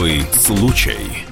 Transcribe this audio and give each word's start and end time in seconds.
Особый 0.00 0.24
случай. 0.32 1.26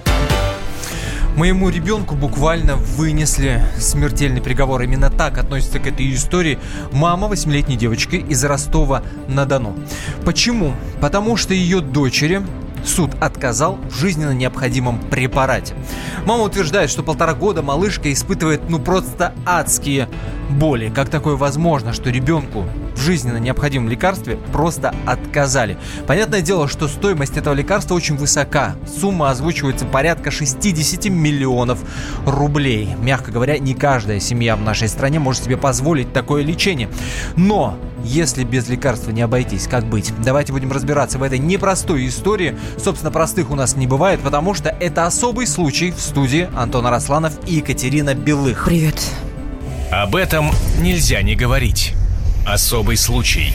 Моему 1.37 1.71
ребенку 1.71 2.15
буквально 2.15 2.77
вынесли 2.77 3.63
смертельный 3.79 4.43
приговор. 4.43 4.83
Именно 4.83 5.09
так 5.09 5.39
относится 5.39 5.79
к 5.79 5.87
этой 5.87 6.13
истории 6.13 6.59
мама 6.93 7.29
восьмилетней 7.29 7.77
девочки 7.77 8.17
из 8.17 8.45
Ростова-на-Дону. 8.45 9.75
Почему? 10.27 10.75
Потому 11.01 11.39
что 11.39 11.55
ее 11.55 11.81
дочери 11.81 12.43
суд 12.85 13.11
отказал 13.21 13.79
в 13.91 13.95
жизненно 13.95 14.33
необходимом 14.33 14.99
препарате. 14.99 15.75
Мама 16.25 16.45
утверждает, 16.45 16.91
что 16.91 17.03
полтора 17.03 17.35
года 17.35 17.63
малышка 17.63 18.13
испытывает 18.13 18.69
ну 18.69 18.79
просто 18.79 19.33
адские 19.47 20.09
боли. 20.51 20.91
Как 20.95 21.09
такое 21.09 21.37
возможно, 21.37 21.93
что 21.93 22.11
ребенку 22.11 22.65
в 22.95 23.01
жизненно 23.01 23.37
необходимом 23.39 23.89
лекарстве 23.89 24.37
просто 24.53 24.95
отказали? 25.07 25.77
Понятное 26.07 26.41
дело, 26.41 26.69
что 26.69 26.89
стоимость 26.89 27.37
этого 27.37 27.55
лекарства 27.55 27.95
очень 27.95 28.17
высока. 28.17 28.75
Сумма 29.01 29.31
озвучивается 29.31 29.87
порядка 29.87 30.31
60 30.31 31.07
миллионов 31.07 31.79
рублей. 32.27 32.95
Мягко 33.01 33.31
говоря, 33.31 33.59
не 33.59 33.75
каждая 33.75 34.21
семья 34.21 34.57
в 34.57 34.63
нашей 34.63 34.89
стране 34.89 35.19
может 35.19 35.45
себе 35.45 35.57
позволить 35.57 36.13
такое 36.13 36.43
лечение. 36.43 36.89
Но 37.37 37.77
если 38.05 38.45
без 38.45 38.69
лекарства 38.69 39.11
не 39.11 39.23
обойтись, 39.23 39.67
как 39.67 39.85
быть? 39.85 40.13
Давайте 40.25 40.53
будем 40.53 40.73
разбираться 40.73 41.19
в 41.19 41.23
этой 41.23 41.39
непростой 41.39 42.07
истории. 42.09 42.57
Собственно, 42.83 43.11
простых 43.11 43.51
у 43.51 43.55
нас 43.55 43.77
не 43.77 43.87
бывает, 43.87 44.21
потому 44.21 44.55
что 44.55 44.69
это 44.69 45.07
особый 45.07 45.47
случай 45.47 45.91
в 45.91 46.01
студии 46.01 46.49
Антона 46.57 46.91
Росланов 46.91 47.35
и 47.47 47.57
Екатерина 47.57 48.15
Белых. 48.15 48.65
Привет. 48.67 49.01
Об 49.91 50.17
этом 50.17 50.51
нельзя 50.81 51.23
не 51.23 51.35
говорить. 51.35 51.95
Особый 52.47 52.97
случай. 52.97 53.53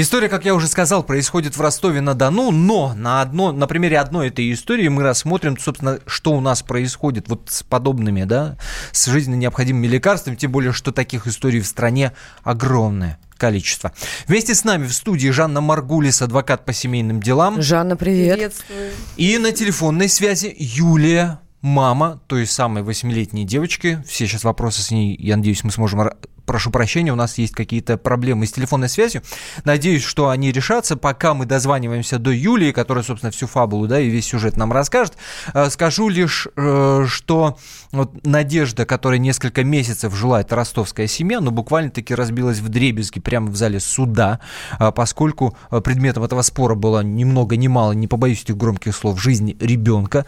История, 0.00 0.30
как 0.30 0.46
я 0.46 0.54
уже 0.54 0.66
сказал, 0.66 1.02
происходит 1.02 1.58
в 1.58 1.60
Ростове-на-Дону, 1.60 2.52
но 2.52 2.94
на, 2.94 3.20
одно, 3.20 3.52
на 3.52 3.66
примере 3.66 3.98
одной 3.98 4.28
этой 4.28 4.50
истории 4.50 4.88
мы 4.88 5.02
рассмотрим, 5.02 5.58
собственно, 5.58 5.98
что 6.06 6.32
у 6.32 6.40
нас 6.40 6.62
происходит 6.62 7.28
вот 7.28 7.50
с 7.50 7.62
подобными, 7.62 8.24
да, 8.24 8.56
с 8.92 9.04
жизненно 9.04 9.34
необходимыми 9.34 9.86
лекарствами, 9.88 10.36
тем 10.36 10.52
более, 10.52 10.72
что 10.72 10.90
таких 10.90 11.26
историй 11.26 11.60
в 11.60 11.66
стране 11.66 12.14
огромное 12.42 13.18
количество. 13.36 13.92
Вместе 14.26 14.54
с 14.54 14.64
нами 14.64 14.86
в 14.86 14.94
студии 14.94 15.28
Жанна 15.28 15.60
Маргулис, 15.60 16.22
адвокат 16.22 16.64
по 16.64 16.72
семейным 16.72 17.20
делам. 17.20 17.60
Жанна, 17.60 17.94
привет. 17.94 18.36
Приветствую. 18.36 18.92
И 19.18 19.36
на 19.36 19.52
телефонной 19.52 20.08
связи 20.08 20.56
Юлия, 20.58 21.40
мама 21.60 22.22
той 22.26 22.46
самой 22.46 22.82
восьмилетней 22.82 23.44
девочки. 23.44 24.02
Все 24.08 24.26
сейчас 24.26 24.44
вопросы 24.44 24.80
с 24.80 24.90
ней, 24.90 25.14
я 25.18 25.36
надеюсь, 25.36 25.62
мы 25.62 25.70
сможем 25.70 26.10
прошу 26.50 26.72
прощения, 26.72 27.12
у 27.12 27.16
нас 27.16 27.38
есть 27.38 27.54
какие-то 27.54 27.96
проблемы 27.96 28.44
с 28.44 28.50
телефонной 28.50 28.88
связью. 28.88 29.22
Надеюсь, 29.62 30.02
что 30.02 30.30
они 30.30 30.50
решатся. 30.50 30.96
Пока 30.96 31.32
мы 31.32 31.46
дозваниваемся 31.46 32.18
до 32.18 32.32
Юлии, 32.32 32.72
которая, 32.72 33.04
собственно, 33.04 33.30
всю 33.30 33.46
фабулу, 33.46 33.86
да, 33.86 34.00
и 34.00 34.08
весь 34.08 34.26
сюжет 34.26 34.56
нам 34.56 34.72
расскажет, 34.72 35.16
э, 35.54 35.70
скажу 35.70 36.08
лишь, 36.08 36.48
э, 36.56 37.04
что 37.06 37.56
вот 37.92 38.26
Надежда, 38.26 38.84
которая 38.84 39.20
несколько 39.20 39.62
месяцев 39.62 40.12
жила, 40.12 40.40
это 40.40 40.56
ростовская 40.56 41.06
семья, 41.06 41.40
но 41.40 41.52
буквально-таки 41.52 42.16
разбилась 42.16 42.58
в 42.58 42.68
дребезги 42.68 43.20
прямо 43.20 43.48
в 43.48 43.54
зале 43.54 43.78
суда, 43.78 44.40
э, 44.80 44.90
поскольку 44.90 45.56
предметом 45.84 46.24
этого 46.24 46.42
спора 46.42 46.74
было 46.74 47.04
ни 47.04 47.22
много 47.22 47.56
ни 47.56 47.68
мало, 47.68 47.92
не 47.92 48.08
побоюсь 48.08 48.42
этих 48.42 48.56
громких 48.56 48.96
слов, 48.96 49.22
жизнь 49.22 49.56
ребенка. 49.60 50.26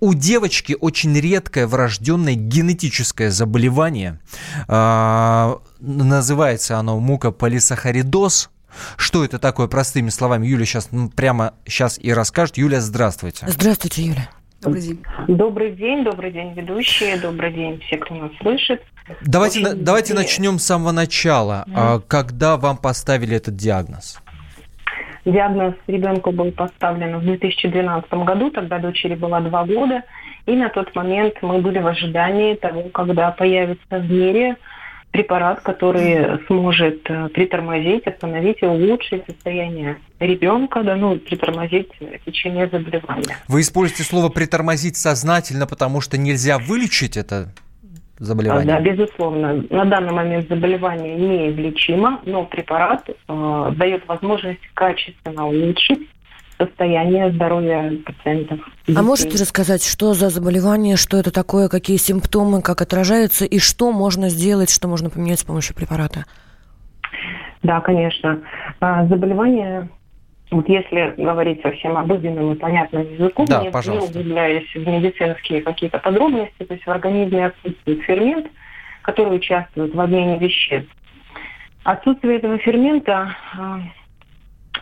У 0.00 0.12
девочки 0.12 0.76
очень 0.78 1.18
редкое 1.18 1.66
врожденное 1.66 2.34
генетическое 2.34 3.30
заболевание, 3.30 4.20
называется 5.80 6.78
оно 6.78 6.98
мукополисахаридоз. 6.98 8.50
Что 8.96 9.22
это 9.22 9.38
такое, 9.38 9.68
простыми 9.68 10.08
словами, 10.08 10.46
Юля 10.46 10.64
сейчас 10.64 10.88
ну, 10.92 11.10
прямо 11.10 11.52
сейчас 11.66 11.98
и 11.98 12.10
расскажет. 12.12 12.56
Юля, 12.56 12.80
здравствуйте. 12.80 13.46
Здравствуйте, 13.46 14.02
Юля. 14.02 14.30
Добрый 14.62 14.80
день. 14.80 15.04
Добрый 15.26 15.72
день, 15.72 16.04
добрый 16.04 16.30
день, 16.30 16.52
ведущие, 16.54 17.18
добрый 17.18 17.52
день 17.52 17.80
все, 17.80 17.98
кто 17.98 18.14
меня 18.14 18.30
слышит. 18.40 18.80
Давайте, 19.22 19.60
на, 19.60 19.74
давайте 19.74 20.14
начнем 20.14 20.58
с 20.58 20.64
самого 20.64 20.92
начала. 20.92 21.64
Mm. 21.66 21.72
А, 21.76 22.00
когда 22.00 22.56
вам 22.56 22.76
поставили 22.76 23.36
этот 23.36 23.56
диагноз? 23.56 24.22
Диагноз 25.24 25.74
ребенку 25.88 26.30
был 26.30 26.52
поставлен 26.52 27.18
в 27.18 27.22
2012 27.22 28.12
году, 28.12 28.50
тогда 28.50 28.78
дочери 28.78 29.16
было 29.16 29.40
два 29.40 29.64
года, 29.64 30.02
и 30.46 30.52
на 30.52 30.68
тот 30.68 30.94
момент 30.94 31.34
мы 31.42 31.60
были 31.60 31.78
в 31.78 31.86
ожидании 31.86 32.54
того, 32.54 32.84
когда 32.90 33.30
появится 33.32 33.98
в 33.98 34.10
мире 34.10 34.56
препарат, 35.12 35.60
который 35.60 36.38
сможет 36.46 37.08
э, 37.08 37.28
притормозить, 37.28 38.06
остановить 38.06 38.62
и 38.62 38.66
улучшить 38.66 39.24
состояние 39.26 39.98
ребенка, 40.18 40.82
да, 40.82 40.96
ну, 40.96 41.16
притормозить 41.16 41.88
течение 42.24 42.68
заболевания. 42.68 43.36
Вы 43.46 43.60
используете 43.60 44.04
слово 44.04 44.30
притормозить 44.30 44.96
сознательно, 44.96 45.66
потому 45.66 46.00
что 46.00 46.16
нельзя 46.16 46.58
вылечить 46.58 47.16
это 47.16 47.52
заболевание? 48.18 48.66
Да, 48.66 48.80
безусловно. 48.80 49.64
На 49.68 49.84
данный 49.84 50.12
момент 50.12 50.48
заболевание 50.48 51.14
неизлечимо, 51.14 52.20
но 52.24 52.44
препарат 52.44 53.08
э, 53.08 53.72
дает 53.76 54.06
возможность 54.08 54.60
качественно 54.74 55.46
улучшить 55.46 56.08
состояние 56.58 57.32
здоровья 57.32 57.92
пациентов. 58.04 58.60
А 58.94 59.02
можете 59.02 59.38
рассказать, 59.38 59.84
что 59.84 60.14
за 60.14 60.28
заболевание, 60.28 60.96
что 60.96 61.16
это 61.16 61.30
такое, 61.30 61.68
какие 61.68 61.96
симптомы, 61.96 62.62
как 62.62 62.82
отражаются 62.82 63.44
и 63.44 63.58
что 63.58 63.92
можно 63.92 64.28
сделать, 64.28 64.70
что 64.70 64.88
можно 64.88 65.10
поменять 65.10 65.40
с 65.40 65.44
помощью 65.44 65.74
препарата? 65.74 66.24
Да, 67.62 67.80
конечно. 67.80 68.40
А, 68.80 69.06
заболевание 69.06 69.88
вот 70.52 70.68
если 70.68 71.14
говорить 71.16 71.62
совсем 71.62 71.96
обыденным 71.96 72.52
и 72.52 72.56
понятным 72.56 73.10
языком, 73.10 73.46
да, 73.46 73.62
не, 73.62 73.68
не 73.68 73.98
углубляясь 73.98 74.68
в 74.74 74.86
медицинские 74.86 75.62
какие-то 75.62 75.98
подробности, 75.98 76.62
то 76.64 76.74
есть 76.74 76.84
в 76.84 76.90
организме 76.90 77.46
отсутствует 77.46 78.02
фермент, 78.02 78.46
который 79.00 79.36
участвует 79.36 79.94
в 79.94 80.00
обмене 80.00 80.38
веществ. 80.38 80.90
Отсутствие 81.84 82.36
этого 82.36 82.58
фермента 82.58 83.34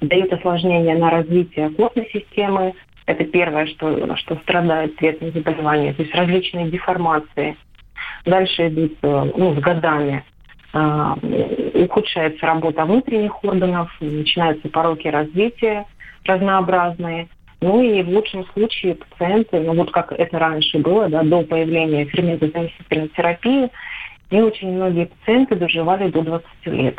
дает 0.00 0.32
осложнения 0.32 0.96
на 0.96 1.10
развитие 1.10 1.70
костной 1.70 2.08
системы. 2.12 2.74
Это 3.06 3.24
первое, 3.24 3.66
что, 3.66 4.16
что 4.16 4.36
страдает 4.36 4.96
цветом 4.98 5.32
заболевания, 5.32 5.92
то 5.92 6.02
есть 6.02 6.14
различные 6.14 6.70
деформации. 6.70 7.56
Дальше 8.24 8.68
идут 8.68 8.96
э, 9.02 9.30
ну, 9.36 9.54
с 9.54 9.58
годами 9.58 10.24
э, 10.72 11.14
ухудшается 11.84 12.46
работа 12.46 12.84
внутренних 12.84 13.42
органов, 13.42 13.90
начинаются 14.00 14.68
пороки 14.68 15.08
развития 15.08 15.86
разнообразные. 16.24 17.28
Ну 17.60 17.82
и 17.82 18.02
в 18.02 18.08
лучшем 18.08 18.46
случае 18.52 18.94
пациенты, 18.94 19.60
ну 19.60 19.74
вот 19.74 19.90
как 19.90 20.12
это 20.12 20.38
раньше 20.38 20.78
было, 20.78 21.08
да, 21.08 21.22
до 21.22 21.42
появления 21.42 22.06
ферментозаместительной 22.06 23.08
терапии, 23.08 23.68
и 24.30 24.40
очень 24.40 24.72
многие 24.72 25.06
пациенты 25.06 25.56
доживали 25.56 26.10
до 26.10 26.22
20 26.22 26.46
лет. 26.66 26.98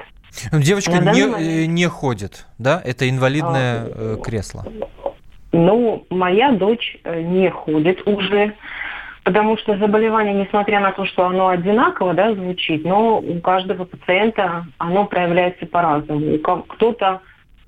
Ну, 0.52 0.60
девочка 0.60 0.94
не, 0.94 1.02
момент... 1.02 1.68
не 1.68 1.88
ходит, 1.88 2.46
да? 2.58 2.82
Это 2.84 3.10
инвалидное 3.10 3.86
а, 3.86 4.18
кресло. 4.18 4.66
Ну, 5.52 6.06
моя 6.10 6.52
дочь 6.52 6.98
э, 7.04 7.22
не 7.22 7.50
ходит 7.50 8.08
уже, 8.08 8.54
потому 9.24 9.58
что 9.58 9.78
заболевание, 9.78 10.34
несмотря 10.34 10.80
на 10.80 10.92
то, 10.94 11.06
что 11.06 11.26
оно 11.26 11.50
одинаково 11.50 12.14
да, 12.14 12.34
звучит, 12.34 12.86
но 12.86 13.20
у 13.20 13.40
каждого 13.42 13.84
пациента 13.84 14.66
оно 14.78 15.06
проявляется 15.06 15.66
по-разному. 15.66 16.38
Кто-то 16.40 17.22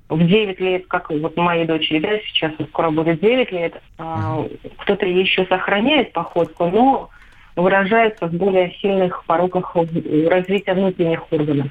в 0.08 0.26
9 0.26 0.60
лет, 0.60 0.86
как 0.86 1.10
вот 1.10 1.36
моей 1.36 1.66
дочери, 1.66 1.98
да, 1.98 2.18
сейчас 2.26 2.52
скоро 2.68 2.90
будет 2.90 3.20
9 3.20 3.52
лет, 3.52 3.74
uh-huh. 3.98 4.72
кто-то 4.78 5.06
еще 5.06 5.46
сохраняет 5.46 6.12
походку, 6.12 6.66
но 6.66 7.10
выражается 7.56 8.26
в 8.26 8.32
более 8.32 8.72
сильных 8.80 9.24
пороках 9.24 9.74
развития 9.74 10.74
внутренних 10.74 11.32
органов. 11.32 11.68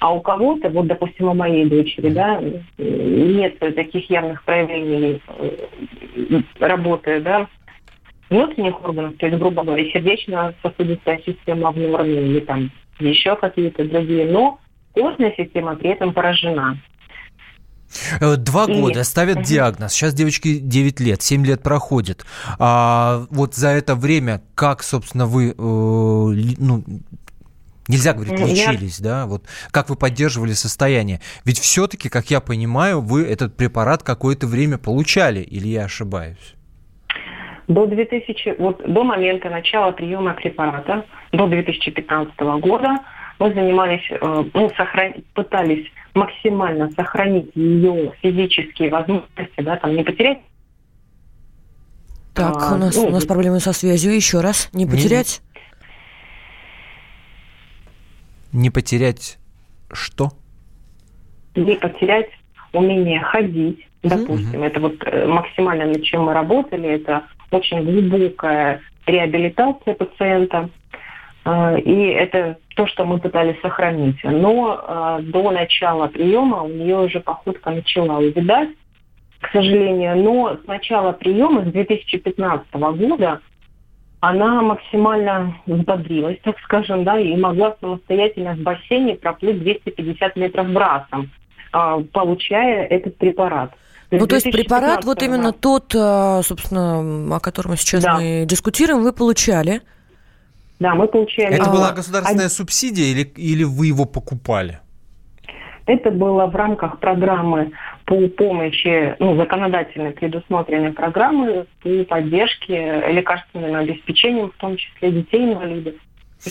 А 0.00 0.12
у 0.12 0.20
кого-то, 0.20 0.68
вот, 0.70 0.86
допустим, 0.86 1.28
у 1.28 1.34
моей 1.34 1.66
дочери, 1.66 2.10
да, 2.10 2.40
нет 2.78 3.58
таких 3.58 4.10
явных 4.10 4.42
проявлений 4.44 5.22
э, 5.38 6.40
работы, 6.58 7.20
да, 7.20 7.46
внутренних 8.28 8.82
органов, 8.84 9.14
то 9.18 9.26
есть, 9.26 9.38
грубо 9.38 9.62
говоря, 9.62 9.84
сердечно-сосудистая 9.92 11.20
система 11.24 11.70
в 11.70 11.76
норме 11.76 12.22
или 12.22 12.40
там 12.40 12.70
еще 12.98 13.36
какие-то 13.36 13.84
другие, 13.84 14.26
но 14.26 14.58
костная 14.92 15.32
система 15.36 15.76
при 15.76 15.90
этом 15.90 16.12
поражена. 16.12 16.78
Э, 18.20 18.36
два 18.36 18.64
и... 18.64 18.80
года 18.80 19.04
ставят 19.04 19.36
угу. 19.38 19.44
диагноз. 19.44 19.92
Сейчас 19.92 20.14
девочке 20.14 20.58
9 20.58 21.00
лет, 21.00 21.22
7 21.22 21.44
лет 21.46 21.62
проходит. 21.62 22.24
А 22.58 23.26
вот 23.30 23.54
за 23.54 23.68
это 23.68 23.94
время, 23.94 24.42
как, 24.54 24.82
собственно, 24.82 25.26
вы 25.26 25.50
э, 25.50 25.54
ну, 25.56 26.84
Нельзя 27.88 28.14
говорить, 28.14 28.38
лечились, 28.38 28.98
я... 28.98 29.04
да? 29.04 29.26
Вот 29.26 29.44
как 29.70 29.90
вы 29.90 29.96
поддерживали 29.96 30.52
состояние? 30.52 31.20
Ведь 31.44 31.58
все-таки, 31.58 32.08
как 32.08 32.30
я 32.30 32.40
понимаю, 32.40 33.00
вы 33.00 33.24
этот 33.26 33.56
препарат 33.56 34.02
какое-то 34.02 34.46
время 34.46 34.78
получали, 34.78 35.40
или 35.40 35.68
я 35.68 35.84
ошибаюсь? 35.84 36.54
До 37.68 37.86
2000, 37.86 38.56
вот 38.58 38.82
до 38.86 39.04
момента 39.04 39.48
начала 39.50 39.92
приема 39.92 40.34
препарата, 40.34 41.04
до 41.32 41.46
2015 41.46 42.38
года, 42.60 43.00
мы 43.38 43.52
занимались, 43.52 44.06
э, 44.10 44.44
ну, 44.52 44.70
сохран... 44.76 45.14
пытались 45.34 45.86
максимально 46.14 46.90
сохранить 46.92 47.50
ее 47.54 48.12
физические 48.22 48.90
возможности, 48.90 49.60
да, 49.60 49.76
там 49.76 49.96
не 49.96 50.04
потерять 50.04 50.38
Так, 52.34 52.56
а, 52.56 52.74
у 52.74 52.78
нас, 52.78 52.96
ну, 52.96 53.06
у 53.06 53.10
нас 53.10 53.24
проблемы 53.24 53.60
со 53.60 53.72
связью. 53.72 54.14
Еще 54.14 54.40
раз, 54.40 54.68
не 54.72 54.86
потерять? 54.86 55.40
Не 55.53 55.53
потерять 58.70 59.38
что? 59.92 60.30
Не 61.56 61.76
потерять 61.76 62.30
умение 62.72 63.20
ходить, 63.20 63.86
допустим. 64.02 64.62
Mm-hmm. 64.62 64.66
Это 64.66 64.80
вот 64.80 64.94
э, 65.04 65.26
максимально 65.26 65.86
над 65.86 66.02
чем 66.02 66.24
мы 66.24 66.34
работали. 66.34 66.88
Это 66.88 67.24
очень 67.50 67.82
глубокая 67.82 68.80
реабилитация 69.06 69.94
пациента. 69.94 70.70
А, 71.44 71.76
и 71.76 72.06
это 72.06 72.58
то, 72.74 72.86
что 72.86 73.04
мы 73.04 73.18
пытались 73.18 73.60
сохранить. 73.60 74.16
Но 74.22 74.80
а, 74.86 75.20
до 75.20 75.50
начала 75.50 76.06
приема 76.06 76.62
у 76.62 76.68
нее 76.68 76.98
уже 76.98 77.20
походка 77.20 77.70
начала 77.70 78.18
увидать, 78.18 78.70
к 79.40 79.50
сожалению. 79.52 80.16
Но 80.22 80.56
с 80.62 80.66
начала 80.66 81.12
приема, 81.12 81.64
с 81.64 81.72
2015 81.72 82.72
года, 82.72 83.40
она 84.28 84.62
максимально 84.62 85.56
взбодрилась, 85.66 86.38
так 86.42 86.56
скажем, 86.64 87.04
да, 87.04 87.18
и 87.18 87.36
могла 87.36 87.76
самостоятельно 87.80 88.54
в 88.54 88.58
бассейне 88.58 89.14
проплыть 89.14 89.60
250 89.60 90.36
метров 90.36 90.68
брасом, 90.70 91.30
а, 91.72 92.00
получая 92.12 92.86
этот 92.86 93.16
препарат. 93.18 93.72
Ну, 94.10 94.26
то 94.26 94.36
есть 94.36 94.50
препарат, 94.50 95.04
вот 95.04 95.22
именно 95.22 95.52
тот, 95.52 95.90
собственно, 95.90 97.36
о 97.36 97.40
котором 97.40 97.76
сейчас 97.76 98.04
да. 98.04 98.14
мы 98.16 98.44
дискутируем, 98.46 99.02
вы 99.02 99.12
получали? 99.12 99.82
Да, 100.78 100.94
мы 100.94 101.08
получали... 101.08 101.54
Это 101.54 101.70
была 101.70 101.92
государственная 101.92 102.46
а... 102.46 102.50
субсидия 102.50 103.06
или, 103.06 103.22
или 103.22 103.64
вы 103.64 103.86
его 103.86 104.04
покупали? 104.04 104.80
Это 105.86 106.10
было 106.10 106.46
в 106.46 106.54
рамках 106.54 106.98
программы 106.98 107.72
по 108.04 108.28
помощи, 108.28 109.16
ну, 109.18 109.36
законодательной 109.36 110.12
предусмотренной 110.12 110.92
программы 110.92 111.66
по 111.82 112.04
поддержке 112.04 113.02
лекарственным 113.10 113.74
обеспечением, 113.76 114.50
в 114.50 114.56
том 114.56 114.76
числе 114.76 115.12
детей-инвалидов. 115.12 115.94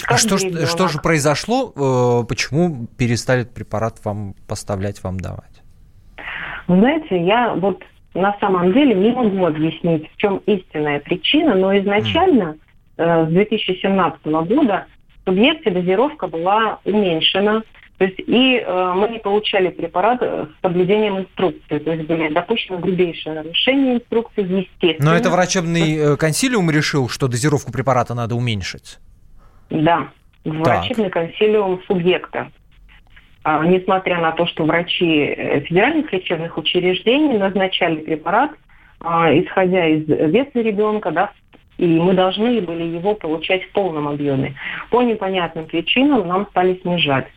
А 0.07 0.17
что, 0.17 0.37
что 0.37 0.87
же 0.87 0.99
произошло? 0.99 1.71
Э, 1.75 2.25
почему 2.27 2.87
перестали 2.97 3.41
этот 3.41 3.53
препарат 3.53 4.03
вам 4.03 4.33
поставлять, 4.47 5.03
вам 5.03 5.19
давать? 5.19 5.61
Вы 6.67 6.79
знаете, 6.79 7.23
я 7.23 7.53
вот 7.53 7.83
на 8.15 8.35
самом 8.39 8.73
деле 8.73 8.95
не 8.95 9.11
могу 9.11 9.45
объяснить, 9.45 10.11
в 10.11 10.17
чем 10.17 10.37
истинная 10.45 10.99
причина, 10.99 11.53
но 11.55 11.77
изначально 11.77 12.57
Э, 12.97 13.25
с 13.25 13.29
2017 13.29 14.25
года 14.25 14.85
в 15.21 15.29
субъекте 15.29 15.71
дозировка 15.71 16.27
была 16.27 16.79
уменьшена. 16.85 17.63
То 17.97 18.05
есть 18.05 18.19
и 18.19 18.57
э, 18.57 18.93
мы 18.95 19.07
не 19.09 19.19
получали 19.19 19.69
препарат 19.69 20.21
с 20.21 20.47
соблюдением 20.61 21.19
инструкции. 21.19 21.79
То 21.79 21.91
есть 21.91 22.07
были 22.07 22.33
допущены 22.33 22.79
грубейшие 22.79 23.35
нарушения 23.35 23.95
инструкции, 23.95 24.41
естественно. 24.41 25.11
Но 25.11 25.15
это 25.15 25.29
врачебный 25.29 25.95
э, 25.97 26.17
консилиум 26.17 26.71
решил, 26.71 27.07
что 27.07 27.27
дозировку 27.27 27.71
препарата 27.71 28.13
надо 28.13 28.35
уменьшить? 28.35 28.99
Да, 29.69 30.09
врачебный 30.43 31.09
так. 31.09 31.13
консилиум 31.13 31.81
субъекта. 31.87 32.51
А, 33.43 33.65
несмотря 33.65 34.19
на 34.21 34.31
то, 34.31 34.47
что 34.47 34.63
врачи 34.63 35.25
э, 35.25 35.59
федеральных 35.61 36.11
лечебных 36.13 36.57
учреждений 36.57 37.37
назначали 37.37 37.97
препарат, 37.97 38.51
а, 39.01 39.37
исходя 39.37 39.85
из 39.85 40.07
веса 40.07 40.61
ребенка, 40.61 41.11
да, 41.11 41.31
и 41.77 41.85
мы 41.85 42.13
должны 42.13 42.61
были 42.61 42.83
его 42.83 43.15
получать 43.15 43.63
в 43.63 43.71
полном 43.73 44.07
объеме. 44.07 44.55
По 44.89 45.01
непонятным 45.01 45.65
причинам 45.65 46.27
нам 46.27 46.47
стали 46.51 46.79
снижать. 46.81 47.27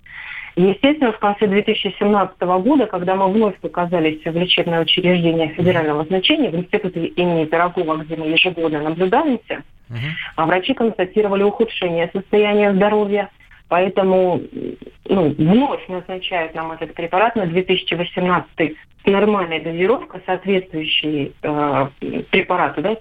Естественно, 0.56 1.12
в 1.12 1.18
конце 1.18 1.46
2017 1.46 2.40
года, 2.40 2.86
когда 2.86 3.14
мы 3.14 3.30
вновь 3.30 3.58
показались 3.60 4.24
в 4.24 4.34
лечебное 4.34 4.80
учреждение 4.80 5.48
федерального 5.48 6.04
значения, 6.04 6.50
в 6.50 6.56
институте 6.56 7.06
имени 7.08 7.44
Пирогова, 7.44 7.98
где 7.98 8.16
мы 8.16 8.28
ежегодно 8.28 8.80
наблюдаемся, 8.80 9.62
uh-huh. 9.90 10.46
врачи 10.46 10.72
констатировали 10.72 11.42
ухудшение 11.42 12.10
состояния 12.12 12.72
здоровья, 12.72 13.30
Поэтому 13.68 14.40
ну, 15.06 15.30
вновь 15.30 15.88
назначают 15.88 16.54
нам 16.54 16.70
этот 16.72 16.94
препарат 16.94 17.34
на 17.34 17.46
2018 17.46 18.76
нормальная 19.06 19.60
дозировка, 19.60 20.20
соответствующей 20.26 21.32
э, 21.42 21.88
препарату, 22.30 22.82
да, 22.82 22.96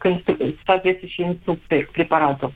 соответствующей 0.65 1.23
инструкции 1.23 1.81
к 1.83 1.91
препарату. 1.91 2.53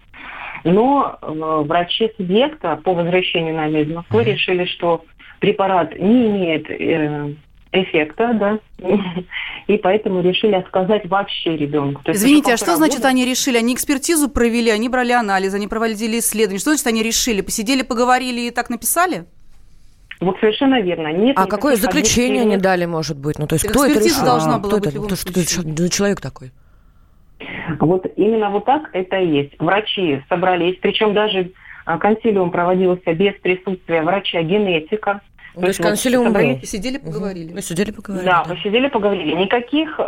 Но 0.63 1.17
э, 1.21 1.63
врачи 1.65 2.11
субъекта 2.17 2.79
по 2.83 2.94
возвращению 2.94 3.56
на 3.56 3.67
из 3.67 3.88
Москвы 3.89 4.23
решили, 4.23 4.65
что 4.65 5.06
препарат 5.39 5.97
не 5.97 6.27
имеет 6.27 6.69
э, 6.69 7.33
эффекта, 7.71 8.33
да, 8.33 8.59
и 9.67 9.77
поэтому 9.77 10.21
решили 10.21 10.56
отказать 10.56 11.07
вообще 11.07 11.56
ребенку. 11.56 12.01
Извините, 12.07 12.53
а 12.53 12.57
что 12.57 12.75
значит 12.75 12.97
года... 12.97 13.09
они 13.09 13.25
решили? 13.25 13.57
Они 13.57 13.73
экспертизу 13.73 14.29
провели, 14.29 14.71
они 14.71 14.89
брали 14.89 15.11
анализ, 15.11 15.53
они 15.53 15.67
проводили 15.67 16.19
исследования. 16.19 16.59
Что 16.59 16.71
значит 16.71 16.88
они 16.88 17.03
решили? 17.03 17.41
Посидели, 17.41 17.83
поговорили 17.83 18.41
и 18.41 18.51
так 18.51 18.69
написали? 18.69 19.25
Вот 20.19 20.38
совершенно 20.39 20.81
верно. 20.81 21.13
Нет 21.13 21.38
а 21.39 21.45
какое 21.45 21.77
заключение 21.77 22.41
они 22.41 22.57
дали, 22.57 22.85
может 22.85 23.17
быть? 23.17 23.39
Ну, 23.39 23.47
то 23.47 23.56
есть 23.56 23.67
кто 23.67 23.85
это 23.85 24.00
решил? 24.00 24.25
должна 24.25 24.56
а, 24.56 24.59
была 24.59 24.79
кто 24.79 24.79
быть 24.79 24.95
это? 24.95 25.15
Что, 25.15 25.41
что, 25.41 25.89
человек 25.89 26.19
такой? 26.19 26.51
Вот 27.80 28.06
именно 28.15 28.50
вот 28.50 28.65
так 28.65 28.89
это 28.94 29.18
и 29.18 29.27
есть. 29.27 29.53
Врачи 29.59 30.21
собрались, 30.30 30.77
причем 30.81 31.13
даже 31.13 31.51
а, 31.86 31.97
консилиум 31.97 32.51
проводился 32.51 33.13
без 33.13 33.33
присутствия 33.36 34.01
врача-генетика. 34.01 35.21
То, 35.56 35.62
то 35.62 35.68
есть 35.68 35.81
консилиум 35.81 36.25
вот, 36.25 36.33
собрались, 36.33 36.69
сидели, 36.69 36.97
поговорили. 36.97 37.53
Мы 37.53 37.62
сидели, 37.62 37.91
поговорили. 37.91 38.30
Да, 38.30 38.44
да. 38.44 38.56
посидели, 38.56 38.88
поговорили. 38.88 39.33
Никаких 39.33 40.00
э, 40.00 40.03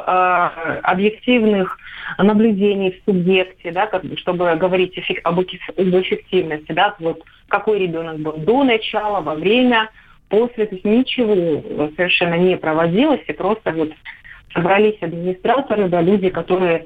объективных 0.84 1.78
наблюдений 2.18 2.92
в 2.92 3.10
субъекте, 3.10 3.72
да, 3.72 3.88
как, 3.88 4.04
чтобы 4.18 4.56
говорить 4.56 4.98
эффек, 4.98 5.20
об, 5.24 5.40
об 5.40 5.48
эффективности, 5.48 6.72
да, 6.72 6.96
вот 7.00 7.24
какой 7.48 7.80
ребенок 7.80 8.20
был 8.20 8.34
до 8.34 8.64
начала, 8.64 9.22
во 9.22 9.36
время, 9.36 9.90
после, 10.30 10.68
то 10.68 10.76
есть 10.76 10.86
ничего 10.86 11.90
совершенно 11.98 12.36
не 12.36 12.58
проводилось, 12.58 13.22
и 13.28 13.34
просто 13.34 13.72
вот 13.72 13.92
собрались 14.54 15.02
администраторы, 15.02 15.90
да, 15.90 16.02
люди, 16.02 16.30
которые 16.30 16.86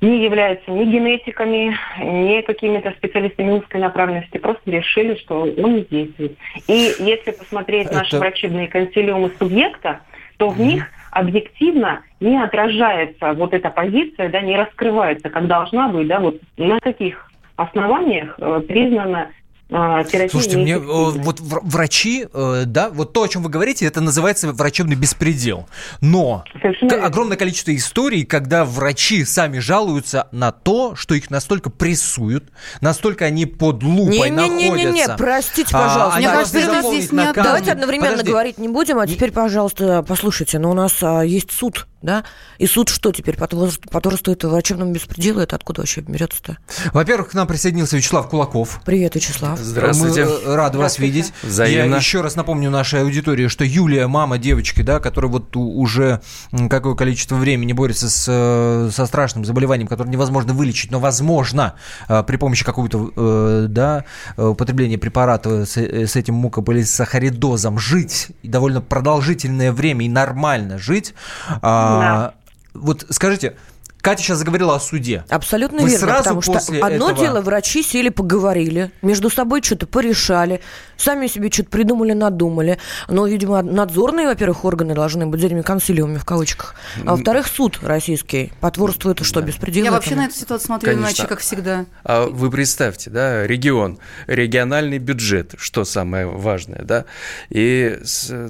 не 0.00 0.24
являются 0.24 0.70
ни 0.70 0.84
генетиками, 0.84 1.76
ни 1.98 2.40
какими-то 2.42 2.90
специалистами 2.92 3.52
узкой 3.52 3.80
направленности, 3.80 4.38
просто 4.38 4.70
решили, 4.70 5.14
что 5.16 5.42
он 5.42 5.74
не 5.74 5.82
действует. 5.82 6.36
И 6.68 6.92
если 6.98 7.32
посмотреть 7.32 7.86
Это... 7.86 7.98
наши 7.98 8.18
врачебные 8.18 8.68
консилиумы 8.68 9.30
субъекта, 9.38 10.00
то 10.38 10.48
в 10.48 10.60
них 10.60 10.86
объективно 11.10 12.02
не 12.20 12.42
отражается 12.42 13.34
вот 13.34 13.52
эта 13.52 13.68
позиция, 13.68 14.30
да, 14.30 14.40
не 14.40 14.56
раскрывается, 14.56 15.28
как 15.28 15.46
должна 15.46 15.88
быть, 15.88 16.06
да, 16.06 16.20
вот 16.20 16.40
на 16.56 16.80
каких 16.80 17.30
основаниях 17.56 18.36
э, 18.38 18.62
признана 18.66 19.28
а, 19.70 20.04
Слушайте, 20.30 20.58
мне 20.58 20.74
э, 20.74 20.78
вот 20.78 21.40
врачи, 21.40 22.26
э, 22.32 22.64
да, 22.66 22.90
вот 22.90 23.12
то, 23.12 23.22
о 23.22 23.28
чем 23.28 23.42
вы 23.42 23.50
говорите, 23.50 23.86
это 23.86 24.00
называется 24.00 24.52
врачебный 24.52 24.96
беспредел. 24.96 25.68
Но 26.00 26.44
Совершенно 26.60 27.04
огромное 27.06 27.36
количество 27.36 27.74
историй, 27.74 28.24
когда 28.24 28.64
врачи 28.64 29.24
сами 29.24 29.58
жалуются 29.58 30.28
на 30.32 30.50
то, 30.50 30.94
что 30.96 31.14
их 31.14 31.30
настолько 31.30 31.70
прессуют, 31.70 32.50
настолько 32.80 33.26
они 33.26 33.46
под 33.46 33.82
лупой 33.82 34.30
не, 34.30 34.36
находятся. 34.36 34.66
Не-не-не, 34.66 35.16
простите, 35.16 35.70
а, 35.72 35.82
пожалуйста. 35.82 36.16
А, 36.16 36.18
Мне 36.18 36.28
кажется, 36.28 36.90
здесь 36.90 37.12
не 37.12 37.32
Давайте 37.32 37.72
одновременно 37.72 38.10
Подожди. 38.10 38.30
говорить 38.30 38.58
не 38.58 38.68
будем, 38.68 38.98
а 38.98 39.06
теперь, 39.06 39.30
пожалуйста, 39.30 40.04
послушайте, 40.06 40.58
но 40.58 40.70
у 40.70 40.74
нас 40.74 40.98
а, 41.02 41.22
есть 41.22 41.52
суд 41.52 41.86
да? 42.02 42.24
И 42.58 42.66
суд 42.66 42.88
что 42.88 43.12
теперь? 43.12 43.36
Потворствует 43.36 44.42
врачебному 44.44 44.92
беспределу? 44.92 45.40
Это 45.40 45.56
откуда 45.56 45.82
вообще 45.82 46.00
берется-то? 46.00 46.58
Во-первых, 46.92 47.30
к 47.30 47.34
нам 47.34 47.46
присоединился 47.46 47.96
Вячеслав 47.96 48.28
Кулаков. 48.28 48.80
Привет, 48.84 49.14
Вячеслав. 49.14 49.58
Здравствуйте. 49.58 50.24
Мы 50.24 50.30
э, 50.30 50.54
рады 50.54 50.78
вас 50.78 50.98
видеть. 50.98 51.32
Взаимно. 51.42 51.94
Я 51.94 51.96
еще 51.96 52.20
раз 52.20 52.36
напомню 52.36 52.70
нашей 52.70 53.02
аудитории, 53.02 53.48
что 53.48 53.64
Юлия, 53.64 54.06
мама 54.06 54.38
девочки, 54.38 54.82
да, 54.82 55.00
которая 55.00 55.30
вот 55.30 55.56
уже 55.56 56.20
какое 56.68 56.94
количество 56.94 57.36
времени 57.36 57.72
борется 57.72 58.08
с, 58.08 58.26
э, 58.28 58.90
со 58.92 59.06
страшным 59.06 59.44
заболеванием, 59.44 59.88
которое 59.88 60.10
невозможно 60.10 60.52
вылечить, 60.52 60.90
но 60.90 61.00
возможно 61.00 61.74
э, 62.08 62.22
при 62.22 62.36
помощи 62.36 62.64
какого-то, 62.64 63.66
да, 63.68 64.04
употребления 64.36 64.98
препарата 64.98 65.66
с, 65.66 65.76
с 65.76 66.16
этим 66.16 66.34
мукополисахаридозом 66.34 67.78
жить 67.78 68.28
довольно 68.42 68.80
продолжительное 68.80 69.72
время 69.72 70.06
и 70.06 70.08
нормально 70.08 70.78
жить. 70.78 71.14
А, 71.62 71.89
да. 71.98 72.34
Вот 72.74 73.06
скажите, 73.10 73.56
Катя 74.00 74.22
сейчас 74.22 74.38
заговорила 74.38 74.74
о 74.76 74.80
суде. 74.80 75.24
Абсолютно 75.28 75.82
Вы 75.82 75.90
верно, 75.90 76.06
сразу 76.06 76.22
потому 76.22 76.42
что 76.42 76.58
одно 76.58 77.10
этого... 77.10 77.14
дело, 77.14 77.40
врачи 77.40 77.82
сели, 77.82 78.08
поговорили, 78.08 78.90
между 79.02 79.30
собой 79.30 79.62
что-то 79.62 79.86
порешали, 79.86 80.60
сами 80.96 81.26
себе 81.26 81.50
что-то 81.50 81.70
придумали, 81.70 82.12
надумали. 82.12 82.78
Но, 83.08 83.26
видимо, 83.26 83.62
надзорные, 83.62 84.26
во-первых, 84.26 84.64
органы 84.64 84.94
должны 84.94 85.26
быть 85.26 85.42
этими 85.42 85.62
консилиумами 85.62 86.18
в 86.18 86.24
кавычках. 86.24 86.74
А 87.04 87.12
во-вторых, 87.12 87.46
суд 87.46 87.78
российский 87.82 88.52
потворствует, 88.60 89.24
что, 89.24 89.40
да. 89.40 89.46
беспредел 89.46 89.84
Я 89.84 89.90
вообще 89.90 90.14
на 90.14 90.26
эту 90.26 90.34
ситуацию 90.34 90.66
смотрю 90.66 90.92
Конечно. 90.92 91.06
иначе, 91.06 91.26
как 91.26 91.40
всегда. 91.40 91.86
А 92.04 92.26
вы 92.26 92.50
представьте, 92.50 93.10
да, 93.10 93.46
регион, 93.46 93.98
региональный 94.26 94.98
бюджет, 94.98 95.54
что 95.58 95.84
самое 95.84 96.26
важное, 96.26 96.82
да, 96.82 97.04
и, 97.50 97.98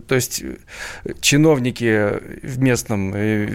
то 0.06 0.14
есть, 0.14 0.42
чиновники 1.20 2.46
в 2.46 2.58
местном 2.60 3.14
э, 3.14 3.46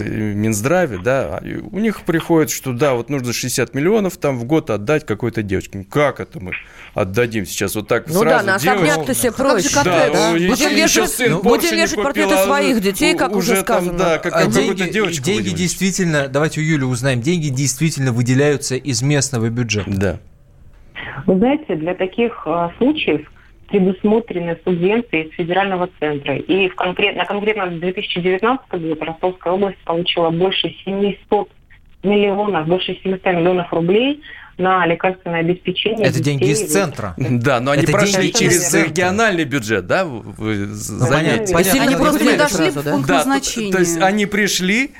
Минздраве, 0.00 0.98
да, 0.98 1.23
да, 1.24 1.40
у 1.70 1.78
них 1.78 2.02
приходит, 2.02 2.50
что 2.50 2.72
да, 2.72 2.94
вот 2.94 3.10
нужно 3.10 3.32
60 3.32 3.74
миллионов 3.74 4.16
там 4.16 4.38
в 4.38 4.44
год 4.44 4.70
отдать 4.70 5.06
какой-то 5.06 5.42
девочке. 5.42 5.78
Ну, 5.78 5.84
как 5.84 6.20
это 6.20 6.40
мы 6.40 6.52
отдадим 6.94 7.46
сейчас 7.46 7.74
вот 7.74 7.88
так 7.88 8.06
ну 8.08 8.20
сразу? 8.20 8.24
Ну 8.24 8.30
да, 8.30 8.42
на 8.42 8.54
особняк-то 8.56 9.14
себе 9.14 9.32
проще. 9.32 9.68
Да, 9.84 10.10
да? 10.10 10.32
Будем 10.32 10.74
вешать, 10.74 11.14
ну, 11.28 11.42
будем 11.42 11.76
вешать 11.76 11.96
портреты 11.96 12.34
а 12.34 12.44
своих 12.44 12.80
детей, 12.80 13.16
как 13.16 13.34
уже, 13.36 13.56
сказано. 13.56 13.98
да, 13.98 14.18
как, 14.18 14.34
а 14.34 14.46
деньги, 14.46 14.88
девочку 14.90 15.24
деньги 15.24 15.50
действительно, 15.50 16.28
давайте 16.28 16.60
у 16.60 16.64
Юли 16.64 16.84
узнаем, 16.84 17.20
деньги 17.20 17.48
действительно 17.48 18.12
выделяются 18.12 18.76
из 18.76 19.02
местного 19.02 19.48
бюджета. 19.48 19.90
Да. 19.90 20.18
Вы 21.26 21.38
знаете, 21.38 21.76
для 21.76 21.94
таких 21.94 22.42
э, 22.46 22.68
случаев 22.78 23.26
предусмотрены 23.66 24.58
субвенции 24.64 25.24
из 25.24 25.34
федерального 25.34 25.88
центра. 25.98 26.36
И 26.36 26.68
в 26.68 26.74
конкрет, 26.74 27.16
на 27.16 27.24
конкретно 27.24 27.66
2019 27.66 28.70
год 28.70 29.02
Ростовская 29.02 29.52
область 29.52 29.78
получила 29.84 30.30
больше 30.30 30.74
700 30.84 31.48
миллионов, 32.02 32.66
больше 32.66 32.98
700 33.02 33.24
миллионов 33.26 33.72
рублей 33.72 34.20
на 34.56 34.86
лекарственное 34.86 35.40
обеспечение. 35.40 36.06
Это 36.06 36.22
деньги 36.22 36.44
из 36.44 36.70
центра. 36.70 37.14
Да, 37.16 37.60
но 37.60 37.72
они 37.72 37.82
Это 37.82 37.92
прошли 37.92 38.32
через 38.32 38.72
региональный 38.74 39.44
бюджет, 39.44 39.86
да? 39.86 40.04
Вы 40.04 40.66
ну, 40.66 40.74
заметили? 40.74 41.52
Понятно. 41.52 41.82
Они 41.82 41.96
просто 41.96 42.24
не 42.24 42.36
дошли 42.36 42.70
в 42.70 42.90
пункт 42.90 43.08
назначения. 43.08 43.72
То 43.72 43.78
есть 43.80 44.00
они 44.00 44.26
пришли, 44.26 44.92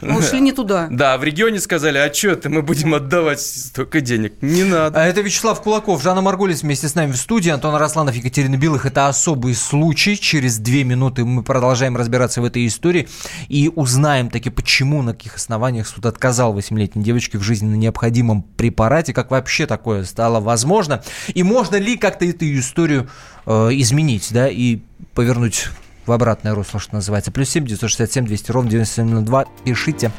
мы 0.00 0.18
ушли 0.18 0.40
не 0.40 0.52
туда. 0.52 0.88
Да, 1.02 1.16
в 1.18 1.24
регионе 1.24 1.58
сказали, 1.60 1.98
а 1.98 2.12
что 2.12 2.30
это 2.30 2.48
мы 2.48 2.62
будем 2.62 2.94
отдавать 2.94 3.40
столько 3.40 4.00
денег? 4.00 4.34
Не 4.40 4.64
надо. 4.64 5.00
А 5.00 5.04
это 5.04 5.20
Вячеслав 5.20 5.60
Кулаков, 5.62 6.02
Жанна 6.02 6.20
Маргулис 6.20 6.62
вместе 6.62 6.88
с 6.88 6.94
нами 6.94 7.12
в 7.12 7.16
студии, 7.16 7.50
Антон 7.50 7.74
Росланов, 7.74 8.14
Екатерина 8.14 8.56
Билых. 8.56 8.86
Это 8.86 9.08
особый 9.08 9.54
случай. 9.54 10.16
Через 10.16 10.58
две 10.58 10.84
минуты 10.84 11.24
мы 11.24 11.42
продолжаем 11.42 11.96
разбираться 11.96 12.40
в 12.40 12.44
этой 12.44 12.66
истории 12.66 13.08
и 13.48 13.70
узнаем 13.74 14.30
таки, 14.30 14.50
почему, 14.50 15.02
на 15.02 15.12
каких 15.12 15.36
основаниях 15.36 15.86
суд 15.86 16.06
отказал 16.06 16.56
8-летней 16.56 17.02
девочке 17.02 17.38
в 17.38 17.42
жизненно 17.42 17.74
необходимом 17.74 18.42
препарате, 18.42 19.12
как 19.12 19.30
вообще 19.30 19.66
такое 19.66 20.04
стало 20.04 20.40
возможно, 20.40 21.02
и 21.34 21.42
можно 21.42 21.76
ли 21.76 21.96
как-то 21.96 22.24
эту 22.24 22.44
историю 22.58 23.08
э, 23.46 23.68
изменить, 23.72 24.28
да, 24.30 24.48
и 24.48 24.80
повернуть 25.14 25.68
в 26.06 26.12
обратное 26.12 26.54
русло, 26.54 26.80
что 26.80 26.94
называется. 26.94 27.30
Плюс 27.30 27.48
7 27.50 27.66
967 27.66 28.26
200 28.26 28.50
ровно 28.52 28.70
9702. 28.70 29.44
Пишите. 29.64 30.10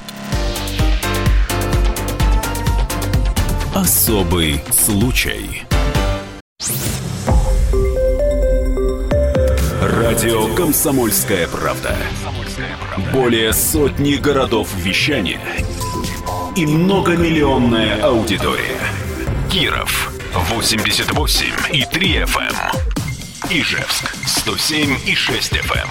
Особый 3.76 4.62
случай. 4.72 5.64
Радио 9.82 10.54
«Комсомольская 10.56 11.48
правда». 11.48 11.96
Более 13.12 13.52
сотни 13.52 14.16
городов 14.16 14.70
вещания 14.76 15.40
и 16.56 16.68
многомиллионная 16.68 18.04
аудитория. 18.04 18.80
Киров 19.52 20.14
88 20.34 21.46
и 21.74 21.84
3 21.86 22.16
FM. 22.18 22.93
Ижевск 23.50 24.16
107 24.26 24.98
и 25.06 25.16
6 25.16 25.54
FM. 25.54 25.90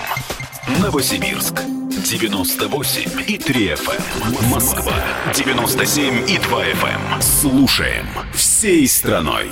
Эм. 0.66 0.80
Новосибирск 0.80 1.54
98 1.54 3.22
и 3.26 3.38
3 3.38 3.68
FM. 3.74 4.02
Эм. 4.22 4.48
Москва 4.48 4.94
97 5.34 6.30
и 6.30 6.38
2 6.38 6.64
FM. 6.64 7.14
Эм. 7.14 7.22
Слушаем 7.22 8.06
всей 8.34 8.88
страной. 8.88 9.48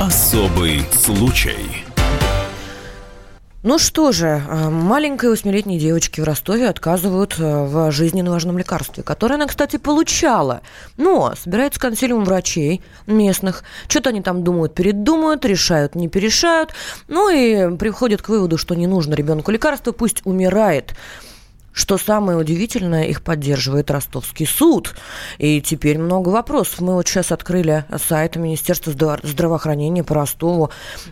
Особый 0.00 0.84
случай. 0.92 1.87
Ну 3.64 3.76
что 3.76 4.12
же, 4.12 4.40
э, 4.48 4.70
маленькой 4.70 5.30
восьмилетней 5.30 5.80
девочке 5.80 6.22
в 6.22 6.24
Ростове 6.24 6.68
отказывают 6.68 7.34
э, 7.40 7.64
в 7.64 7.90
жизненно 7.90 8.30
важном 8.30 8.56
лекарстве, 8.56 9.02
которое 9.02 9.34
она, 9.34 9.48
кстати, 9.48 9.78
получала. 9.78 10.60
Но 10.96 11.34
собирается 11.36 11.80
консилиум 11.80 12.24
врачей 12.24 12.82
местных. 13.08 13.64
Что-то 13.88 14.10
они 14.10 14.22
там 14.22 14.44
думают, 14.44 14.76
передумают, 14.76 15.44
решают, 15.44 15.96
не 15.96 16.06
перешают. 16.06 16.72
Ну 17.08 17.30
и 17.30 17.76
приходят 17.76 18.22
к 18.22 18.28
выводу, 18.28 18.58
что 18.58 18.76
не 18.76 18.86
нужно 18.86 19.14
ребенку 19.14 19.50
лекарство, 19.50 19.90
пусть 19.90 20.24
умирает. 20.24 20.94
Что 21.78 21.96
самое 21.96 22.36
удивительное, 22.36 23.04
их 23.04 23.22
поддерживает 23.22 23.88
Ростовский 23.92 24.46
суд. 24.46 24.96
И 25.38 25.60
теперь 25.60 25.96
много 25.96 26.30
вопросов. 26.30 26.80
Мы 26.80 26.94
вот 26.94 27.06
сейчас 27.06 27.30
открыли 27.30 27.84
сайт 28.04 28.34
Министерства 28.34 28.92
здравоохранения 29.22 30.02
по 30.02 30.16
Ростову. 30.16 30.70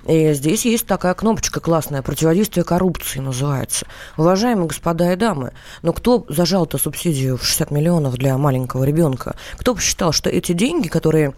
И 0.08 0.32
здесь 0.32 0.64
есть 0.64 0.85
такая 0.85 1.14
кнопочка 1.14 1.61
классная 1.61 2.02
«Противодействие 2.02 2.64
коррупции» 2.64 3.20
называется. 3.20 3.87
Уважаемые 4.16 4.66
господа 4.66 5.12
и 5.12 5.16
дамы, 5.16 5.52
но 5.82 5.92
кто 5.92 6.26
зажал-то 6.28 6.78
субсидию 6.78 7.37
в 7.37 7.44
60 7.44 7.70
миллионов 7.70 8.14
для 8.14 8.37
маленького 8.37 8.82
ребенка? 8.82 9.37
Кто 9.58 9.73
посчитал, 9.73 10.11
что 10.11 10.30
эти 10.30 10.50
деньги, 10.50 10.88
которые 10.88 11.35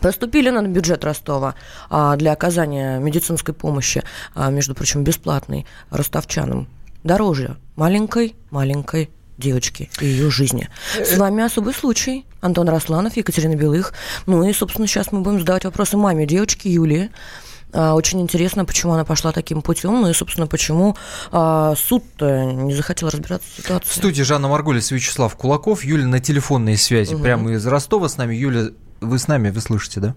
поступили 0.00 0.50
на 0.50 0.62
бюджет 0.62 1.02
Ростова 1.02 1.56
а, 1.90 2.14
для 2.14 2.30
оказания 2.30 3.00
медицинской 3.00 3.54
помощи, 3.54 4.04
а, 4.36 4.50
между 4.50 4.76
прочим, 4.76 5.02
бесплатной 5.02 5.66
ростовчанам, 5.90 6.68
дороже 7.02 7.56
маленькой-маленькой 7.76 9.10
девочки 9.38 9.90
и 10.00 10.06
ее 10.06 10.30
жизни. 10.30 10.68
С 10.94 11.16
вами 11.18 11.42
особый 11.42 11.74
случай. 11.74 12.24
Антон 12.40 12.68
Росланов, 12.68 13.16
Екатерина 13.16 13.56
Белых. 13.56 13.92
Ну 14.26 14.44
и, 14.44 14.52
собственно, 14.52 14.86
сейчас 14.86 15.12
мы 15.12 15.20
будем 15.20 15.40
задавать 15.40 15.64
вопросы 15.64 15.96
маме 15.96 16.26
девочки 16.26 16.68
Юлии. 16.68 17.10
А, 17.74 17.94
очень 17.94 18.20
интересно, 18.20 18.64
почему 18.64 18.92
она 18.92 19.04
пошла 19.04 19.32
таким 19.32 19.62
путем, 19.62 20.02
ну 20.02 20.08
и, 20.08 20.12
собственно, 20.12 20.46
почему 20.46 20.96
а, 21.30 21.74
суд 21.74 22.04
не 22.20 22.74
захотел 22.74 23.08
разбираться 23.08 23.48
в 23.48 23.62
ситуации. 23.62 23.88
В 23.88 23.94
студии 23.94 24.22
Жанна 24.22 24.48
Маргулис, 24.48 24.90
Вячеслав 24.90 25.34
Кулаков, 25.36 25.84
Юля 25.84 26.06
на 26.06 26.20
телефонной 26.20 26.76
связи, 26.76 27.14
угу. 27.14 27.22
прямо 27.22 27.52
из 27.52 27.66
Ростова 27.66 28.08
с 28.08 28.18
нами. 28.18 28.34
Юля, 28.34 28.70
вы 29.00 29.18
с 29.18 29.26
нами, 29.26 29.50
вы 29.50 29.60
слышите, 29.60 30.00
да? 30.00 30.14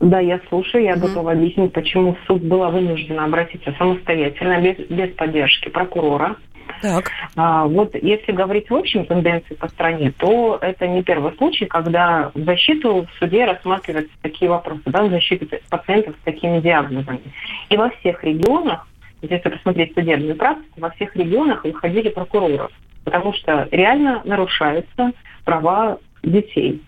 Да, 0.00 0.18
я 0.18 0.40
слушаю, 0.48 0.82
я 0.82 0.94
mm 0.94 1.00
готова 1.00 1.30
объяснить, 1.30 1.72
почему 1.72 2.16
суд 2.26 2.42
была 2.42 2.70
вынуждена 2.70 3.24
обратиться 3.24 3.72
самостоятельно, 3.78 4.60
без, 4.60 4.76
без 4.88 5.14
поддержки 5.14 5.68
прокурора. 5.68 6.36
Так. 6.82 7.12
А, 7.36 7.64
вот 7.64 7.94
если 7.94 8.32
говорить 8.32 8.68
в 8.68 8.74
общем 8.74 9.06
тенденции 9.06 9.54
по 9.54 9.68
стране, 9.68 10.12
то 10.18 10.58
это 10.60 10.88
не 10.88 11.04
первый 11.04 11.32
случай, 11.36 11.66
когда 11.66 12.32
в 12.34 12.44
защиту 12.44 13.06
в 13.06 13.18
суде 13.18 13.44
рассматриваются 13.44 14.12
такие 14.20 14.50
вопросы, 14.50 14.82
да, 14.86 15.04
в 15.04 15.10
защиту 15.10 15.46
пациентов 15.70 16.16
с 16.20 16.24
такими 16.24 16.60
диагнозами. 16.60 17.20
И 17.70 17.76
во 17.76 17.90
всех 17.90 18.24
регионах, 18.24 18.88
если 19.22 19.48
посмотреть 19.48 19.94
судебную 19.94 20.34
практику, 20.34 20.80
во 20.80 20.90
всех 20.90 21.14
регионах 21.14 21.64
выходили 21.64 22.08
прокуроры, 22.08 22.68
потому 23.04 23.32
что 23.32 23.68
реально 23.70 24.20
нарушаются 24.24 25.12
права 25.44 25.98
детей. 26.24 26.82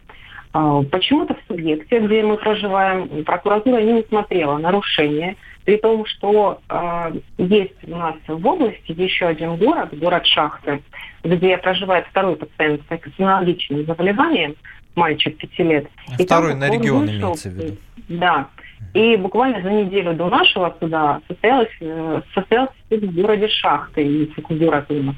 А, 0.52 0.82
почему-то 0.82 1.34
в 1.34 1.38
субъекте, 1.46 2.00
где 2.00 2.24
мы 2.24 2.36
проживаем, 2.36 3.24
прокуратура 3.24 3.80
не 3.80 3.94
усмотрела 3.94 4.58
нарушения, 4.58 5.36
при 5.64 5.78
том, 5.78 6.04
что 6.06 6.61
э, 6.68 7.12
есть 7.38 7.73
у 7.85 7.97
нас 7.97 8.16
в 8.26 8.47
области 8.47 8.92
еще 8.92 9.26
один 9.26 9.56
город, 9.56 9.99
город 9.99 10.26
Шахты, 10.26 10.83
где 11.23 11.56
проживает 11.56 12.06
второй 12.06 12.37
пациент 12.37 12.83
с 12.88 13.21
аналогичным 13.21 13.87
заболеванием, 13.87 14.56
мальчик 14.94 15.37
5 15.38 15.59
лет. 15.61 15.87
А 16.09 16.23
и 16.23 16.26
второй 16.26 16.54
на 16.54 16.71
регион 16.71 17.06
вышел, 17.06 17.21
имеется 17.21 17.49
в 17.49 17.52
виду. 17.52 17.76
Да. 18.09 18.49
И 18.92 19.16
буквально 19.16 19.62
за 19.62 19.71
неделю 19.71 20.14
до 20.14 20.28
нашего 20.28 20.76
суда 20.78 21.21
состоялось, 21.28 21.68
э, 21.80 22.21
состоялся 22.35 22.75
суд 22.90 23.02
в 23.02 23.14
городе 23.14 23.49
Шахты, 23.49 24.28
город 24.50 24.87
у 24.90 24.94
нас, 24.94 25.16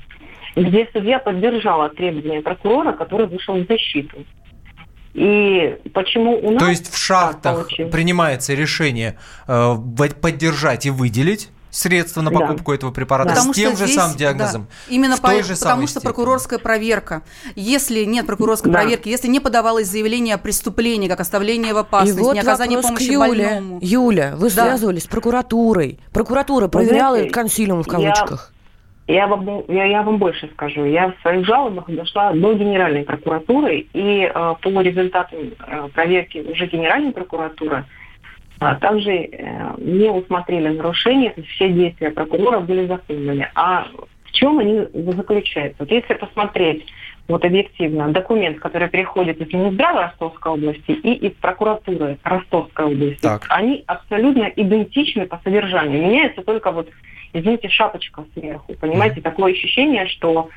где 0.54 0.88
судья 0.92 1.18
поддержала 1.18 1.88
требования 1.88 2.40
прокурора, 2.40 2.92
который 2.92 3.26
вышел 3.26 3.54
в 3.56 3.66
защиту. 3.66 4.24
И 5.16 5.78
почему 5.94 6.38
у 6.38 6.50
нас... 6.50 6.62
То 6.62 6.68
есть 6.68 6.92
в 6.92 6.98
шахтах 6.98 7.68
принимается 7.90 8.52
решение 8.52 9.16
э, 9.48 9.76
поддержать 10.20 10.84
и 10.84 10.90
выделить 10.90 11.48
средства 11.70 12.20
на 12.20 12.30
покупку 12.30 12.72
да. 12.72 12.76
этого 12.76 12.90
препарата 12.90 13.34
да. 13.34 13.40
с 13.40 13.50
тем 13.52 13.76
же 13.78 13.84
здесь, 13.84 13.96
самым 13.96 14.16
диагнозом. 14.16 14.66
Да. 14.68 14.94
Именно 14.94 15.16
по, 15.16 15.30
же 15.42 15.56
потому 15.56 15.82
что 15.82 16.00
степени. 16.00 16.04
прокурорская 16.04 16.58
проверка. 16.58 17.22
Если 17.54 18.04
нет 18.04 18.26
прокурорской 18.26 18.70
да. 18.70 18.80
проверки, 18.80 19.08
если 19.08 19.28
не 19.28 19.40
подавалось 19.40 19.88
заявление 19.88 20.34
о 20.34 20.38
преступлении, 20.38 21.08
как 21.08 21.20
оставление 21.20 21.72
в 21.72 21.78
опасности, 21.78 22.20
вот 22.20 22.34
не 22.34 22.40
оказание 22.40 22.80
помощи 22.82 23.04
Юле. 23.04 23.18
больному. 23.18 23.78
Юля, 23.80 24.34
вы 24.36 24.50
да. 24.50 24.64
связывались 24.64 25.04
с 25.04 25.06
прокуратурой. 25.06 25.98
Прокуратура 26.12 26.68
проверяла 26.68 27.16
знаете, 27.16 27.32
консилиум 27.32 27.82
в 27.82 27.86
кавычках. 27.86 28.52
Я 28.52 28.55
вам, 29.08 29.64
я, 29.68 29.84
я 29.84 30.02
вам 30.02 30.18
больше 30.18 30.48
скажу. 30.54 30.84
Я 30.84 31.12
в 31.12 31.20
своих 31.22 31.46
жалобах 31.46 31.88
дошла 31.88 32.32
до 32.32 32.54
Генеральной 32.54 33.04
прокуратуры, 33.04 33.86
и 33.92 34.30
э, 34.32 34.54
по 34.60 34.80
результатам 34.80 35.52
э, 35.66 35.88
проверки 35.94 36.38
уже 36.38 36.66
Генеральной 36.66 37.12
прокуратуры 37.12 37.84
а 38.58 38.74
также 38.76 39.10
э, 39.10 39.74
не 39.78 40.10
усмотрели 40.10 40.68
нарушения, 40.68 41.30
то 41.30 41.40
есть 41.40 41.52
все 41.52 41.68
действия 41.68 42.10
прокурора 42.10 42.60
были 42.60 42.86
законными. 42.86 43.50
А 43.54 43.86
в 44.24 44.32
чем 44.32 44.58
они 44.58 44.86
заключаются? 45.12 45.76
Вот 45.80 45.90
если 45.90 46.14
посмотреть 46.14 46.86
вот 47.28 47.44
объективно, 47.44 48.08
документ, 48.08 48.58
который 48.58 48.88
переходит 48.88 49.40
из 49.40 49.52
Минздрава 49.52 50.02
Ростовской 50.04 50.52
области 50.52 50.92
и 50.92 51.26
из 51.26 51.32
прокуратуры 51.32 52.18
Ростовской 52.22 52.86
области, 52.86 53.20
так. 53.20 53.44
они 53.48 53.82
абсолютно 53.86 54.44
идентичны 54.44 55.26
по 55.26 55.40
содержанию. 55.44 56.02
Меняется 56.02 56.42
только 56.42 56.70
вот, 56.70 56.88
извините, 57.38 57.68
шапочка 57.68 58.24
сверху. 58.34 58.74
Понимаете, 58.74 59.20
такое 59.20 59.52
ощущение, 59.52 60.06
что 60.08 60.48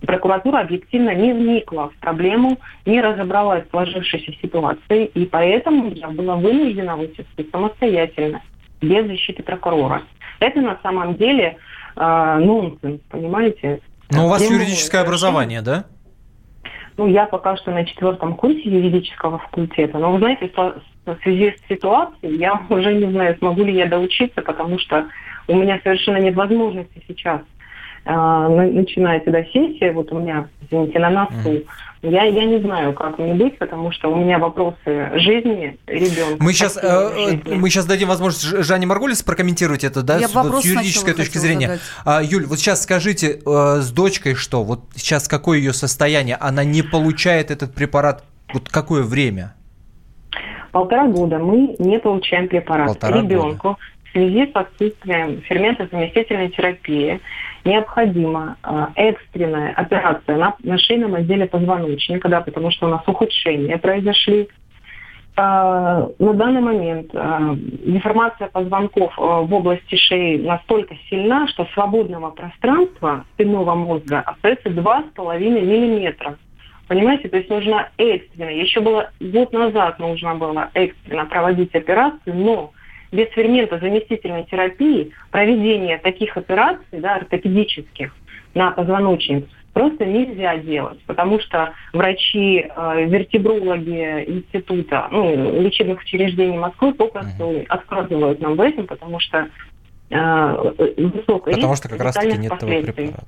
прокуратура 0.00 0.60
объективно 0.60 1.14
не 1.14 1.32
вникла 1.32 1.90
в 1.90 1.96
проблему, 2.00 2.58
не 2.84 3.00
разобралась 3.00 3.66
в 3.66 3.70
сложившейся 3.70 4.32
ситуации, 4.42 5.06
и 5.06 5.24
поэтому 5.26 5.90
я 5.90 6.08
была 6.08 6.36
вынуждена 6.36 6.96
высвести 6.96 7.48
самостоятельно, 7.50 8.42
без 8.80 9.06
защиты 9.06 9.42
прокурора. 9.42 10.02
Это 10.40 10.60
на 10.60 10.78
самом 10.82 11.14
деле 11.16 11.56
э, 11.96 12.38
нонсенс, 12.38 13.00
понимаете? 13.10 13.80
Но 14.10 14.26
у 14.26 14.28
вас 14.28 14.48
юридическое 14.48 15.02
образование, 15.02 15.62
да? 15.62 15.86
Ну, 16.96 17.06
я 17.06 17.26
пока 17.26 17.56
что 17.56 17.72
на 17.72 17.84
четвертом 17.84 18.34
курсе 18.34 18.62
юридического 18.62 19.38
факультета. 19.38 19.98
Но, 19.98 20.12
вы 20.12 20.18
знаете, 20.18 20.50
в 20.54 21.16
связи 21.22 21.54
с 21.56 21.68
ситуацией 21.68 22.36
я 22.38 22.62
уже 22.68 22.94
не 22.94 23.10
знаю, 23.10 23.36
смогу 23.38 23.64
ли 23.64 23.74
я 23.74 23.86
доучиться, 23.86 24.42
потому 24.42 24.78
что 24.78 25.06
у 25.48 25.54
меня 25.54 25.80
совершенно 25.82 26.18
нет 26.18 26.34
возможности 26.34 27.02
сейчас 27.06 27.40
а, 28.08 28.48
начинается 28.48 29.32
да, 29.32 29.42
сессия, 29.44 29.92
вот 29.92 30.12
у 30.12 30.20
меня, 30.20 30.48
извините, 30.62 31.00
на 31.00 31.10
носу, 31.10 31.32
mm. 31.34 31.66
я, 32.02 32.22
я 32.22 32.44
не 32.44 32.60
знаю, 32.60 32.92
как 32.92 33.18
мне 33.18 33.34
быть, 33.34 33.58
потому 33.58 33.90
что 33.90 34.12
у 34.12 34.14
меня 34.14 34.38
вопросы 34.38 35.10
жизни 35.14 35.76
ребенка. 35.88 36.36
Мы 36.38 36.52
сейчас, 36.52 36.78
э, 36.80 37.40
мы 37.46 37.68
сейчас 37.68 37.86
дадим 37.86 38.06
возможность 38.06 38.44
Жанне 38.64 38.86
Марголис 38.86 39.24
прокомментировать 39.24 39.82
это, 39.82 40.02
да, 40.02 40.18
я 40.18 40.28
с, 40.28 40.32
с 40.32 40.64
юридической 40.64 41.14
точки 41.14 41.38
зрения. 41.38 41.80
А, 42.04 42.22
Юль, 42.22 42.46
вот 42.46 42.60
сейчас 42.60 42.84
скажите, 42.84 43.40
э, 43.44 43.80
с 43.80 43.90
дочкой 43.90 44.36
что? 44.36 44.62
Вот 44.62 44.82
сейчас 44.94 45.26
какое 45.26 45.58
ее 45.58 45.72
состояние? 45.72 46.36
Она 46.36 46.62
не 46.62 46.82
получает 46.82 47.50
этот 47.50 47.74
препарат 47.74 48.22
вот 48.52 48.68
какое 48.68 49.02
время? 49.02 49.54
Полтора 50.70 51.08
года 51.08 51.38
мы 51.38 51.74
не 51.78 51.98
получаем 51.98 52.48
препарат. 52.48 52.86
Полтора 52.86 53.20
Ребенку 53.20 53.68
года. 53.68 53.78
Связи 54.16 54.50
с 54.50 54.56
отсутствием 54.56 55.42
фермента 55.42 55.86
заместительной 55.92 56.48
терапии 56.48 57.20
необходима 57.64 58.56
э, 58.62 58.86
экстренная 58.94 59.72
операция 59.74 60.36
на, 60.36 60.56
на 60.62 60.78
шейном 60.78 61.14
отделе 61.14 61.46
позвоночника, 61.46 62.28
потому 62.40 62.70
что 62.70 62.86
у 62.86 62.90
нас 62.90 63.02
ухудшения 63.06 63.76
произошли. 63.76 64.48
Э, 65.36 66.08
на 66.18 66.32
данный 66.32 66.62
момент 66.62 67.10
э, 67.12 67.54
деформация 67.84 68.48
позвонков 68.48 69.12
в 69.18 69.52
области 69.52 69.96
шеи 69.96 70.38
настолько 70.38 70.94
сильна, 71.10 71.46
что 71.48 71.66
свободного 71.74 72.30
пространства 72.30 73.26
спинного 73.34 73.74
мозга 73.74 74.20
остается 74.20 74.70
2,5 74.70 75.38
миллиметра. 75.38 76.38
Понимаете, 76.88 77.28
то 77.28 77.36
есть 77.36 77.50
нужно 77.50 77.88
экстренно. 77.98 78.48
Еще 78.48 78.80
было 78.80 79.10
год 79.20 79.52
назад 79.52 79.98
нужно 79.98 80.36
было 80.36 80.70
экстренно 80.72 81.26
проводить 81.26 81.74
операцию, 81.74 82.34
но 82.36 82.72
без 83.12 83.28
фермента 83.30 83.78
заместительной 83.78 84.44
терапии 84.44 85.12
проведение 85.30 85.98
таких 85.98 86.36
операций, 86.36 87.00
да, 87.00 87.16
ортопедических, 87.16 88.12
на 88.54 88.70
позвоночник 88.70 89.46
просто 89.76 90.06
нельзя 90.06 90.56
делать, 90.56 90.98
потому 91.04 91.38
что 91.38 91.74
врачи, 91.92 92.64
э, 92.66 93.04
вертебрологи 93.04 94.24
института, 94.26 95.06
ну, 95.12 95.60
лечебных 95.60 96.00
учреждений 96.00 96.56
Москвы 96.56 96.94
попросту 96.94 97.44
mm-hmm. 97.44 97.66
отказывают 97.66 98.40
нам 98.40 98.56
в 98.56 98.60
этом, 98.62 98.86
потому 98.86 99.20
что 99.20 99.48
э, 100.08 100.92
высокая 100.96 101.54
Потому 101.56 101.76
что 101.76 101.90
как 101.90 102.00
раз-таки 102.00 102.38
нет 102.38 102.58
того 102.58 102.72
препарата. 102.72 103.26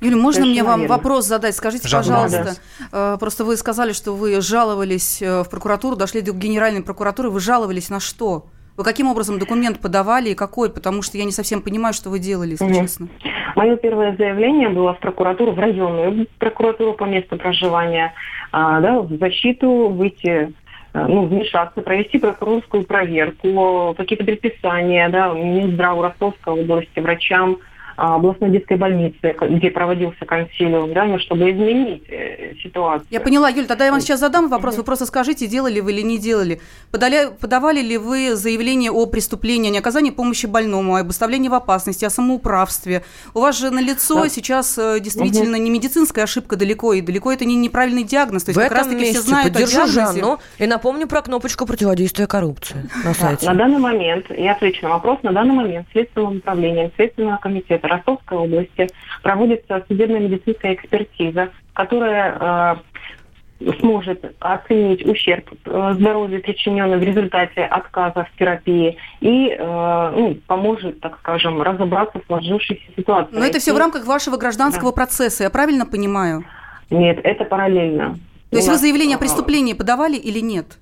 Юля, 0.00 0.16
можно 0.16 0.42
Совершенно 0.42 0.52
мне 0.52 0.62
вам 0.62 0.80
верно. 0.82 0.96
вопрос 0.96 1.26
задать? 1.26 1.56
Скажите, 1.56 1.88
Жаль, 1.88 2.02
пожалуйста, 2.02 2.56
да. 2.92 3.14
Э, 3.14 3.18
просто 3.18 3.44
вы 3.44 3.56
сказали, 3.56 3.92
что 3.92 4.14
вы 4.14 4.40
жаловались 4.40 5.20
э, 5.20 5.42
в 5.42 5.50
прокуратуру, 5.50 5.96
дошли 5.96 6.20
до 6.20 6.32
Генеральной 6.32 6.84
прокуратуры, 6.84 7.30
вы 7.30 7.40
жаловались 7.40 7.90
на 7.90 7.98
что? 7.98 8.46
Вы 8.76 8.82
каким 8.84 9.06
образом 9.08 9.38
документ 9.38 9.78
подавали 9.80 10.30
и 10.30 10.34
какой? 10.34 10.70
Потому 10.70 11.02
что 11.02 11.16
я 11.16 11.24
не 11.24 11.32
совсем 11.32 11.62
понимаю, 11.62 11.94
что 11.94 12.10
вы 12.10 12.18
делали, 12.18 12.52
если 12.52 12.64
угу. 12.64 12.74
честно. 12.74 13.08
Мое 13.54 13.76
первое 13.76 14.16
заявление 14.16 14.68
было 14.68 14.94
в 14.94 14.98
прокуратуру, 14.98 15.52
в 15.52 15.58
районную 15.58 16.26
прокуратуру 16.38 16.94
по 16.94 17.04
месту 17.04 17.36
проживания, 17.36 18.12
а, 18.50 18.80
да, 18.80 19.00
в 19.00 19.16
защиту 19.18 19.88
выйти 19.88 20.52
а, 20.92 21.06
ну, 21.06 21.26
вмешаться, 21.26 21.82
провести 21.82 22.18
прокурорскую 22.18 22.84
проверку, 22.84 23.94
какие-то 23.96 24.24
предписания, 24.24 25.08
да, 25.08 25.32
Минздраву 25.32 26.02
Ростовской 26.02 26.62
области, 26.62 26.98
врачам, 26.98 27.58
областной 27.96 28.50
детской 28.50 28.76
больницы, 28.76 29.36
где 29.50 29.70
проводился 29.70 30.24
консилиум, 30.24 30.92
да, 30.92 31.04
ну, 31.04 31.18
чтобы 31.18 31.50
изменить 31.50 32.04
э, 32.08 32.54
ситуацию. 32.62 33.06
Я 33.10 33.20
поняла, 33.20 33.48
Юль, 33.48 33.66
тогда 33.66 33.86
я 33.86 33.90
вам 33.90 34.00
сейчас 34.00 34.20
задам 34.20 34.48
вопрос. 34.48 34.76
Вы 34.76 34.84
просто 34.84 35.06
скажите, 35.06 35.46
делали 35.46 35.80
вы 35.80 35.92
или 35.92 36.02
не 36.02 36.18
делали. 36.18 36.60
Подали, 36.90 37.30
подавали 37.40 37.80
ли 37.80 37.98
вы 37.98 38.34
заявление 38.36 38.90
о 38.90 39.06
преступлении, 39.06 39.70
о 39.70 39.72
неоказании 39.72 40.10
помощи 40.10 40.46
больному, 40.46 40.96
об 40.96 41.10
оставлении 41.10 41.48
в 41.48 41.54
опасности, 41.54 42.04
о 42.04 42.10
самоуправстве? 42.10 43.04
У 43.34 43.40
вас 43.40 43.58
же 43.58 43.70
на 43.70 43.80
лицо 43.80 44.22
да. 44.22 44.28
сейчас 44.28 44.76
э, 44.78 45.00
действительно 45.00 45.56
угу. 45.56 45.64
не 45.64 45.70
медицинская 45.70 46.24
ошибка 46.24 46.56
далеко, 46.56 46.92
и 46.92 47.00
далеко 47.00 47.32
это 47.32 47.44
не 47.44 47.56
неправильный 47.56 48.04
диагноз. 48.04 48.44
То 48.44 48.50
есть 48.50 48.58
в 48.58 48.62
как 48.62 48.72
раз-таки 48.72 49.04
все 49.04 49.20
знают 49.20 49.56
о 49.56 49.58
диагнозе. 49.58 49.92
Жанну 49.92 50.38
и 50.58 50.66
напомню 50.66 51.06
про 51.06 51.22
кнопочку 51.22 51.66
противодействия 51.66 52.26
коррупции 52.26 52.88
на 53.04 53.14
сайте. 53.14 53.46
Да, 53.46 53.52
на 53.52 53.58
данный 53.58 53.78
момент, 53.78 54.26
я 54.30 54.52
отвечу 54.52 54.82
на 54.82 54.90
вопрос, 54.90 55.18
на 55.22 55.32
данный 55.32 55.54
момент 55.54 55.86
Следственным 55.92 56.38
управлением 56.38 56.90
Следственного 56.96 57.38
комитета 57.38 57.83
Ростовской 57.88 58.38
области 58.38 58.88
проводится 59.22 59.84
судебно-медицинская 59.88 60.74
экспертиза, 60.74 61.50
которая 61.72 62.78
э, 63.60 63.72
сможет 63.80 64.34
оценить 64.40 65.04
ущерб 65.06 65.50
э, 65.64 65.94
здоровью, 65.98 66.42
причиненный 66.42 66.98
в 66.98 67.02
результате 67.02 67.64
отказа 67.64 68.24
в 68.24 68.38
терапии, 68.38 68.96
и 69.20 69.50
э, 69.50 70.12
ну, 70.16 70.36
поможет, 70.46 71.00
так 71.00 71.18
скажем, 71.18 71.62
разобраться 71.62 72.20
в 72.20 72.26
сложившейся 72.26 72.84
ситуации. 72.96 73.34
Но 73.34 73.44
это 73.44 73.58
все 73.58 73.72
в 73.72 73.78
рамках 73.78 74.06
вашего 74.06 74.36
гражданского 74.36 74.90
да. 74.90 74.96
процесса, 74.96 75.44
я 75.44 75.50
правильно 75.50 75.86
понимаю? 75.86 76.44
Нет, 76.90 77.20
это 77.22 77.44
параллельно. 77.44 78.18
То 78.50 78.56
есть 78.56 78.68
вы 78.68 78.76
заявление 78.76 79.16
о 79.16 79.18
преступлении 79.18 79.72
подавали 79.72 80.16
или 80.16 80.38
нет? 80.38 80.78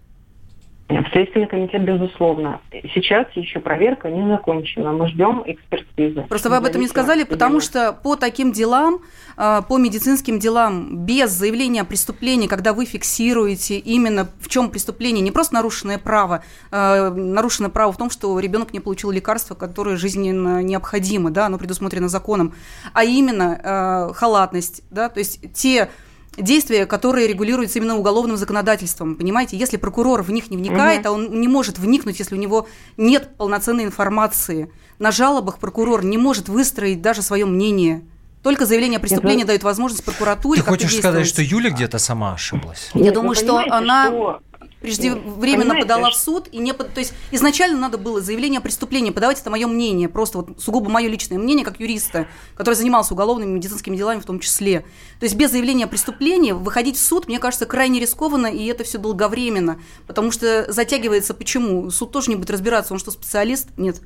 В 1.01 1.11
Следственный 1.13 1.47
комитет, 1.47 1.83
безусловно. 1.85 2.61
Сейчас 2.95 3.27
еще 3.35 3.61
проверка 3.61 4.11
не 4.11 4.29
закончена. 4.29 4.93
Мы 4.93 5.09
ждем 5.09 5.43
экспертизы. 5.47 6.23
Просто 6.29 6.51
вы 6.51 6.57
об 6.57 6.65
этом 6.65 6.83
не 6.83 6.89
сказали, 6.89 7.25
потому 7.25 7.61
что 7.61 7.93
по 7.93 8.17
таким 8.17 8.53
делам, 8.53 9.01
а, 9.37 9.63
по 9.63 9.79
медицинским 9.79 10.39
делам, 10.39 11.07
без 11.07 11.31
заявления 11.31 11.81
о 11.81 11.85
преступлении, 11.85 12.47
когда 12.47 12.75
вы 12.75 12.85
фиксируете 12.85 13.79
именно 13.79 14.29
в 14.41 14.49
чем 14.49 14.71
преступление, 14.71 15.23
не 15.23 15.31
просто 15.31 15.55
нарушенное 15.55 15.99
право, 15.99 16.45
а, 16.71 17.11
нарушенное 17.11 17.71
право 17.71 17.93
в 17.93 17.97
том, 17.97 18.11
что 18.11 18.39
ребенок 18.39 18.75
не 18.75 18.81
получил 18.81 19.11
лекарство, 19.11 19.55
которое 19.55 19.97
жизненно 19.97 20.63
необходимо, 20.63 21.31
да, 21.31 21.47
оно 21.47 21.59
предусмотрено 21.59 22.09
законом, 22.09 22.55
а 22.93 23.05
именно 23.05 23.61
а, 23.63 24.13
халатность, 24.13 24.83
да, 24.91 25.09
то 25.09 25.21
есть 25.21 25.53
те 25.55 25.89
действия, 26.37 26.87
которые 26.87 27.27
регулируются 27.27 27.79
именно 27.79 27.97
уголовным 27.97 28.37
законодательством. 28.37 29.16
Понимаете, 29.16 29.57
если 29.57 29.77
прокурор 29.77 30.23
в 30.23 30.31
них 30.31 30.51
не 30.51 30.57
вникает, 30.57 31.01
угу. 31.01 31.09
а 31.09 31.12
он 31.12 31.40
не 31.40 31.49
может 31.49 31.79
вникнуть, 31.79 32.18
если 32.18 32.35
у 32.35 32.38
него 32.38 32.66
нет 32.97 33.37
полноценной 33.37 33.85
информации. 33.85 34.71
На 34.99 35.11
жалобах 35.11 35.59
прокурор 35.59 36.05
не 36.05 36.18
может 36.18 36.49
выстроить 36.49 37.03
даже 37.03 37.23
свое 37.23 37.45
мнение. 37.45 38.03
Только 38.42 38.66
заявление 38.66 38.99
о 38.99 39.01
преступлении 39.01 39.45
дает 39.45 39.62
возможность 39.62 40.05
прокуратуре. 40.05 40.62
Ты 40.62 40.68
хочешь 40.68 40.97
сказать, 40.97 41.27
что 41.27 41.42
Юля 41.42 41.71
где-то 41.71 41.99
сама 41.99 42.35
ошиблась? 42.35 42.90
Я 42.92 43.03
Нет, 43.03 43.14
думаю, 43.14 43.37
что 43.37 43.59
она 43.59 44.07
что 44.07 44.42
преждевременно 44.83 45.75
подала 45.75 46.11
в 46.11 46.14
суд, 46.14 46.49
и 46.53 46.59
не 46.59 46.75
под... 46.75 46.92
то 46.92 47.01
есть 47.01 47.14
изначально 47.31 47.79
надо 47.79 47.99
было 47.99 48.21
заявление 48.21 48.59
о 48.59 48.62
преступлении 48.62 49.11
подавать, 49.11 49.40
это 49.40 49.51
мое 49.51 49.66
мнение, 49.66 50.09
просто 50.09 50.38
вот 50.38 50.61
сугубо 50.61 50.90
мое 50.90 51.09
личное 51.09 51.38
мнение, 51.38 51.64
как 51.64 51.81
юриста, 51.81 52.27
который 52.57 52.75
занимался 52.75 53.14
уголовными 53.14 53.53
медицинскими 53.53 53.97
делами 53.97 54.21
в 54.21 54.27
том 54.27 54.40
числе. 54.40 54.81
То 55.21 55.25
есть 55.25 55.35
без 55.37 55.51
заявления 55.51 55.85
о 55.85 55.88
преступлении 55.88 56.53
выходить 56.53 56.97
в 56.97 57.03
суд, 57.03 57.29
мне 57.29 57.38
кажется, 57.38 57.66
крайне 57.66 58.01
рискованно, 58.01 58.47
и 58.47 58.66
это 58.66 58.85
все 58.85 58.99
долговременно, 58.99 59.81
потому 60.07 60.31
что 60.31 60.71
затягивается 60.71 61.35
почему? 61.35 61.90
Суд 61.90 62.12
тоже 62.12 62.31
не 62.31 62.37
будет 62.37 62.51
разбираться, 62.51 62.92
он 62.92 62.99
что, 62.99 63.11
специалист? 63.11 63.68
Нет. 63.77 64.01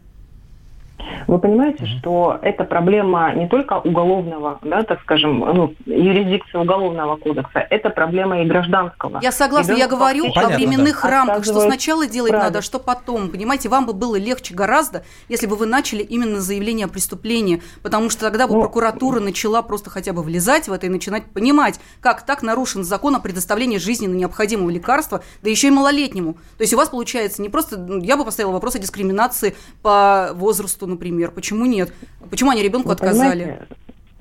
Вы 1.26 1.38
понимаете, 1.38 1.84
mm-hmm. 1.84 1.98
что 1.98 2.38
это 2.42 2.64
проблема 2.64 3.32
не 3.34 3.48
только 3.48 3.78
уголовного, 3.78 4.58
да, 4.62 4.82
так 4.82 5.00
скажем, 5.02 5.40
ну, 5.40 5.74
юрисдикции 5.84 6.58
уголовного 6.58 7.16
кодекса, 7.16 7.66
это 7.70 7.90
проблема 7.90 8.42
и 8.42 8.46
гражданского. 8.46 9.20
Я 9.22 9.32
согласна, 9.32 9.72
я 9.72 9.88
говорю 9.88 10.32
Понятно, 10.32 10.54
о 10.54 10.56
временных 10.56 11.00
да. 11.02 11.10
рамках, 11.10 11.44
что 11.44 11.60
сначала 11.60 12.06
делать 12.06 12.30
правильно. 12.30 12.50
надо, 12.50 12.62
что 12.62 12.78
потом. 12.78 13.30
Понимаете, 13.30 13.68
вам 13.68 13.86
бы 13.86 13.92
было 13.92 14.16
легче 14.16 14.54
гораздо, 14.54 15.04
если 15.28 15.46
бы 15.46 15.56
вы 15.56 15.66
начали 15.66 16.02
именно 16.02 16.40
заявление 16.40 16.86
о 16.86 16.88
преступлении, 16.88 17.62
потому 17.82 18.10
что 18.10 18.22
тогда 18.22 18.46
бы 18.46 18.54
ну, 18.54 18.60
прокуратура 18.60 19.20
начала 19.20 19.62
просто 19.62 19.90
хотя 19.90 20.12
бы 20.12 20.22
влезать 20.22 20.68
в 20.68 20.72
это 20.72 20.86
и 20.86 20.88
начинать 20.88 21.24
понимать, 21.26 21.80
как 22.00 22.22
так 22.22 22.42
нарушен 22.42 22.84
закон 22.84 23.16
о 23.16 23.20
предоставлении 23.20 23.78
жизненно 23.78 24.14
необходимого 24.14 24.70
лекарства, 24.70 25.22
да 25.42 25.50
еще 25.50 25.68
и 25.68 25.70
малолетнему. 25.70 26.34
То 26.56 26.62
есть 26.62 26.74
у 26.74 26.76
вас 26.76 26.88
получается 26.88 27.42
не 27.42 27.48
просто, 27.48 27.76
ну, 27.76 28.00
я 28.00 28.16
бы 28.16 28.24
поставила 28.24 28.52
вопрос 28.52 28.76
о 28.76 28.78
дискриминации 28.78 29.56
по 29.82 30.30
возрасту, 30.34 30.85
например. 30.86 31.30
Почему 31.30 31.66
нет? 31.66 31.92
Почему 32.30 32.50
они 32.50 32.62
ребенку 32.62 32.88
Вы 32.88 32.94
отказали? 32.94 33.66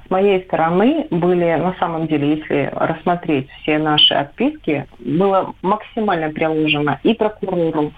с 0.05 0.09
моей 0.09 0.43
стороны 0.43 1.07
были, 1.09 1.55
на 1.55 1.75
самом 1.79 2.07
деле, 2.07 2.37
если 2.37 2.69
рассмотреть 2.73 3.49
все 3.61 3.79
наши 3.79 4.13
отписки, 4.13 4.87
было 4.99 5.53
максимально 5.61 6.29
приложено 6.29 6.99
и 7.03 7.13
прокурору, 7.13 7.91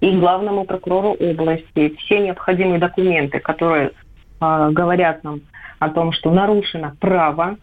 и 0.00 0.10
главному 0.18 0.64
прокурору 0.64 1.12
области 1.12 1.94
все 1.98 2.18
необходимые 2.18 2.80
документы, 2.80 3.38
которые 3.38 3.92
э, 4.40 4.70
говорят 4.72 5.22
нам 5.22 5.40
о 5.78 5.90
том, 5.90 6.12
что 6.12 6.32
нарушено 6.32 6.92
право 6.98 7.56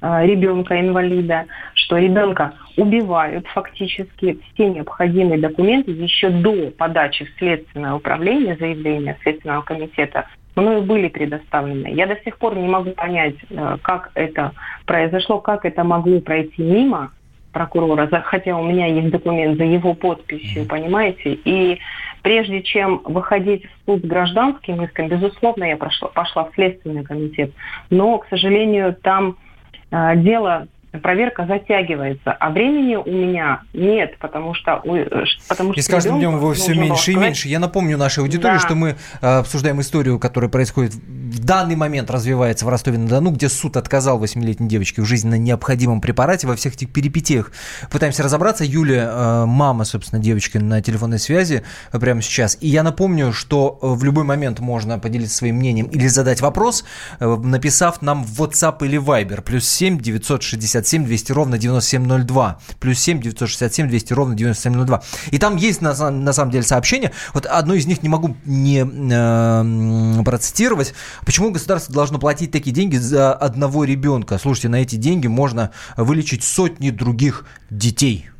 ребенка-инвалида, 0.00 1.46
что 1.74 1.96
ребенка 1.96 2.52
убивают 2.76 3.46
фактически 3.48 4.38
все 4.52 4.68
необходимые 4.68 5.40
документы 5.40 5.90
еще 5.90 6.30
до 6.30 6.70
подачи 6.70 7.24
в 7.24 7.38
Следственное 7.38 7.94
управление 7.94 8.56
заявления 8.56 9.16
Следственного 9.22 9.62
комитета. 9.62 10.26
Мною 10.54 10.82
были 10.82 11.08
предоставлены. 11.08 11.88
Я 11.88 12.06
до 12.06 12.16
сих 12.24 12.38
пор 12.38 12.56
не 12.56 12.66
могу 12.66 12.92
понять, 12.92 13.34
э, 13.50 13.76
как 13.82 14.10
это 14.14 14.52
произошло, 14.86 15.38
как 15.38 15.66
это 15.66 15.84
могло 15.84 16.20
пройти 16.20 16.62
мимо 16.62 17.12
прокурора, 17.52 18.06
хотя 18.24 18.56
у 18.56 18.64
меня 18.64 18.86
есть 18.86 19.10
документ 19.10 19.56
за 19.56 19.64
его 19.64 19.94
подписью, 19.94 20.66
понимаете, 20.66 21.38
и 21.44 21.78
прежде 22.22 22.62
чем 22.62 23.00
выходить 23.04 23.64
в 23.64 23.70
суд 23.86 24.02
с 24.02 24.06
гражданским 24.06 24.82
иском, 24.82 25.08
безусловно, 25.08 25.64
я 25.64 25.78
прошла, 25.78 26.08
пошла 26.08 26.44
в 26.44 26.54
Следственный 26.54 27.02
комитет, 27.02 27.52
но, 27.88 28.18
к 28.18 28.26
сожалению, 28.28 28.94
там 28.94 29.30
э, 29.30 29.45
дело 29.90 30.68
проверка 30.96 31.46
затягивается, 31.46 32.32
а 32.32 32.50
времени 32.50 32.96
у 32.96 33.10
меня 33.10 33.62
нет, 33.72 34.16
потому 34.18 34.54
что... 34.54 34.82
Э, 34.84 35.24
потому 35.48 35.72
что 35.72 35.80
и 35.80 35.82
с 35.82 35.88
каждым 35.88 36.18
днем 36.18 36.36
его 36.36 36.52
все 36.54 36.74
меньше 36.74 37.12
и 37.12 37.16
меньше. 37.16 37.48
Я 37.48 37.58
напомню 37.58 37.98
нашей 37.98 38.20
аудитории, 38.20 38.54
да. 38.54 38.60
что 38.60 38.74
мы 38.74 38.96
э, 39.20 39.38
обсуждаем 39.38 39.80
историю, 39.80 40.18
которая 40.18 40.50
происходит 40.50 40.94
в 40.94 41.44
данный 41.44 41.76
момент, 41.76 42.10
развивается 42.10 42.64
в 42.64 42.68
Ростове-на-Дону, 42.68 43.30
где 43.30 43.48
суд 43.48 43.76
отказал 43.76 44.22
8-летней 44.22 44.68
девочке 44.68 45.02
в 45.02 45.04
жизненно 45.04 45.36
необходимом 45.36 46.00
препарате. 46.00 46.46
Во 46.46 46.56
всех 46.56 46.74
этих 46.74 46.92
перипетиях 46.92 47.52
пытаемся 47.90 48.22
разобраться. 48.22 48.64
Юля, 48.64 49.10
э, 49.10 49.44
мама, 49.46 49.84
собственно, 49.84 50.22
девочки 50.22 50.58
на 50.58 50.80
телефонной 50.80 51.18
связи 51.18 51.62
прямо 51.92 52.22
сейчас. 52.22 52.56
И 52.60 52.68
я 52.68 52.82
напомню, 52.82 53.32
что 53.32 53.78
в 53.80 54.02
любой 54.04 54.24
момент 54.24 54.60
можно 54.60 54.98
поделиться 54.98 55.36
своим 55.36 55.56
мнением 55.56 55.86
или 55.86 56.06
задать 56.06 56.40
вопрос, 56.40 56.84
написав 57.20 58.02
нам 58.02 58.24
в 58.24 58.40
WhatsApp 58.40 58.84
или 58.84 58.98
Viber. 58.98 59.42
Плюс 59.42 59.68
7 59.68 59.98
960 59.98 60.85
967 60.86 61.04
200 61.04 61.32
ровно 61.32 61.58
9702. 61.58 62.58
Плюс 62.80 62.98
7 62.98 63.20
967 63.20 63.88
200 63.88 64.12
ровно 64.12 64.34
9702. 64.34 65.02
И 65.30 65.38
там 65.38 65.56
есть 65.56 65.80
на, 65.80 66.10
на 66.10 66.32
самом 66.32 66.50
деле 66.50 66.64
сообщение. 66.64 67.12
Вот 67.34 67.46
одно 67.46 67.74
из 67.74 67.86
них 67.86 68.02
не 68.02 68.08
могу 68.08 68.36
не 68.44 68.84
э, 68.84 70.22
процитировать. 70.24 70.94
Почему 71.24 71.50
государство 71.50 71.94
должно 71.94 72.18
платить 72.18 72.50
такие 72.50 72.74
деньги 72.74 72.96
за 72.96 73.32
одного 73.32 73.84
ребенка? 73.84 74.38
Слушайте, 74.38 74.68
на 74.68 74.76
эти 74.76 74.96
деньги 74.96 75.26
можно 75.26 75.70
вылечить 75.96 76.44
сотни 76.44 76.90
других 76.90 77.44
детей. 77.70 78.30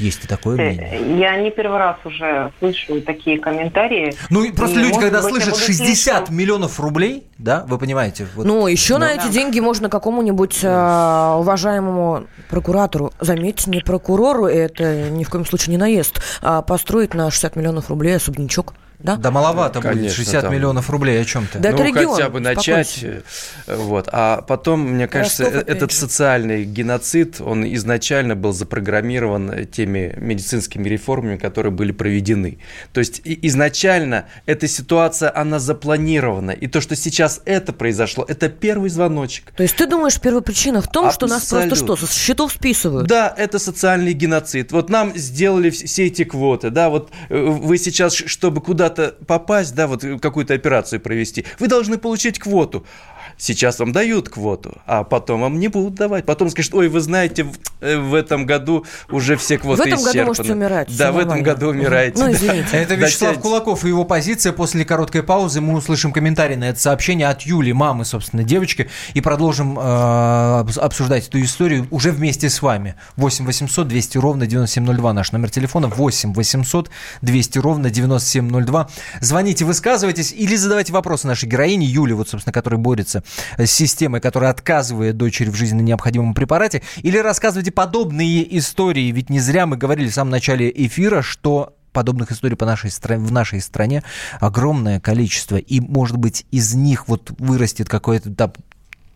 Есть 0.00 0.24
и 0.24 0.26
такое 0.26 0.56
э, 0.58 0.72
мнение. 0.72 1.18
Я 1.18 1.36
не 1.36 1.50
первый 1.50 1.78
раз 1.78 1.96
уже 2.04 2.52
слышу 2.58 3.00
такие 3.02 3.38
комментарии. 3.38 4.14
Ну, 4.30 4.52
просто 4.52 4.80
и, 4.80 4.82
люди, 4.82 4.98
когда 4.98 5.22
быть, 5.22 5.30
слышат 5.30 5.56
60 5.56 5.96
слишком... 5.96 6.36
миллионов 6.36 6.80
рублей, 6.80 7.24
да, 7.38 7.64
вы 7.66 7.78
понимаете? 7.78 8.26
Вот, 8.34 8.46
ну, 8.46 8.66
еще 8.66 8.94
да. 8.94 9.00
на 9.00 9.12
эти 9.12 9.28
деньги 9.28 9.60
можно 9.60 9.88
какому-нибудь 9.88 10.60
э, 10.62 11.34
уважаемому 11.38 12.26
прокуратору, 12.48 13.12
заметьте, 13.20 13.70
не 13.70 13.80
прокурору, 13.80 14.46
это 14.46 15.10
ни 15.10 15.24
в 15.24 15.30
коем 15.30 15.44
случае 15.46 15.72
не 15.72 15.78
наезд, 15.78 16.20
а 16.42 16.62
построить 16.62 17.14
на 17.14 17.30
60 17.30 17.56
миллионов 17.56 17.90
рублей 17.90 18.16
особнячок. 18.16 18.74
Да, 19.04 19.16
да 19.16 19.30
маловато 19.30 19.82
Конечно, 19.82 20.00
будет, 20.00 20.12
60 20.14 20.42
там... 20.42 20.54
миллионов 20.54 20.88
рублей 20.88 21.20
о 21.20 21.26
чем-то. 21.26 21.58
Да 21.58 21.72
ну, 21.72 21.74
это 21.74 21.84
регион, 21.84 22.14
хотя 22.16 22.30
бы 22.30 22.40
начать, 22.40 23.00
э, 23.02 23.20
вот. 23.66 24.08
А 24.10 24.40
потом, 24.40 24.80
мне 24.80 25.06
кажется, 25.06 25.44
Ростов, 25.44 25.62
этот 25.68 25.92
же. 25.92 25.98
социальный 25.98 26.64
геноцид, 26.64 27.38
он 27.38 27.66
изначально 27.74 28.34
был 28.34 28.54
запрограммирован 28.54 29.66
теми 29.66 30.14
медицинскими 30.16 30.88
реформами, 30.88 31.36
которые 31.36 31.70
были 31.70 31.92
проведены. 31.92 32.56
То 32.94 33.00
есть 33.00 33.20
изначально 33.24 34.24
эта 34.46 34.66
ситуация, 34.68 35.30
она 35.36 35.58
запланирована. 35.58 36.52
И 36.52 36.66
то, 36.66 36.80
что 36.80 36.96
сейчас 36.96 37.42
это 37.44 37.74
произошло, 37.74 38.24
это 38.26 38.48
первый 38.48 38.88
звоночек. 38.88 39.52
То 39.54 39.64
есть 39.64 39.76
ты 39.76 39.86
думаешь, 39.86 40.18
первопричина 40.18 40.80
в 40.80 40.88
том, 40.90 41.08
Абсолютно. 41.08 41.40
что 41.40 41.56
нас 41.56 41.68
просто 41.68 41.84
что, 41.84 42.06
со 42.06 42.18
счетов 42.18 42.52
списывают? 42.54 43.06
Да, 43.06 43.34
это 43.36 43.58
социальный 43.58 44.14
геноцид. 44.14 44.72
Вот 44.72 44.88
нам 44.88 45.14
сделали 45.14 45.68
все 45.68 46.06
эти 46.06 46.24
квоты, 46.24 46.70
да, 46.70 46.88
вот 46.88 47.10
э, 47.28 47.38
вы 47.38 47.76
сейчас, 47.76 48.14
чтобы 48.14 48.62
куда-то 48.62 48.93
куда-то 48.94 49.24
попасть, 49.24 49.74
да, 49.74 49.86
вот 49.86 50.04
какую-то 50.20 50.54
операцию 50.54 51.00
провести, 51.00 51.44
вы 51.58 51.68
должны 51.68 51.98
получить 51.98 52.38
квоту. 52.38 52.86
Сейчас 53.36 53.78
вам 53.78 53.92
дают 53.92 54.28
квоту, 54.28 54.72
а 54.86 55.04
потом 55.04 55.40
вам 55.40 55.58
не 55.58 55.68
будут 55.68 55.94
давать. 55.94 56.24
Потом 56.24 56.50
скажут, 56.50 56.74
ой, 56.74 56.88
вы 56.88 57.00
знаете, 57.00 57.44
в, 57.44 57.56
э, 57.80 57.98
в 57.98 58.14
этом 58.14 58.46
году 58.46 58.84
уже 59.10 59.36
все 59.36 59.58
квоты 59.58 59.82
исчерпаны. 59.82 59.96
В 59.96 60.06
этом 60.06 60.12
исчерпаны. 60.12 60.24
году 60.24 60.26
можете 60.26 60.52
умирать. 60.52 60.96
Да, 60.96 61.12
в 61.12 61.18
этом 61.18 61.42
году 61.42 61.68
умираете. 61.68 62.22
Ну, 62.22 62.30
извините. 62.30 62.76
Это 62.76 62.94
Вячеслав 62.94 63.40
Кулаков 63.40 63.84
и 63.84 63.88
его 63.88 64.04
позиция. 64.04 64.52
После 64.52 64.84
короткой 64.84 65.22
паузы 65.22 65.60
мы 65.60 65.74
услышим 65.74 66.12
комментарий 66.12 66.56
на 66.56 66.64
это 66.64 66.80
сообщение 66.80 67.28
от 67.28 67.42
Юли, 67.42 67.72
мамы, 67.72 68.04
собственно, 68.04 68.44
девочки, 68.44 68.88
и 69.14 69.20
продолжим 69.20 69.78
э, 69.78 70.64
обсуждать 70.76 71.28
эту 71.28 71.42
историю 71.42 71.88
уже 71.90 72.12
вместе 72.12 72.48
с 72.48 72.62
вами. 72.62 72.94
8 73.16 73.44
800 73.44 73.88
200 73.88 74.18
ровно 74.18 74.46
9702 74.46 75.12
наш 75.12 75.32
номер 75.32 75.50
телефона. 75.50 75.88
8 75.88 76.32
800 76.32 76.90
200 77.22 77.58
ровно 77.58 77.90
9702. 77.90 78.88
Звоните, 79.20 79.64
высказывайтесь 79.64 80.32
или 80.32 80.54
задавайте 80.54 80.92
вопросы 80.92 81.26
нашей 81.26 81.48
героине 81.48 81.86
Юле, 81.86 82.14
вот, 82.14 82.28
собственно, 82.28 82.52
которая 82.52 82.78
борется 82.78 83.23
с 83.56 83.70
системой, 83.70 84.20
которая 84.20 84.50
отказывает 84.50 85.16
дочери 85.16 85.50
в 85.50 85.54
жизненно 85.54 85.82
необходимом 85.82 86.34
препарате, 86.34 86.82
или 87.02 87.18
рассказывайте 87.18 87.70
подобные 87.70 88.58
истории, 88.58 89.10
ведь 89.10 89.30
не 89.30 89.40
зря 89.40 89.66
мы 89.66 89.76
говорили 89.76 90.08
в 90.08 90.14
самом 90.14 90.30
начале 90.30 90.72
эфира, 90.74 91.22
что 91.22 91.74
подобных 91.92 92.32
историй 92.32 92.56
по 92.56 92.66
нашей 92.66 92.90
стране, 92.90 93.24
в 93.24 93.32
нашей 93.32 93.60
стране 93.60 94.02
огромное 94.40 95.00
количество, 95.00 95.56
и, 95.56 95.80
может 95.80 96.16
быть, 96.16 96.44
из 96.50 96.74
них 96.74 97.08
вот 97.08 97.30
вырастет 97.38 97.88
какой-то 97.88 98.28
да, 98.30 98.52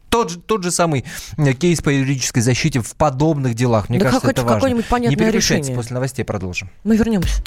тот 0.09 0.31
же, 0.31 0.39
тот 0.39 0.63
же 0.63 0.71
самый 0.71 1.05
э, 1.37 1.53
кейс 1.53 1.83
по 1.83 1.91
юридической 1.91 2.41
защите 2.41 2.81
в 2.81 2.95
подобных 2.95 3.55
делах. 3.55 3.91
Мне 3.91 3.99
да 3.99 4.07
кажется, 4.07 4.31
это 4.31 4.43
важно. 4.43 4.69
Не 4.69 5.17
переключайтесь, 5.17 5.35
решение. 5.35 5.75
после 5.75 5.95
новостей 5.95 6.25
продолжим. 6.25 6.71
Мы 6.85 6.97
вернемся. 6.97 7.43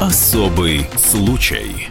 Особый 0.00 0.86
случай. 0.98 1.88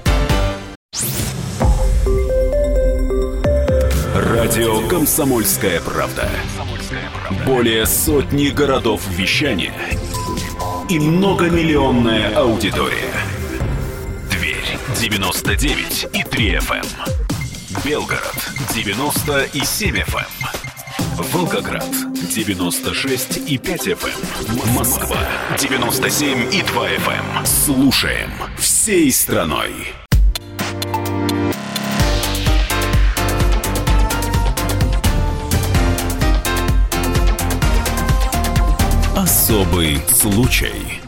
Радио 4.14 4.88
Комсомольская 4.88 5.82
правда". 5.82 6.30
Более 7.48 7.88
сотни 7.88 8.50
городов 8.50 9.02
вещания 9.10 9.74
и 10.88 11.00
многомиллионная 11.00 12.36
аудитория. 12.36 13.12
Дверь 14.30 14.78
99 15.00 16.08
и 16.14 16.24
3 16.24 16.58
FM. 16.58 16.86
Эм. 16.86 17.84
Белгород 17.84 18.36
90 18.76 19.46
и 19.54 19.66
7 19.66 19.96
FM. 19.96 20.75
Волгоград 20.98 21.86
96 22.14 23.38
и 23.50 23.58
5 23.58 23.88
FM. 23.88 24.10
Эм. 24.50 24.74
Москва 24.74 25.18
97 25.58 26.54
и 26.54 26.62
2 26.62 26.90
FM. 26.90 27.38
Эм. 27.40 27.46
Слушаем 27.46 28.32
всей 28.58 29.12
страной. 29.12 29.72
Особый 39.16 40.00
случай. 40.10 41.05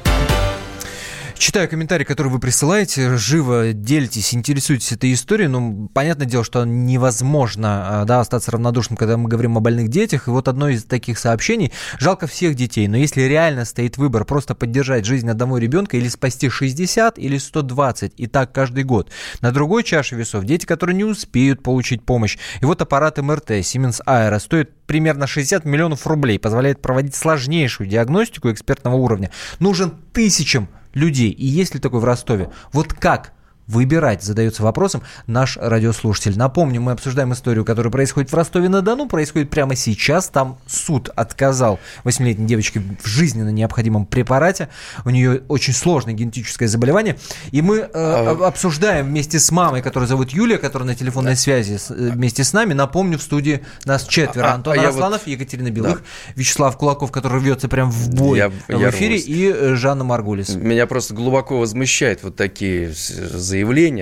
Читаю 1.58 1.72
комментарии, 1.72 2.04
которые 2.04 2.32
вы 2.32 2.40
присылаете, 2.40 3.18
живо 3.18 3.74
делитесь, 3.74 4.36
интересуетесь 4.36 4.92
этой 4.92 5.12
историей. 5.12 5.48
Ну, 5.48 5.90
понятное 5.92 6.28
дело, 6.28 6.44
что 6.44 6.64
невозможно 6.66 8.02
а, 8.02 8.06
да, 8.06 8.20
остаться 8.20 8.52
равнодушным, 8.52 8.96
когда 8.96 9.18
мы 9.18 9.28
говорим 9.28 9.58
о 9.58 9.60
больных 9.60 9.88
детях. 9.88 10.28
И 10.28 10.30
вот 10.30 10.48
одно 10.48 10.70
из 10.70 10.84
таких 10.84 11.18
сообщений. 11.18 11.74
Жалко 11.98 12.28
всех 12.28 12.54
детей, 12.54 12.88
но 12.88 12.96
если 12.96 13.24
реально 13.24 13.66
стоит 13.66 13.98
выбор 13.98 14.24
просто 14.24 14.54
поддержать 14.54 15.06
жизнь 15.06 15.28
одного 15.28 15.58
ребенка 15.58 15.98
или 15.98 16.08
спасти 16.10 16.48
60 16.48 17.18
или 17.18 17.40
120, 17.40 18.14
и 18.18 18.28
так 18.28 18.52
каждый 18.52 18.84
год. 18.84 19.10
На 19.42 19.52
другой 19.52 19.84
чаше 19.84 20.14
весов 20.14 20.44
дети, 20.44 20.68
которые 20.68 20.96
не 20.96 21.06
успеют 21.06 21.64
получить 21.64 22.04
помощь. 22.04 22.38
И 22.62 22.66
вот 22.66 22.84
аппарат 22.84 23.18
МРТ 23.18 23.50
Siemens 23.50 24.00
Aero 24.06 24.40
стоит 24.40 24.76
примерно 24.86 25.26
60 25.26 25.66
миллионов 25.66 26.06
рублей, 26.06 26.38
позволяет 26.38 26.84
проводить 26.84 27.16
сложнейшую 27.16 27.90
диагностику 27.90 28.52
экспертного 28.52 28.94
уровня. 28.94 29.32
Нужен 29.58 29.96
тысячам 30.14 30.70
людей. 30.98 31.30
И 31.30 31.46
есть 31.46 31.74
ли 31.74 31.80
такой 31.80 32.00
в 32.00 32.04
Ростове? 32.06 32.52
Вот 32.74 32.94
как 32.94 33.34
выбирать, 33.68 34.24
задается 34.24 34.64
вопросом 34.64 35.04
наш 35.28 35.58
радиослушатель. 35.58 36.38
Напомню, 36.38 36.82
мы 36.82 36.94
обсуждаем 36.94 37.34
историю, 37.34 37.66
которая 37.66 37.92
происходит 37.92 38.32
в 38.32 38.36
Ростове-на-Дону, 38.36 39.08
происходит 39.08 39.50
прямо 39.50 39.76
сейчас. 39.76 40.30
Там 40.30 40.58
суд 40.66 41.10
отказал 41.16 41.80
8-летней 42.06 42.46
девочке 42.46 42.82
в 43.02 43.08
жизненно 43.08 43.50
необходимом 43.50 44.06
препарате. 44.06 44.70
У 45.06 45.10
нее 45.10 45.42
очень 45.50 45.74
сложное 45.74 46.14
генетическое 46.14 46.68
заболевание. 46.68 47.18
И 47.52 47.62
мы 47.62 47.80
э, 47.80 47.90
а... 47.94 48.48
обсуждаем 48.48 49.08
вместе 49.08 49.40
с 49.40 49.52
мамой, 49.52 49.82
которую 49.82 50.08
зовут 50.08 50.30
Юлия, 50.32 50.58
которая 50.58 50.88
на 50.88 50.96
телефонной 50.96 51.32
да. 51.32 51.38
связи 51.38 51.78
с, 51.78 51.92
э, 51.92 51.94
вместе 51.94 52.44
с 52.44 52.54
нами. 52.54 52.74
Напомню, 52.74 53.18
в 53.18 53.22
студии 53.22 53.66
нас 53.86 54.06
четверо. 54.06 54.48
А, 54.48 54.54
Антон 54.56 54.80
а 54.80 54.88
Асланов, 54.88 55.22
вот... 55.26 55.32
Екатерина 55.32 55.72
Белых, 55.72 55.98
да. 55.98 56.34
Вячеслав 56.36 56.78
Кулаков, 56.78 57.12
который 57.12 57.40
рвется 57.40 57.68
прям 57.68 57.92
в 57.92 58.14
бой 58.14 58.38
я, 58.38 58.50
в 58.50 58.54
я 58.70 58.90
эфире, 58.92 59.16
рвусь. 59.16 59.26
и 59.28 59.54
э, 59.54 59.76
Жанна 59.76 60.06
Маргулис. 60.06 60.56
Меня 60.56 60.88
просто 60.88 61.14
глубоко 61.14 61.60
возмущает 61.60 62.24
вот 62.24 62.38
такие 62.38 62.94
заявления. 62.94 63.57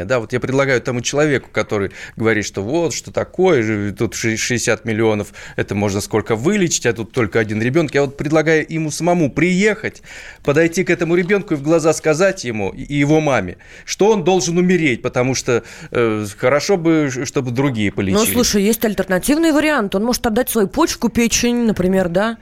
Да, 0.06 0.20
вот 0.20 0.34
я 0.34 0.40
предлагаю 0.40 0.82
тому 0.82 1.02
человеку, 1.02 1.50
который 1.52 1.92
говорит, 2.16 2.46
что 2.46 2.62
вот, 2.62 2.94
что 2.94 3.12
такое, 3.12 3.92
тут 3.92 4.16
60 4.16 4.86
миллионов, 4.86 5.34
это 5.56 5.76
можно 5.76 6.02
сколько 6.02 6.36
вылечить, 6.36 6.86
а 6.86 6.94
тут 6.94 7.12
только 7.12 7.40
один 7.40 7.62
ребенок. 7.62 7.94
Я 7.94 8.02
вот 8.02 8.18
предлагаю 8.18 8.66
ему 8.68 8.92
самому 8.92 9.32
приехать, 9.32 10.02
подойти 10.44 10.84
к 10.84 10.90
этому 10.90 11.16
ребенку 11.16 11.54
и 11.54 11.58
в 11.58 11.62
глаза 11.62 11.94
сказать 11.94 12.44
ему 12.44 12.70
и 12.70 12.94
его 12.94 13.20
маме, 13.22 13.58
что 13.86 14.12
он 14.12 14.24
должен 14.24 14.58
умереть, 14.58 15.02
потому 15.02 15.36
что 15.36 15.64
э, 15.92 16.26
хорошо 16.38 16.78
бы, 16.78 17.10
чтобы 17.26 17.52
другие 17.52 17.92
полечили. 17.92 18.20
Ну, 18.20 18.26
слушай, 18.26 18.64
есть 18.64 18.84
альтернативный 18.86 19.52
вариант. 19.52 19.96
Он 19.96 20.04
может 20.04 20.26
отдать 20.26 20.50
свою 20.50 20.68
почку, 20.68 21.10
печень, 21.10 21.66
например, 21.66 22.10
да? 22.10 22.38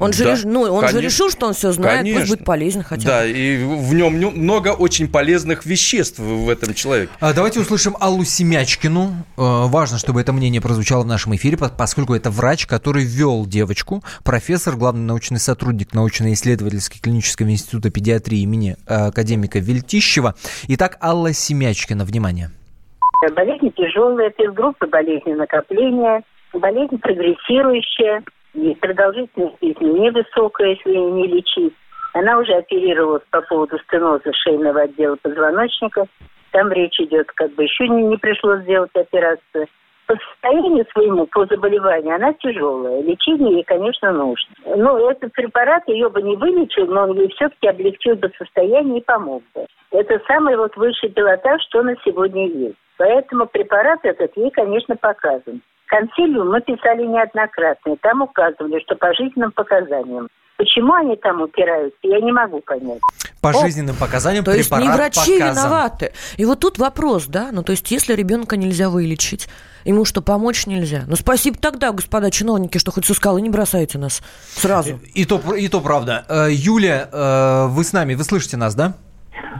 Он, 0.00 0.12
же, 0.12 0.24
реш... 0.24 0.44
ну, 0.44 0.62
он 0.62 0.88
же 0.88 1.00
решил, 1.00 1.30
что 1.30 1.46
он 1.46 1.54
все 1.54 1.72
знает, 1.72 2.00
конечно. 2.00 2.20
пусть 2.20 2.32
будет 2.32 2.44
полезен 2.44 2.82
хотя 2.82 3.02
бы. 3.02 3.08
Да, 3.08 3.24
и 3.24 3.62
в 3.64 3.94
нем 3.94 4.14
много 4.14 4.68
очень 4.68 5.08
полезных 5.08 5.66
веществ 5.66 6.18
в 6.18 6.48
этом 6.48 6.74
человеке. 6.74 7.10
А 7.20 7.32
давайте 7.32 7.60
услышим 7.60 7.96
Аллу 8.00 8.24
Семячкину. 8.24 9.12
Э, 9.36 9.66
важно, 9.66 9.98
чтобы 9.98 10.20
это 10.20 10.32
мнение 10.32 10.60
прозвучало 10.60 11.02
в 11.02 11.06
нашем 11.06 11.34
эфире, 11.36 11.56
поскольку 11.56 12.14
это 12.14 12.30
врач, 12.30 12.66
который 12.66 13.04
вел 13.04 13.46
девочку, 13.46 14.02
профессор, 14.24 14.76
главный 14.76 15.04
научный 15.04 15.38
сотрудник 15.38 15.94
научно-исследовательского 15.94 17.00
клинического 17.00 17.48
института 17.48 17.90
педиатрии 17.90 18.40
имени 18.40 18.76
э, 18.86 18.94
академика 18.94 19.58
Вельтищева. 19.58 20.34
Итак, 20.68 20.98
Алла 21.00 21.32
Семячкина, 21.32 22.04
внимание. 22.04 22.50
Болезнь 23.34 23.72
тяжелая, 23.76 24.28
это 24.28 24.42
из 24.44 24.52
группы 24.52 24.86
болезни 24.86 25.32
накопления, 25.32 26.22
болезнь 26.52 26.98
прогрессирующая, 26.98 28.22
и 28.56 28.74
продолжительность 28.74 29.56
жизни 29.60 29.98
невысокая, 30.00 30.70
если 30.70 30.96
не 30.96 31.26
лечить. 31.26 31.74
Она 32.14 32.38
уже 32.38 32.54
оперировалась 32.54 33.22
по 33.30 33.42
поводу 33.42 33.78
стеноза 33.80 34.32
шейного 34.32 34.82
отдела 34.82 35.16
позвоночника. 35.16 36.06
Там 36.52 36.72
речь 36.72 36.98
идет, 36.98 37.30
как 37.32 37.52
бы 37.54 37.64
еще 37.64 37.86
не, 37.88 38.02
не 38.02 38.16
пришлось 38.16 38.62
сделать 38.62 38.94
операцию. 38.94 39.66
По 40.06 40.14
состоянию 40.16 40.86
своему, 40.92 41.26
по 41.26 41.44
заболеванию, 41.46 42.14
она 42.14 42.32
тяжелая. 42.34 43.02
Лечение 43.02 43.54
ей, 43.56 43.64
конечно, 43.64 44.12
нужно. 44.12 44.54
Но 44.64 45.10
этот 45.10 45.32
препарат 45.32 45.82
ее 45.88 46.08
бы 46.08 46.22
не 46.22 46.36
вылечил, 46.36 46.86
но 46.86 47.02
он 47.02 47.18
ей 47.18 47.28
все-таки 47.34 47.66
облегчил 47.66 48.14
бы 48.14 48.32
состояние 48.38 49.00
и 49.00 49.04
помог 49.04 49.42
бы. 49.54 49.66
Это 49.90 50.20
самый 50.26 50.56
вот 50.56 50.76
высший 50.76 51.10
пилотаж, 51.10 51.60
что 51.64 51.82
на 51.82 51.96
сегодня 52.04 52.48
есть. 52.48 52.76
Поэтому 52.96 53.46
препарат 53.46 54.00
этот 54.04 54.34
ей, 54.36 54.50
конечно, 54.50 54.96
показан. 54.96 55.60
Консилиум 55.86 56.50
мы 56.50 56.60
писали 56.60 57.04
неоднократно, 57.04 57.92
и 57.92 57.96
там 57.96 58.22
указывали, 58.22 58.80
что 58.84 58.96
по 58.96 59.14
жизненным 59.14 59.52
показаниям. 59.52 60.28
Почему 60.56 60.94
они 60.94 61.16
там 61.16 61.42
упираются, 61.42 61.98
я 62.02 62.18
не 62.20 62.32
могу 62.32 62.60
понять. 62.60 63.00
По 63.42 63.50
О, 63.50 63.52
жизненным 63.52 63.94
показаниям 63.94 64.42
То 64.42 64.52
есть 64.52 64.70
не 64.70 64.88
врачи 64.88 65.38
показан. 65.38 65.50
виноваты. 65.50 66.12
И 66.38 66.44
вот 66.46 66.60
тут 66.60 66.78
вопрос, 66.78 67.26
да, 67.26 67.50
ну 67.52 67.62
то 67.62 67.72
есть 67.72 67.90
если 67.90 68.14
ребенка 68.14 68.56
нельзя 68.56 68.88
вылечить, 68.88 69.48
ему 69.84 70.06
что, 70.06 70.22
помочь 70.22 70.66
нельзя? 70.66 71.04
Ну 71.06 71.14
спасибо 71.14 71.58
тогда, 71.58 71.92
господа 71.92 72.30
чиновники, 72.30 72.78
что 72.78 72.90
хоть 72.90 73.04
со 73.04 73.12
скалы 73.12 73.42
не 73.42 73.50
бросаете 73.50 73.98
нас 73.98 74.22
сразу. 74.48 74.98
И, 75.14 75.22
и, 75.22 75.24
то, 75.26 75.40
и 75.54 75.68
то 75.68 75.80
правда. 75.82 76.24
Э, 76.28 76.46
Юля, 76.50 77.08
э, 77.12 77.66
вы 77.68 77.84
с 77.84 77.92
нами, 77.92 78.14
вы 78.14 78.24
слышите 78.24 78.56
нас, 78.56 78.74
да? 78.74 78.94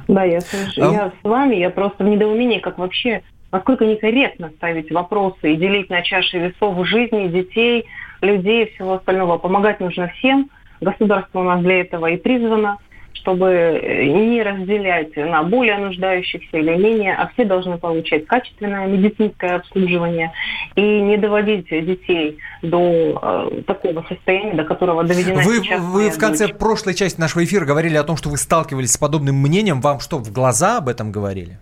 Да, 0.08 0.24
я 0.24 0.40
слышу. 0.40 0.82
А... 0.82 0.92
Я 0.92 1.12
с 1.20 1.24
вами, 1.24 1.56
я 1.56 1.68
просто 1.68 2.02
в 2.04 2.06
недоумении, 2.06 2.58
как 2.58 2.78
вообще 2.78 3.22
насколько 3.56 3.84
некорректно 3.84 4.50
ставить 4.56 4.90
вопросы 4.90 5.52
и 5.52 5.56
делить 5.56 5.90
на 5.90 6.02
чаши 6.02 6.38
весов 6.38 6.86
жизни 6.86 7.28
детей, 7.28 7.86
людей 8.20 8.64
и 8.64 8.74
всего 8.74 8.94
остального. 8.94 9.38
Помогать 9.38 9.80
нужно 9.80 10.08
всем. 10.18 10.50
Государство 10.80 11.40
у 11.40 11.44
нас 11.44 11.62
для 11.62 11.80
этого 11.80 12.06
и 12.06 12.18
призвано, 12.18 12.78
чтобы 13.14 13.46
э, 13.46 14.04
не 14.04 14.42
разделять 14.42 15.16
на 15.16 15.42
более 15.42 15.78
нуждающихся 15.78 16.58
или 16.58 16.76
менее, 16.76 17.14
а 17.14 17.28
все 17.28 17.46
должны 17.46 17.78
получать 17.78 18.26
качественное 18.26 18.86
медицинское 18.86 19.56
обслуживание 19.56 20.32
и 20.74 20.82
не 20.82 21.16
доводить 21.16 21.68
детей 21.70 22.36
до 22.60 23.50
э, 23.50 23.62
такого 23.66 24.04
состояния, 24.06 24.52
до 24.52 24.64
которого 24.64 25.02
доведена 25.02 25.40
Вы, 25.40 25.62
вы 25.78 26.10
в 26.10 26.18
конце 26.18 26.48
дочь. 26.48 26.56
прошлой 26.56 26.92
части 26.92 27.18
нашего 27.18 27.42
эфира 27.42 27.64
говорили 27.64 27.96
о 27.96 28.04
том, 28.04 28.18
что 28.18 28.28
вы 28.28 28.36
сталкивались 28.36 28.92
с 28.92 28.98
подобным 28.98 29.36
мнением. 29.36 29.80
Вам 29.80 30.00
что, 30.00 30.18
в 30.18 30.30
глаза 30.30 30.76
об 30.76 30.90
этом 30.90 31.10
говорили? 31.10 31.58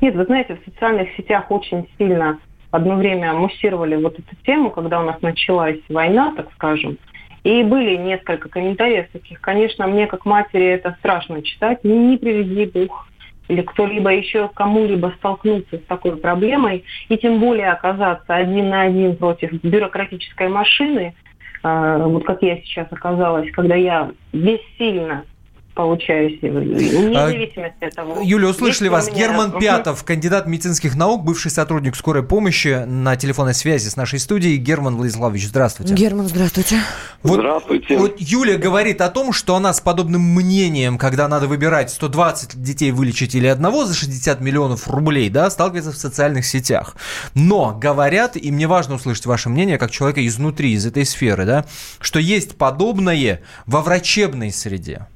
Нет, 0.00 0.14
вы 0.14 0.24
знаете, 0.24 0.56
в 0.56 0.64
социальных 0.64 1.14
сетях 1.16 1.50
очень 1.50 1.86
сильно 1.98 2.38
одно 2.70 2.96
время 2.96 3.32
муссировали 3.34 3.96
вот 3.96 4.18
эту 4.18 4.36
тему, 4.44 4.70
когда 4.70 5.00
у 5.00 5.04
нас 5.04 5.20
началась 5.20 5.80
война, 5.88 6.32
так 6.36 6.50
скажем. 6.54 6.98
И 7.42 7.62
были 7.62 7.96
несколько 7.96 8.48
комментариев 8.48 9.08
таких. 9.12 9.40
Конечно, 9.40 9.86
мне 9.86 10.06
как 10.06 10.24
матери 10.24 10.66
это 10.66 10.96
страшно 10.98 11.42
читать. 11.42 11.84
Не, 11.84 12.18
приведи 12.18 12.66
Бог 12.66 13.08
или 13.48 13.62
кто-либо 13.62 14.10
еще 14.10 14.48
кому-либо 14.54 15.12
столкнуться 15.18 15.78
с 15.78 15.82
такой 15.82 16.16
проблемой, 16.16 16.84
и 17.08 17.18
тем 17.18 17.40
более 17.40 17.72
оказаться 17.72 18.36
один 18.36 18.68
на 18.68 18.82
один 18.82 19.16
против 19.16 19.52
бюрократической 19.64 20.48
машины, 20.48 21.14
э, 21.64 22.02
вот 22.04 22.24
как 22.24 22.42
я 22.42 22.58
сейчас 22.58 22.86
оказалась, 22.92 23.50
когда 23.50 23.74
я 23.74 24.12
бессильно 24.32 25.24
получаюсь, 25.74 26.38
вне 26.42 27.16
а, 27.16 27.28
зависимости 27.28 27.84
от 27.84 27.94
того. 27.94 28.20
Юля, 28.22 28.48
услышали 28.48 28.88
вас. 28.88 29.08
Меня... 29.08 29.18
Герман 29.18 29.52
Пятов, 29.58 30.04
кандидат 30.04 30.46
медицинских 30.46 30.96
наук, 30.96 31.24
бывший 31.24 31.50
сотрудник 31.50 31.96
скорой 31.96 32.22
помощи 32.22 32.84
на 32.86 33.16
телефонной 33.16 33.54
связи 33.54 33.88
с 33.88 33.96
нашей 33.96 34.18
студией. 34.18 34.56
Герман 34.56 34.96
Владиславович, 34.96 35.46
здравствуйте. 35.46 35.94
Герман, 35.94 36.28
здравствуйте. 36.28 36.80
Вот, 37.22 37.34
здравствуйте. 37.34 37.98
Вот 37.98 38.16
Юля 38.18 38.58
говорит 38.58 39.00
о 39.00 39.08
том, 39.10 39.32
что 39.32 39.56
она 39.56 39.72
с 39.72 39.80
подобным 39.80 40.22
мнением, 40.22 40.98
когда 40.98 41.28
надо 41.28 41.46
выбирать 41.46 41.90
120 41.90 42.62
детей 42.62 42.90
вылечить 42.90 43.34
или 43.34 43.46
одного 43.46 43.84
за 43.84 43.94
60 43.94 44.40
миллионов 44.40 44.88
рублей, 44.88 45.28
да, 45.30 45.50
сталкивается 45.50 45.92
в 45.92 45.96
социальных 45.96 46.46
сетях. 46.46 46.96
Но 47.34 47.76
говорят, 47.78 48.36
и 48.36 48.50
мне 48.50 48.66
важно 48.66 48.96
услышать 48.96 49.26
ваше 49.26 49.48
мнение, 49.48 49.78
как 49.78 49.90
человека 49.90 50.26
изнутри, 50.26 50.72
из 50.72 50.86
этой 50.86 51.04
сферы, 51.04 51.44
да, 51.44 51.64
что 52.00 52.18
есть 52.18 52.56
подобное 52.56 53.42
во 53.66 53.82
врачебной 53.82 54.52
среде. 54.52 55.06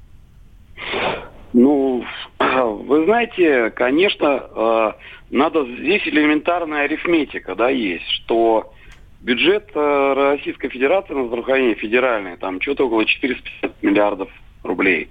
Вы 2.85 3.07
знаете, 3.07 3.71
конечно, 3.71 4.47
э, 4.55 4.93
надо 5.31 5.65
здесь 5.65 6.07
элементарная 6.07 6.83
арифметика, 6.83 7.55
да, 7.55 7.71
есть, 7.71 8.07
что 8.11 8.75
бюджет 9.23 9.71
э, 9.75 10.13
Российской 10.15 10.69
Федерации 10.69 11.15
на 11.15 11.25
здравоохранение 11.25 11.77
федеральный, 11.77 12.37
там 12.37 12.61
что-то 12.61 12.87
около 12.87 13.07
450 13.07 13.83
миллиардов 13.83 14.29
рублей. 14.63 15.09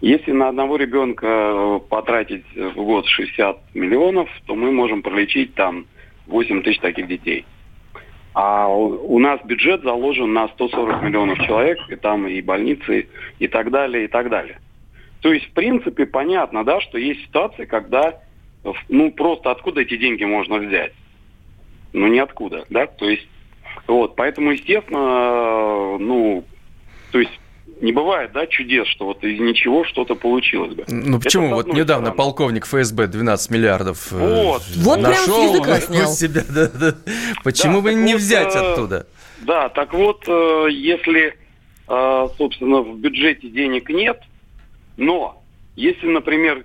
Если 0.00 0.32
на 0.32 0.48
одного 0.48 0.76
ребенка 0.76 1.26
э, 1.28 1.80
потратить 1.88 2.44
в 2.56 2.74
год 2.74 3.06
60 3.06 3.72
миллионов, 3.74 4.28
то 4.46 4.56
мы 4.56 4.72
можем 4.72 5.02
пролечить 5.02 5.54
там 5.54 5.86
8 6.26 6.62
тысяч 6.64 6.80
таких 6.80 7.06
детей. 7.06 7.46
А 8.34 8.66
у 8.66 9.18
нас 9.20 9.40
бюджет 9.44 9.82
заложен 9.82 10.32
на 10.32 10.48
140 10.48 11.02
миллионов 11.04 11.38
человек, 11.38 11.78
и 11.88 11.94
там 11.94 12.26
и 12.26 12.40
больницы, 12.42 13.06
и 13.38 13.46
так 13.46 13.70
далее, 13.70 14.06
и 14.06 14.08
так 14.08 14.28
далее. 14.28 14.58
То 15.20 15.32
есть, 15.32 15.46
в 15.46 15.52
принципе, 15.52 16.06
понятно, 16.06 16.64
да, 16.64 16.80
что 16.80 16.98
есть 16.98 17.22
ситуации, 17.22 17.66
когда, 17.66 18.20
ну, 18.88 19.10
просто 19.12 19.50
откуда 19.50 19.82
эти 19.82 19.96
деньги 19.96 20.24
можно 20.24 20.56
взять? 20.56 20.92
Ну, 21.92 22.06
ниоткуда, 22.06 22.64
да, 22.70 22.86
то 22.86 23.08
есть, 23.08 23.26
вот, 23.86 24.16
поэтому, 24.16 24.52
естественно, 24.52 25.98
ну, 25.98 26.44
то 27.12 27.18
есть, 27.18 27.32
не 27.80 27.92
бывает, 27.92 28.32
да, 28.32 28.46
чудес, 28.46 28.86
что 28.88 29.06
вот 29.06 29.24
из 29.24 29.40
ничего 29.40 29.84
что-то 29.84 30.14
получилось 30.14 30.74
бы. 30.74 30.84
Ну 30.88 31.18
почему? 31.18 31.54
Вот 31.54 31.66
недавно 31.66 32.08
стороны. 32.08 32.16
полковник 32.16 32.66
ФСБ 32.66 33.06
12 33.06 33.50
миллиардов 33.50 34.12
э, 34.12 34.44
вот. 34.44 34.62
Вот 34.76 35.00
нашел 35.00 35.62
прям 35.62 36.06
с 36.06 36.18
себя. 36.18 36.42
Да, 36.48 36.68
да. 36.68 36.94
Почему 37.42 37.76
да, 37.76 37.80
бы 37.80 37.94
не 37.94 38.12
вот, 38.12 38.20
взять 38.20 38.54
э, 38.54 38.58
оттуда? 38.58 39.06
Да, 39.40 39.70
так 39.70 39.94
вот, 39.94 40.24
э, 40.28 40.66
если, 40.70 41.36
собственно, 41.86 42.82
в 42.82 42.98
бюджете 42.98 43.48
денег 43.48 43.88
нет, 43.88 44.20
но 44.96 45.42
если, 45.76 46.06
например, 46.06 46.64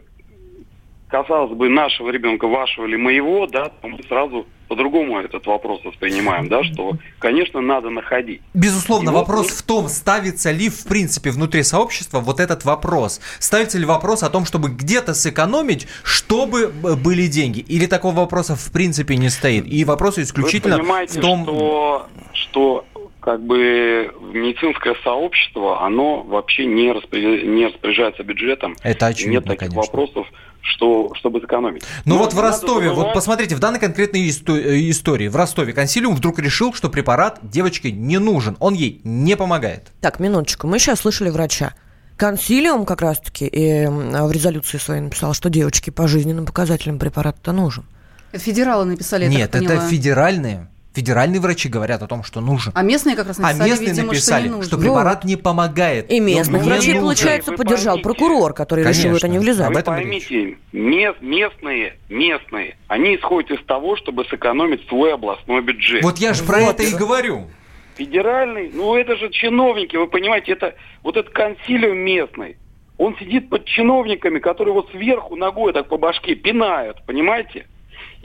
касалось 1.08 1.56
бы 1.56 1.70
нашего 1.70 2.10
ребенка, 2.10 2.48
вашего 2.48 2.86
или 2.86 2.96
моего, 2.96 3.48
да, 3.48 3.70
то 3.70 3.88
мы 3.88 4.02
сразу 4.04 4.46
по-другому 4.68 5.20
этот 5.20 5.46
вопрос 5.46 5.84
воспринимаем, 5.86 6.50
да, 6.50 6.64
что, 6.64 6.94
конечно, 7.20 7.62
надо 7.62 7.90
находить. 7.90 8.42
Безусловно, 8.54 9.12
И 9.12 9.14
вопрос 9.14 9.50
в 9.50 9.64
том, 9.64 9.88
ставится 9.88 10.52
ли 10.52 10.70
в 10.70 10.86
принципе 10.86 11.30
внутри 11.30 11.64
сообщества 11.64 12.20
вот 12.20 12.40
этот 12.40 12.66
вопрос. 12.66 13.22
Ставится 13.40 13.78
ли 13.78 13.86
вопрос 13.86 14.24
о 14.24 14.30
том, 14.30 14.46
чтобы 14.46 14.70
где-то 14.70 15.14
сэкономить, 15.14 15.88
чтобы 16.04 16.68
были 16.68 17.28
деньги? 17.28 17.60
Или 17.60 17.86
такого 17.86 18.16
вопроса 18.16 18.56
в 18.56 18.72
принципе 18.72 19.18
не 19.18 19.30
стоит? 19.30 19.68
И 19.68 19.86
вопрос 19.86 20.18
исключительно 20.18 20.78
Вы 20.78 21.06
в 21.06 21.22
том... 21.22 21.44
что, 21.44 22.08
что 22.34 22.86
как 23.26 23.42
бы 23.42 24.14
медицинское 24.22 24.94
сообщество, 25.04 25.84
оно 25.84 26.22
вообще 26.22 26.68
не, 26.68 26.92
распоряж... 26.92 27.44
не 27.44 27.66
распоряжается 27.66 28.22
бюджетом. 28.22 28.76
Это 28.84 29.08
очевидно, 29.08 29.34
Нет 29.34 29.46
таких 29.46 29.60
конечно. 29.72 29.82
вопросов, 29.82 30.28
что, 30.62 31.12
чтобы 31.16 31.42
сэкономить. 31.42 31.84
Но, 32.06 32.14
Но 32.14 32.22
вот 32.22 32.34
в 32.34 32.40
Ростове, 32.40 32.90
забывать... 32.90 33.08
вот 33.08 33.14
посмотрите, 33.16 33.56
в 33.56 33.60
данной 33.60 33.80
конкретной 33.80 34.28
э, 34.28 34.90
истории, 34.92 35.28
в 35.28 35.36
Ростове 35.36 35.74
консилиум 35.74 36.14
вдруг 36.14 36.38
решил, 36.38 36.72
что 36.76 36.88
препарат 36.88 37.40
девочке 37.42 37.92
не 37.92 38.20
нужен, 38.20 38.58
он 38.60 38.76
ей 38.76 39.02
не 39.04 39.36
помогает. 39.36 39.92
Так, 40.02 40.20
минуточку, 40.20 40.68
мы 40.68 40.78
сейчас 40.78 41.00
слышали 41.00 41.32
врача. 41.32 41.74
Консилиум 42.18 42.86
как 42.86 43.02
раз-таки 43.02 43.48
и 43.48 43.88
в 43.88 44.32
резолюции 44.32 44.78
своей 44.78 45.02
написал, 45.02 45.34
что 45.34 45.50
девочке 45.50 45.92
по 45.92 46.08
жизненным 46.08 46.46
показателям 46.46 47.00
препарат-то 47.00 47.54
нужен. 47.54 47.86
Это 48.32 48.44
федералы 48.44 48.86
написали, 48.86 49.26
Нет, 49.26 49.56
это 49.56 49.80
федеральные 49.80 50.70
Федеральные 50.96 51.42
врачи 51.42 51.68
говорят 51.68 52.02
о 52.02 52.08
том, 52.08 52.24
что 52.24 52.40
нужен. 52.40 52.72
А 52.74 52.82
местные 52.82 53.18
как 53.18 53.28
раз 53.28 53.38
написали, 53.38 53.64
а 53.64 53.68
местные 53.68 53.90
видимо, 53.90 54.08
написали, 54.08 54.48
что, 54.48 54.56
не 54.56 54.64
что 54.64 54.78
препарат 54.78 55.24
вот. 55.24 55.26
не 55.26 55.36
помогает. 55.36 56.10
И 56.10 56.22
местных 56.22 56.64
врачей, 56.64 56.94
нужен. 56.94 57.02
получается, 57.02 57.52
вы 57.52 57.58
поддержал 57.58 57.96
поймите, 57.96 58.04
прокурор, 58.04 58.54
который 58.54 58.86
Конечно. 58.86 59.02
решил 59.02 59.18
это 59.18 59.28
не 59.28 59.40
влезать. 59.40 59.76
Вы 59.76 59.84
поймите, 59.84 60.58
местные, 60.72 61.98
местные, 62.08 62.78
они 62.88 63.18
исходят 63.18 63.60
из 63.60 63.66
того, 63.66 63.98
чтобы 63.98 64.24
сэкономить 64.24 64.88
свой 64.88 65.14
областной 65.14 65.62
бюджет. 65.62 66.02
Вот 66.02 66.18
я 66.18 66.34
же 66.34 66.46
про 66.46 66.60
вот. 66.60 66.80
это 66.80 66.84
и 66.84 66.96
говорю. 66.96 67.50
Федеральный, 67.98 68.72
ну 68.74 68.96
это 68.96 69.18
же 69.18 69.30
чиновники, 69.32 69.98
вы 69.98 70.08
понимаете, 70.08 70.54
это 70.54 70.76
вот 71.04 71.18
этот 71.18 71.34
консилиум 71.34 71.98
местный. 71.98 72.56
Он 72.98 73.18
сидит 73.18 73.50
под 73.50 73.66
чиновниками, 73.66 74.40
которые 74.40 74.74
вот 74.74 74.90
сверху 74.92 75.36
ногой 75.36 75.74
так 75.74 75.90
по 75.90 75.98
башке 75.98 76.36
пинают, 76.36 77.06
понимаете? 77.06 77.68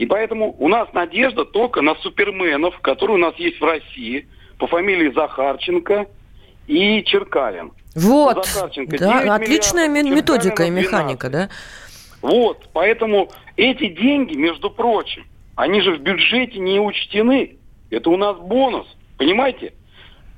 И 0.01 0.07
поэтому 0.07 0.55
у 0.57 0.67
нас 0.67 0.91
надежда 0.93 1.45
только 1.45 1.83
на 1.83 1.93
суперменов, 1.93 2.79
которые 2.79 3.17
у 3.17 3.19
нас 3.19 3.35
есть 3.35 3.61
в 3.61 3.63
России, 3.63 4.27
по 4.57 4.65
фамилии 4.65 5.11
Захарченко 5.13 6.07
и 6.65 7.03
Черкалин. 7.03 7.71
Вот, 7.93 8.43
Захарченко 8.43 8.97
да, 8.97 9.35
отличная 9.35 9.87
методика 9.87 10.63
и 10.63 10.71
механика, 10.71 11.29
да? 11.29 11.49
Вот, 12.23 12.67
поэтому 12.73 13.29
эти 13.57 13.89
деньги, 13.89 14.35
между 14.35 14.71
прочим, 14.71 15.23
они 15.55 15.81
же 15.81 15.93
в 15.93 15.99
бюджете 15.99 16.57
не 16.57 16.79
учтены. 16.79 17.57
Это 17.91 18.09
у 18.09 18.17
нас 18.17 18.35
бонус, 18.37 18.87
понимаете? 19.19 19.73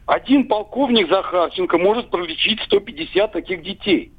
Один 0.06 0.50
полковник 0.50 1.08
Захарченко 1.08 1.78
может 1.78 2.10
пролечить 2.10 2.60
150 2.64 3.32
таких 3.32 3.64
детей. 3.64 4.12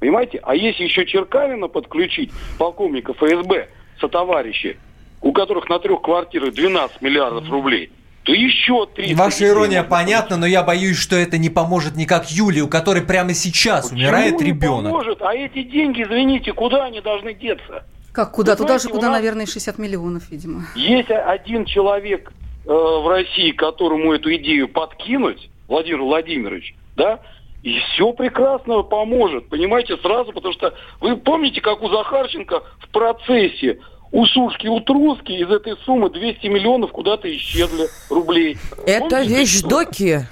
Понимаете? 0.00 0.40
А 0.42 0.54
если 0.54 0.84
еще 0.84 1.04
Черкалина 1.04 1.68
подключить, 1.68 2.30
полковника 2.58 3.12
ФСБ, 3.12 3.68
сотоварищи, 4.00 4.78
у 5.26 5.32
которых 5.32 5.68
на 5.68 5.80
трех 5.80 6.02
квартирах 6.02 6.54
12 6.54 7.02
миллиардов 7.02 7.50
рублей, 7.50 7.90
то 8.22 8.32
еще 8.32 8.86
30... 8.86 9.16
Ваша 9.18 9.48
ирония 9.48 9.82
понятна, 9.82 10.36
но 10.36 10.46
я 10.46 10.62
боюсь, 10.62 10.96
что 10.96 11.16
это 11.16 11.36
не 11.36 11.50
поможет 11.50 11.96
никак 11.96 12.30
Юле, 12.30 12.62
у 12.62 12.68
которой 12.68 13.02
прямо 13.02 13.34
сейчас 13.34 13.90
Почему 13.90 14.06
умирает 14.06 14.40
не 14.40 14.46
ребенок. 14.46 14.92
поможет? 14.92 15.22
А 15.22 15.34
эти 15.34 15.64
деньги, 15.64 16.04
извините, 16.04 16.52
куда 16.52 16.84
они 16.84 17.00
должны 17.00 17.34
деться? 17.34 17.84
Как 18.12 18.32
куда? 18.32 18.52
Вы 18.52 18.58
Туда 18.58 18.78
же, 18.78 18.88
куда, 18.88 19.10
наверное, 19.10 19.46
60 19.46 19.78
миллионов, 19.78 20.30
видимо. 20.30 20.64
Есть 20.76 21.10
один 21.10 21.64
человек 21.64 22.32
э, 22.64 22.70
в 22.70 23.08
России, 23.08 23.50
которому 23.50 24.12
эту 24.12 24.32
идею 24.36 24.68
подкинуть, 24.68 25.50
Владимир 25.66 26.02
Владимирович, 26.02 26.76
да, 26.94 27.18
и 27.64 27.80
все 27.80 28.12
прекрасно 28.12 28.82
поможет, 28.82 29.48
понимаете, 29.48 29.96
сразу, 29.96 30.32
потому 30.32 30.54
что 30.54 30.72
вы 31.00 31.16
помните, 31.16 31.60
как 31.60 31.82
у 31.82 31.88
Захарченко 31.88 32.62
в 32.78 32.88
процессе 32.90 33.80
у 34.16 34.24
Сушки, 34.24 34.66
у 34.66 34.80
Труски 34.80 35.34
из 35.34 35.50
этой 35.50 35.76
суммы 35.84 36.08
200 36.08 36.46
миллионов 36.46 36.90
куда-то 36.90 37.28
исчезли 37.36 37.86
рублей. 38.08 38.56
Это 38.86 39.22
вещдоки. 39.22 40.26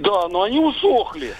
Да, 0.00 0.28
но 0.28 0.42
они 0.42 0.60
усохли. 0.60 1.32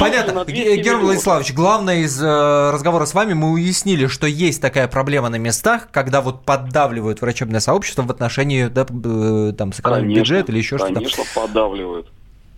Понятно. 0.00 0.44
Герман 0.44 1.04
Владиславович, 1.04 1.52
главное 1.52 1.98
из 1.98 2.20
э, 2.20 2.70
разговора 2.72 3.04
с 3.04 3.14
вами 3.14 3.34
мы 3.34 3.52
уяснили, 3.52 4.08
что 4.08 4.26
есть 4.26 4.60
такая 4.60 4.88
проблема 4.88 5.28
на 5.28 5.36
местах, 5.36 5.88
когда 5.92 6.20
вот 6.20 6.44
поддавливают 6.44 7.20
врачебное 7.20 7.60
сообщество 7.60 8.02
в 8.02 8.10
отношении 8.10 8.66
да, 8.66 8.84
э, 8.84 9.52
там, 9.56 9.72
сэкономить 9.72 10.16
бюджет 10.16 10.48
или 10.48 10.58
еще 10.58 10.78
что-то. 10.78 10.94
Конечно, 10.94 11.22
поддавливают. 11.32 12.08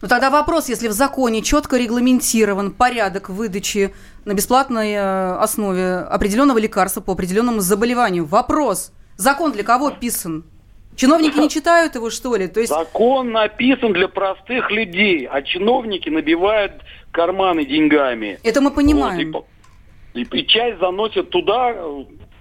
Ну 0.03 0.09
тогда 0.09 0.31
вопрос, 0.31 0.69
если 0.69 0.89
в 0.89 0.93
законе 0.93 1.43
четко 1.43 1.79
регламентирован 1.79 2.73
порядок 2.73 3.31
выдачи 3.31 3.95
на 4.25 4.35
бесплатной 4.35 4.93
э, 4.93 5.37
основе 5.37 5.97
определенного 5.97 6.59
лекарства 6.59 7.01
по 7.01 7.13
определенному 7.13 7.61
заболеванию. 7.61 8.25
Вопрос, 8.25 8.93
закон 9.17 9.53
для 9.53 9.63
кого 9.63 9.91
писан? 9.91 10.45
Чиновники 10.97 11.39
не 11.39 11.49
читают 11.49 11.95
его, 11.97 12.11
что 12.11 12.37
ли? 12.37 12.47
То 12.47 12.61
есть... 12.61 12.73
Закон 12.73 13.33
написан 13.33 13.93
для 13.93 14.09
простых 14.09 14.71
людей, 14.71 15.27
а 15.27 15.43
чиновники 15.43 16.09
набивают 16.09 16.73
карманы 17.11 17.65
деньгами. 17.65 18.39
Это 18.43 18.61
мы 18.61 18.71
понимаем. 18.71 19.33
Вот, 19.33 19.47
и, 20.15 20.23
и 20.23 20.47
часть 20.47 20.79
заносят 20.79 21.31
туда, 21.31 21.75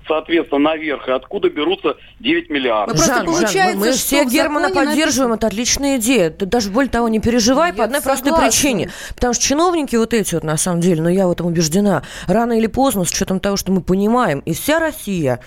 соответственно, 0.08 0.72
наверх, 0.72 1.08
и 1.08 1.12
откуда 1.12 1.50
берутся 1.50 1.96
9 2.20 2.50
миллиардов. 2.50 2.98
Ну, 2.98 3.04
Жан, 3.04 3.48
Жан, 3.48 3.78
мы 3.78 3.92
все 3.92 4.26
Германа 4.26 4.70
поддерживаем, 4.70 5.32
написано... 5.32 5.34
это 5.34 5.48
отличная 5.48 5.98
идея. 5.98 6.30
Ты 6.30 6.46
даже 6.46 6.70
более 6.70 6.89
того 6.89 7.08
не 7.10 7.20
переживай 7.20 7.72
Я 7.72 7.76
по 7.76 7.84
одной 7.86 8.02
согласна. 8.02 8.30
простой 8.30 8.50
причине. 8.50 8.89
Потому 9.16 9.34
что 9.34 9.44
чиновники 9.44 9.96
вот 9.96 10.13
эти 10.13 10.36
вот, 10.36 10.44
на 10.44 10.58
самом 10.58 10.82
деле, 10.82 11.02
но 11.02 11.10
ну, 11.10 11.16
я 11.16 11.28
в 11.28 11.32
этом 11.32 11.48
убеждена, 11.48 12.04
рано 12.28 12.54
или 12.54 12.68
поздно, 12.68 13.06
с 13.06 13.12
учетом 13.12 13.39
того, 13.39 13.58
что 13.58 13.72
мы 13.72 13.82
понимаем, 13.82 14.39
и 14.39 14.54
вся 14.54 14.80
Россия 14.80 15.39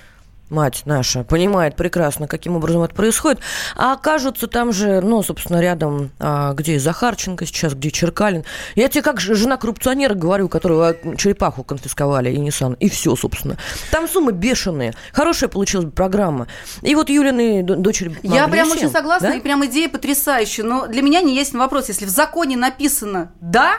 мать 0.51 0.83
наша, 0.85 1.25
понимает 1.25 1.77
прекрасно, 1.77 2.29
каким 2.29 2.57
образом 2.57 2.83
это 2.83 2.95
происходит, 2.95 3.41
а 3.77 3.95
окажутся 3.95 4.47
там 4.47 4.73
же, 4.73 5.01
ну, 5.01 5.23
собственно, 5.23 5.61
рядом, 5.61 6.11
а, 6.19 6.53
где 6.55 6.79
Захарченко 6.79 7.47
сейчас, 7.47 7.75
где 7.75 7.91
Черкалин. 7.91 8.45
Я 8.75 8.89
тебе 8.89 9.03
как 9.03 9.21
жена 9.21 9.57
коррупционера 9.57 10.15
говорю, 10.15 10.49
которого 10.49 10.95
черепаху 11.17 11.65
конфисковали 11.65 12.31
и 12.31 12.37
Nissan, 12.37 12.77
и 12.79 12.89
все, 12.89 13.17
собственно. 13.17 13.57
Там 13.91 14.09
суммы 14.09 14.33
бешеные. 14.33 14.95
Хорошая 15.13 15.49
получилась 15.49 15.93
программа. 15.93 16.47
И 16.83 16.95
вот 16.95 17.11
Юлины 17.11 17.63
дочери 17.63 18.17
Я 18.23 18.49
прям 18.49 18.71
очень 18.71 18.91
согласна, 18.91 19.29
да? 19.29 19.35
и 19.35 19.41
прям 19.41 19.65
идея 19.67 19.89
потрясающая. 19.89 20.65
Но 20.65 20.87
для 20.87 21.03
меня 21.03 21.21
не 21.21 21.35
есть 21.35 21.55
вопрос. 21.55 21.89
Если 21.89 22.05
в 22.05 22.11
законе 22.11 22.57
написано 22.57 23.33
«да», 23.41 23.79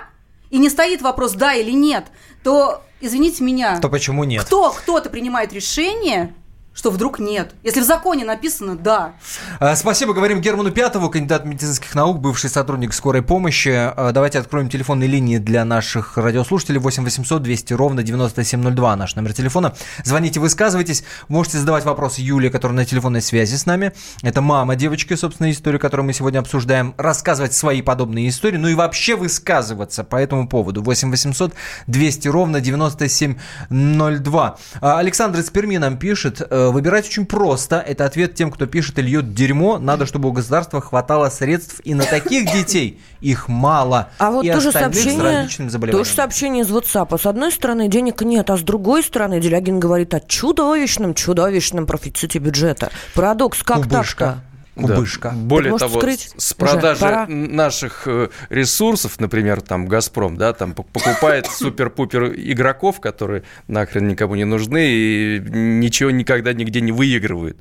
и 0.50 0.60
не 0.60 0.70
стоит 0.70 1.02
вопрос 1.02 1.34
«да» 1.34 1.54
или 1.54 1.72
«нет», 1.72 2.06
то, 2.44 2.84
извините 3.02 3.44
меня... 3.44 3.80
То 3.80 3.90
почему 3.90 4.24
нет? 4.24 4.46
Кто, 4.46 4.72
кто-то 4.72 5.10
принимает 5.10 5.52
решение 5.54 6.34
что 6.78 6.92
вдруг 6.92 7.18
нет. 7.18 7.56
Если 7.64 7.80
в 7.80 7.84
законе 7.84 8.24
написано 8.24 8.76
«да». 8.76 9.16
А, 9.60 9.76
спасибо. 9.76 10.14
Говорим 10.14 10.42
Герману 10.42 10.70
Пятову, 10.70 11.10
кандидат 11.10 11.44
медицинских 11.44 11.96
наук, 11.96 12.20
бывший 12.20 12.52
сотрудник 12.52 12.94
скорой 12.94 13.24
помощи. 13.24 13.72
А, 13.74 14.12
давайте 14.12 14.38
откроем 14.38 14.70
телефонные 14.70 15.10
линии 15.10 15.40
для 15.40 15.66
наших 15.66 16.18
радиослушателей. 16.18 16.80
8 16.80 17.04
800 17.04 17.42
200 17.42 17.74
ровно 17.74 18.04
9702 18.04 18.96
наш 18.96 19.16
номер 19.16 19.34
телефона. 19.34 19.74
Звоните, 20.04 20.40
высказывайтесь. 20.40 21.04
Можете 21.30 21.58
задавать 21.58 21.84
вопросы 21.84 22.22
Юле, 22.22 22.52
которая 22.52 22.78
на 22.78 22.86
телефонной 22.86 23.24
связи 23.24 23.56
с 23.56 23.66
нами. 23.66 23.94
Это 24.22 24.42
мама 24.42 24.76
девочки, 24.76 25.16
собственно, 25.16 25.50
историю, 25.50 25.80
которую 25.80 26.06
мы 26.06 26.14
сегодня 26.14 26.38
обсуждаем. 26.38 26.94
Рассказывать 26.98 27.54
свои 27.54 27.82
подобные 27.82 28.30
истории, 28.30 28.58
ну 28.58 28.68
и 28.68 28.76
вообще 28.76 29.16
высказываться 29.16 30.04
по 30.04 30.18
этому 30.18 30.48
поводу. 30.48 30.84
8 30.84 31.10
800 31.10 31.56
200 31.88 32.28
ровно 32.28 32.62
9702. 32.62 34.58
А, 34.80 35.00
Александр 35.00 35.40
из 35.40 35.50
Перми 35.50 35.78
нам 35.78 35.98
пишет 35.98 36.46
э, 36.48 36.67
Выбирать 36.72 37.08
очень 37.08 37.26
просто. 37.26 37.80
Это 37.80 38.06
ответ 38.06 38.36
тем, 38.36 38.52
кто 38.52 38.66
пишет 38.66 39.00
и 39.00 39.02
льет 39.02 39.34
дерьмо. 39.34 39.78
Надо, 39.80 40.06
чтобы 40.06 40.30
у 40.30 40.32
государства 40.32 40.82
хватало 40.82 41.30
средств 41.30 41.82
и 41.84 41.94
на 41.94 42.04
таких 42.04 42.52
детей. 42.54 43.02
Их 43.22 43.48
мало. 43.48 44.10
А 44.20 44.32
вот 44.32 44.46
и 44.46 44.52
тоже 44.52 44.72
сообщение, 44.72 45.48
тоже 45.92 46.10
сообщение 46.12 46.64
из 46.64 46.72
WhatsApp. 46.72 47.20
С 47.20 47.26
одной 47.26 47.52
стороны, 47.52 47.88
денег 47.88 48.22
нет, 48.22 48.50
а 48.50 48.58
с 48.58 48.62
другой 48.62 49.04
стороны, 49.04 49.40
Делягин 49.40 49.80
говорит 49.80 50.14
о 50.14 50.20
чудовищном, 50.20 51.14
чудовищном 51.14 51.86
профиците 51.86 52.40
бюджета. 52.40 52.92
Парадокс, 53.16 53.64
как 53.64 53.88
так-то? 53.88 54.38
Кубышка. 54.78 55.30
Да. 55.30 55.36
Более 55.36 55.78
того, 55.78 56.00
скрыть? 56.00 56.32
с 56.38 56.54
продажи 56.54 57.26
наших 57.28 58.04
э, 58.06 58.30
ресурсов, 58.50 59.20
например, 59.20 59.62
там 59.62 59.88
Газпром, 59.88 60.38
да, 60.38 60.54
там 60.54 60.74
покупает 60.74 61.48
супер-пупер 61.52 62.34
игроков, 62.36 63.00
которые 63.00 63.44
нахрен 63.68 64.08
никому 64.08 64.36
не 64.36 64.46
нужны 64.46 64.88
и 64.88 65.40
ничего 65.40 66.12
никогда 66.12 66.54
нигде 66.54 66.82
не 66.82 66.92
выигрывают. 66.92 67.58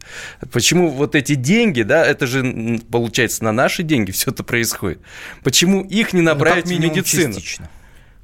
Почему 0.53 0.91
вот 0.91 1.14
эти 1.14 1.35
деньги, 1.35 1.83
да, 1.83 2.05
это 2.05 2.27
же 2.27 2.81
получается 2.91 3.45
на 3.45 3.53
наши 3.53 3.83
деньги 3.83 4.11
все 4.11 4.31
это 4.31 4.45
происходит. 4.45 5.01
Почему 5.43 5.83
их 5.83 6.12
не 6.12 6.23
направить 6.23 6.67
ну, 6.67 6.77
в 6.77 6.81
медицину? 6.81 7.35
Частично. 7.35 7.71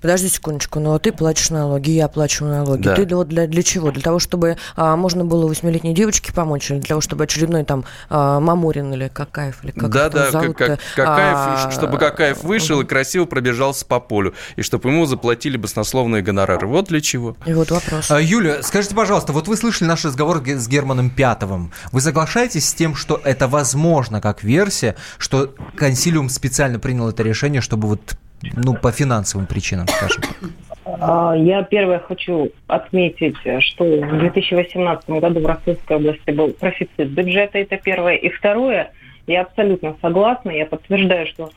Подожди 0.03 0.29
секундочку, 0.29 0.81
но 0.81 0.99
ты 0.99 1.13
платишь 1.13 1.51
налоги, 1.51 1.91
я 1.91 2.09
плачу 2.09 2.45
налоги. 2.45 2.83
Да. 2.83 2.97
Ты 2.97 3.07
вот 3.15 3.29
для, 3.29 3.47
для 3.47 3.63
чего? 3.63 3.93
Для 3.93 4.03
того, 4.03 4.19
чтобы 4.19 4.57
а, 4.75 4.97
можно 4.97 5.25
было 5.25 5.47
восьмилетней 5.47 5.95
девочке 5.95 6.33
помочь, 6.33 6.73
или 6.73 6.79
для 6.79 6.89
того, 6.89 7.01
чтобы 7.01 7.23
очередной 7.23 7.63
там 7.63 7.85
а, 8.11 8.41
Маморин 8.41 8.93
или 8.93 9.07
Какаев, 9.07 9.63
или 9.63 9.71
как 9.71 9.91
Да, 9.91 10.09
да, 10.09 10.31
как, 10.33 10.57
как, 10.57 10.81
Какаев, 10.97 11.37
а, 11.37 11.71
чтобы 11.71 11.99
Какаев 11.99 12.43
вышел 12.43 12.81
и 12.81 12.85
красиво 12.85 13.27
пробежался 13.27 13.87
по 13.87 14.01
полю, 14.01 14.35
и 14.57 14.63
чтобы 14.63 14.89
ему 14.89 15.07
заплатили 15.07 15.57
баснословные 15.57 16.21
гонорары. 16.21 16.67
Вот 16.67 16.89
для 16.89 17.01
чего. 17.01 17.37
И 17.47 17.53
вот 17.53 17.71
вопрос. 17.71 18.11
А, 18.11 18.21
Юля, 18.21 18.65
скажите, 18.65 18.97
пожалуйста, 18.97 19.33
вот 19.33 19.47
вы 19.47 19.57
слышали 19.57 19.87
наш 19.87 20.05
разговор 20.05 20.43
с 20.45 20.67
Германом 20.67 21.11
Пятовым. 21.11 21.71
Вы 21.93 22.01
соглашаетесь 22.01 22.69
с 22.69 22.75
тем, 22.75 22.97
что 22.97 23.21
это 23.23 23.47
возможно 23.47 24.21
как 24.21 24.43
версия, 24.43 24.97
что 25.19 25.55
консилиум 25.77 26.29
специально 26.29 26.81
принял 26.81 27.09
это 27.09 27.23
решение, 27.23 27.61
чтобы 27.61 27.87
вот 27.87 28.17
ну, 28.57 28.75
по 28.75 28.93
финансовым 28.93 29.47
причинам, 29.47 29.87
скажем 29.89 30.23
а, 30.85 31.35
Я 31.37 31.63
первое 31.63 31.99
хочу 31.99 32.51
отметить, 32.67 33.37
что 33.61 33.85
в 33.85 34.19
2018 34.19 35.09
году 35.09 35.41
в 35.41 35.47
Ростовской 35.47 35.97
области 35.97 36.31
был 36.31 36.53
профицит 36.53 37.11
бюджета, 37.11 37.59
это 37.59 37.77
первое. 37.77 38.15
И 38.17 38.29
второе, 38.29 38.91
я 39.27 39.43
абсолютно 39.43 39.97
согласна, 40.01 40.51
я 40.51 40.67
подтверждаю, 40.67 41.27
что 41.27 41.51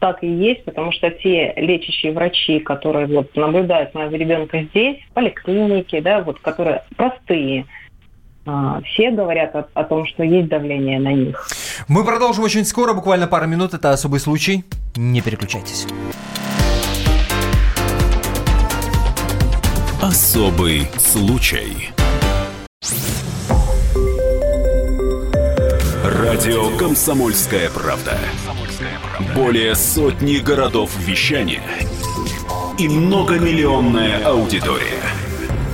так 0.00 0.22
и 0.22 0.26
есть, 0.26 0.64
потому 0.64 0.92
что 0.92 1.10
те 1.10 1.52
лечащие 1.56 2.12
врачи, 2.12 2.60
которые 2.60 3.06
вот 3.06 3.34
наблюдают 3.36 3.94
моего 3.94 4.16
ребенка 4.16 4.62
здесь, 4.62 4.98
в 5.10 5.12
поликлинике, 5.12 6.00
да, 6.00 6.20
вот, 6.22 6.38
которые 6.38 6.82
простые, 6.96 7.66
все 8.44 9.10
говорят 9.10 9.54
о, 9.54 9.66
о 9.74 9.84
том, 9.84 10.06
что 10.06 10.22
есть 10.22 10.48
давление 10.48 10.98
на 10.98 11.12
них. 11.12 11.46
Мы 11.88 12.04
продолжим 12.04 12.44
очень 12.44 12.64
скоро, 12.64 12.92
буквально 12.92 13.26
пару 13.26 13.46
минут. 13.46 13.74
Это 13.74 13.90
особый 13.90 14.20
случай. 14.20 14.64
Не 14.96 15.20
переключайтесь. 15.20 15.86
Особый 20.02 20.88
случай. 20.98 21.90
Радио 26.04 26.76
Комсомольская 26.76 27.70
правда". 27.70 28.18
Более 29.34 29.76
сотни 29.76 30.38
городов 30.38 30.90
вещания 30.98 31.62
и 32.78 32.88
многомиллионная 32.88 34.24
аудитория. 34.24 35.21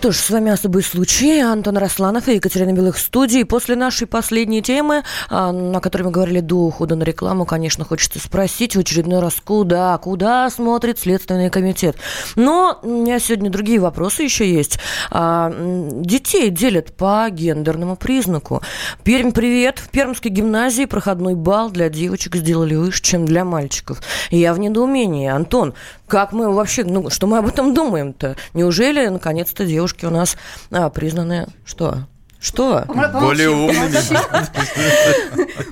Что 0.00 0.12
ж, 0.12 0.16
с 0.16 0.30
вами 0.30 0.50
«Особый 0.50 0.82
случай». 0.82 1.40
Антон 1.40 1.76
Росланов 1.76 2.26
и 2.26 2.36
Екатерина 2.36 2.72
Белых 2.72 2.96
в 2.96 3.00
студии. 3.00 3.42
После 3.42 3.76
нашей 3.76 4.06
последней 4.06 4.62
темы, 4.62 5.02
а, 5.28 5.52
на 5.52 5.78
которой 5.80 6.04
мы 6.04 6.10
говорили 6.10 6.40
до 6.40 6.54
ухода 6.54 6.96
на 6.96 7.02
рекламу, 7.02 7.44
конечно, 7.44 7.84
хочется 7.84 8.18
спросить 8.18 8.76
в 8.76 8.78
очередной 8.78 9.20
раз, 9.20 9.34
куда, 9.44 9.98
куда 9.98 10.48
смотрит 10.48 10.98
Следственный 10.98 11.50
комитет. 11.50 11.96
Но 12.34 12.78
у 12.82 12.88
меня 12.88 13.18
сегодня 13.18 13.50
другие 13.50 13.78
вопросы 13.78 14.22
еще 14.22 14.50
есть. 14.50 14.78
А, 15.10 15.52
детей 15.54 16.48
делят 16.48 16.96
по 16.96 17.28
гендерному 17.28 17.96
признаку. 17.96 18.62
Пермь, 19.04 19.32
привет. 19.32 19.80
В 19.80 19.90
Пермской 19.90 20.30
гимназии 20.30 20.86
проходной 20.86 21.34
бал 21.34 21.68
для 21.68 21.90
девочек 21.90 22.36
сделали 22.36 22.74
выше, 22.74 23.02
чем 23.02 23.26
для 23.26 23.44
мальчиков. 23.44 24.00
Я 24.30 24.54
в 24.54 24.58
недоумении. 24.58 25.28
Антон, 25.28 25.74
как 26.10 26.32
мы 26.32 26.52
вообще, 26.52 26.84
ну, 26.84 27.08
что 27.10 27.26
мы 27.26 27.38
об 27.38 27.46
этом 27.46 27.74
думаем-то? 27.74 28.36
Неужели, 28.54 29.06
наконец-то, 29.06 29.66
девушки 29.66 29.89
девушки 29.90 30.04
у 30.04 30.10
нас 30.10 30.36
а, 30.70 30.90
признаны 30.90 31.46
что? 31.64 32.06
Что? 32.40 32.84
Более 32.88 33.50
умными. 33.50 33.98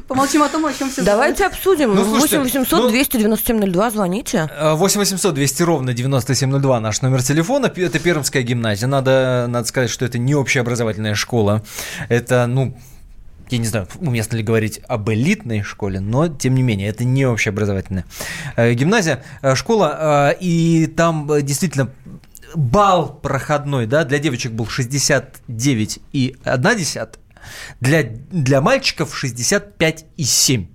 Помолчим 0.06 0.42
о 0.42 0.50
том, 0.50 0.66
о 0.66 0.72
чем 0.74 0.90
все 0.90 1.02
Давайте 1.02 1.46
обсудим. 1.46 1.94
Ну, 1.94 2.04
8 2.04 2.40
800 2.40 2.90
297 2.90 3.72
02, 3.72 3.90
звоните. 3.90 4.50
8 4.60 5.00
800 5.00 5.34
200 5.34 5.62
ровно 5.62 5.94
9702 5.94 6.80
наш 6.80 7.00
номер 7.00 7.22
телефона. 7.22 7.72
Это 7.74 7.98
Пермская 7.98 8.42
гимназия. 8.42 8.86
Надо, 8.86 9.46
надо 9.48 9.66
сказать, 9.66 9.88
что 9.88 10.04
это 10.04 10.18
не 10.18 10.34
общеобразовательная 10.34 11.14
школа. 11.14 11.62
Это, 12.10 12.46
ну, 12.46 12.76
я 13.50 13.58
не 13.58 13.66
знаю, 13.66 13.88
уместно 14.00 14.36
ли 14.36 14.42
говорить 14.42 14.80
об 14.88 15.08
элитной 15.10 15.62
школе, 15.62 16.00
но 16.00 16.28
тем 16.28 16.54
не 16.54 16.62
менее, 16.62 16.88
это 16.88 17.04
не 17.04 17.24
общеобразовательная 17.24 18.04
э, 18.56 18.74
гимназия, 18.74 19.22
э, 19.42 19.54
школа, 19.54 20.32
э, 20.32 20.36
и 20.40 20.86
там 20.86 21.26
действительно 21.42 21.90
бал 22.54 23.20
проходной, 23.20 23.86
да, 23.86 24.04
для 24.04 24.18
девочек 24.18 24.52
был 24.52 24.66
69 24.66 25.98
и 26.12 26.36
1 26.44 26.76
десятая, 26.76 27.20
для, 27.80 28.02
для 28.02 28.60
мальчиков 28.60 29.14
65,7. 29.22 30.66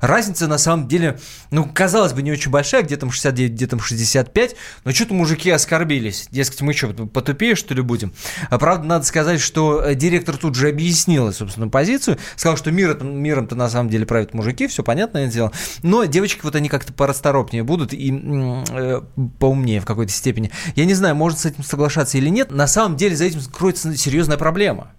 Разница 0.00 0.46
на 0.46 0.58
самом 0.58 0.88
деле, 0.88 1.18
ну, 1.50 1.68
казалось 1.72 2.12
бы, 2.12 2.22
не 2.22 2.32
очень 2.32 2.50
большая, 2.50 2.82
где 2.82 2.96
там 2.96 3.10
69, 3.10 3.52
где 3.52 3.66
там 3.66 3.80
65, 3.80 4.56
но 4.84 4.92
что-то 4.92 5.14
мужики 5.14 5.50
оскорбились. 5.50 6.28
Дескать, 6.30 6.60
мы 6.62 6.72
что, 6.72 6.88
потупее, 7.06 7.54
что 7.54 7.74
ли, 7.74 7.82
будем? 7.82 8.12
А 8.50 8.58
правда, 8.58 8.86
надо 8.86 9.04
сказать, 9.04 9.40
что 9.40 9.82
э, 9.82 9.94
директор 9.94 10.36
тут 10.36 10.54
же 10.54 10.68
объяснил 10.68 11.28
собственно, 11.32 11.68
позицию, 11.68 12.18
сказал, 12.36 12.56
что 12.56 12.70
мир, 12.70 13.02
миром-то 13.02 13.54
на 13.56 13.68
самом 13.68 13.90
деле 13.90 14.06
правят 14.06 14.34
мужики, 14.34 14.66
все 14.66 14.82
понятное 14.82 15.26
дело, 15.28 15.52
но 15.82 16.04
девочки 16.04 16.40
вот 16.42 16.54
они 16.54 16.68
как-то 16.68 16.92
порасторопнее 16.92 17.62
будут 17.62 17.92
и 17.92 18.12
э, 18.12 19.00
поумнее 19.38 19.80
в 19.80 19.84
какой-то 19.84 20.12
степени. 20.12 20.50
Я 20.74 20.84
не 20.84 20.94
знаю, 20.94 21.14
можно 21.14 21.38
с 21.38 21.46
этим 21.46 21.62
соглашаться 21.62 22.18
или 22.18 22.28
нет, 22.28 22.50
на 22.50 22.66
самом 22.66 22.96
деле 22.96 23.16
за 23.16 23.24
этим 23.24 23.40
кроется 23.52 23.96
серьезная 23.96 24.36
проблема. 24.36 24.92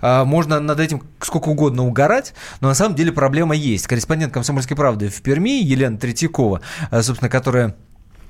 А, 0.00 0.24
можно 0.24 0.60
над 0.60 0.80
этим 0.80 1.02
сколько 1.20 1.48
угодно 1.48 1.86
угорать, 1.86 2.34
но 2.60 2.68
на 2.68 2.74
самом 2.74 2.94
деле 2.94 3.12
проблема 3.12 3.54
есть. 3.54 3.86
Корреспондент 3.86 4.32
«Комсомольской 4.32 4.76
правды» 4.76 5.08
в 5.08 5.22
Перми 5.22 5.62
Елена 5.62 5.98
Третьякова, 5.98 6.60
а, 6.90 7.02
собственно, 7.02 7.28
которая 7.28 7.74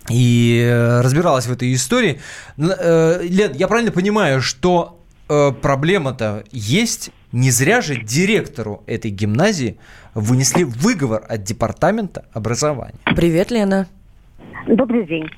и 0.09 0.67
э, 0.67 1.01
разбиралась 1.03 1.47
в 1.47 1.53
этой 1.53 1.73
истории. 1.75 2.21
Э, 2.57 3.23
Лен, 3.23 3.53
я 3.55 3.69
правильно 3.69 3.93
понимаю, 3.93 4.41
что 4.41 5.01
э, 5.29 5.51
проблема-то 5.61 6.45
есть? 6.51 7.11
Не 7.33 7.51
зря 7.53 7.81
же 7.81 7.95
директору 7.95 8.83
этой 8.89 9.13
гимназии 9.13 9.79
вынесли 10.15 10.65
выговор 10.65 11.23
от 11.29 11.45
департамента 11.45 12.25
образования. 12.33 12.99
Привет, 13.05 13.53
Лена. 13.53 13.87
Добрый 14.67 15.07
день. 15.07 15.31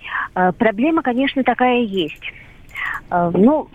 Проблема, 0.56 1.02
конечно, 1.02 1.44
такая 1.44 1.82
есть. 1.82 2.22
Ну, 3.10 3.68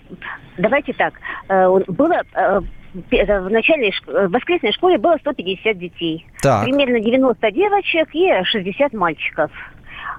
Давайте 0.57 0.93
так. 0.93 1.13
Э, 1.49 1.67
было 1.87 2.21
э, 2.33 2.59
в 2.93 3.49
начальной 3.49 3.93
в 4.05 4.29
воскресной 4.29 4.71
школе 4.73 4.97
было 4.97 5.17
150 5.19 5.77
детей. 5.77 6.25
Так. 6.41 6.63
Примерно 6.65 6.99
90 6.99 7.51
девочек 7.51 8.09
и 8.13 8.43
60 8.43 8.93
мальчиков. 8.93 9.51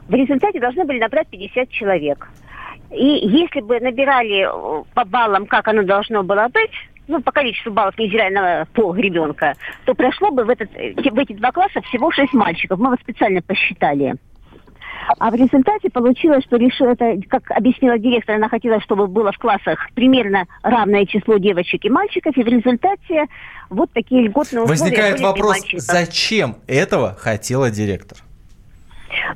В 0.09 0.15
результате 0.15 0.61
должны 0.61 0.85
были 0.85 1.01
набрать 1.01 1.29
50 1.29 1.71
человек. 1.71 2.29
И 2.91 3.05
если 3.05 3.61
бы 3.61 3.81
набирали 3.81 4.47
э, 4.47 4.85
по 4.95 5.05
баллам, 5.05 5.47
как 5.47 5.69
оно 5.69 5.83
должно 5.83 6.23
было 6.23 6.49
быть, 6.53 6.71
ну, 7.09 7.21
по 7.23 7.33
количеству 7.33 7.73
баллов, 7.73 7.99
невзирая 7.99 8.31
на 8.31 8.67
пол 8.75 8.95
ребенка, 8.95 9.55
то 9.87 9.95
прошло 9.95 10.31
бы 10.31 10.45
в, 10.45 10.51
этот, 10.51 10.71
в 10.71 11.19
эти 11.19 11.33
два 11.33 11.53
класса 11.53 11.81
всего 11.83 12.11
6 12.11 12.33
мальчиков. 12.35 12.79
Мы 12.79 12.89
его 12.89 12.97
специально 13.01 13.43
посчитали. 13.43 14.15
А 15.19 15.31
в 15.31 15.35
результате 15.35 15.91
получилось, 15.91 16.45
что 16.45 16.57
решила, 16.57 16.91
это, 16.91 17.17
как 17.29 17.51
объяснила 17.51 17.99
директор, 17.99 18.37
она 18.37 18.49
хотела, 18.49 18.81
чтобы 18.81 19.07
было 19.07 19.33
в 19.33 19.39
классах 19.39 19.89
примерно 19.95 20.47
равное 20.63 21.07
число 21.07 21.39
девочек 21.39 21.85
и 21.85 21.91
мальчиков, 21.91 22.37
и 22.37 22.43
в 22.43 22.47
результате 22.47 23.27
вот 23.71 23.91
такие 23.93 24.23
льготные 24.23 24.63
условия 24.63 24.81
Возникает 24.81 25.21
вопрос, 25.21 25.59
зачем 25.77 26.57
этого 26.67 27.15
хотела 27.15 27.71
директор? 27.71 28.19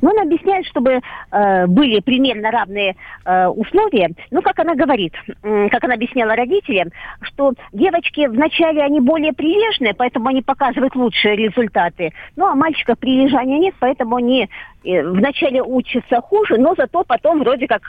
Но 0.01 0.11
она 0.11 0.23
объясняет, 0.23 0.67
чтобы 0.67 1.01
э, 1.31 1.67
были 1.67 2.01
примерно 2.01 2.51
равные 2.51 2.97
э, 3.25 3.47
условия. 3.47 4.11
Ну, 4.31 4.43
как 4.43 4.59
она 4.59 4.75
говорит, 4.75 5.15
э, 5.43 5.69
как 5.71 5.85
она 5.85 5.95
объясняла 5.95 6.37
родителям, 6.37 6.91
что 7.23 7.55
девочки 7.73 8.27
вначале 8.27 8.83
они 8.83 9.01
более 9.01 9.33
прилежные, 9.33 9.95
поэтому 9.95 10.29
они 10.29 10.43
показывают 10.43 10.95
лучшие 10.95 11.37
результаты. 11.37 12.13
Ну, 12.37 12.47
а 12.47 12.55
мальчиков 12.55 12.99
прилежания 12.99 13.59
нет, 13.59 13.75
поэтому 13.79 14.17
они 14.17 14.49
вначале 14.83 15.63
учатся 15.63 16.21
хуже, 16.21 16.59
но 16.59 16.75
зато 16.77 17.05
потом 17.05 17.41
вроде 17.41 17.69
как 17.69 17.83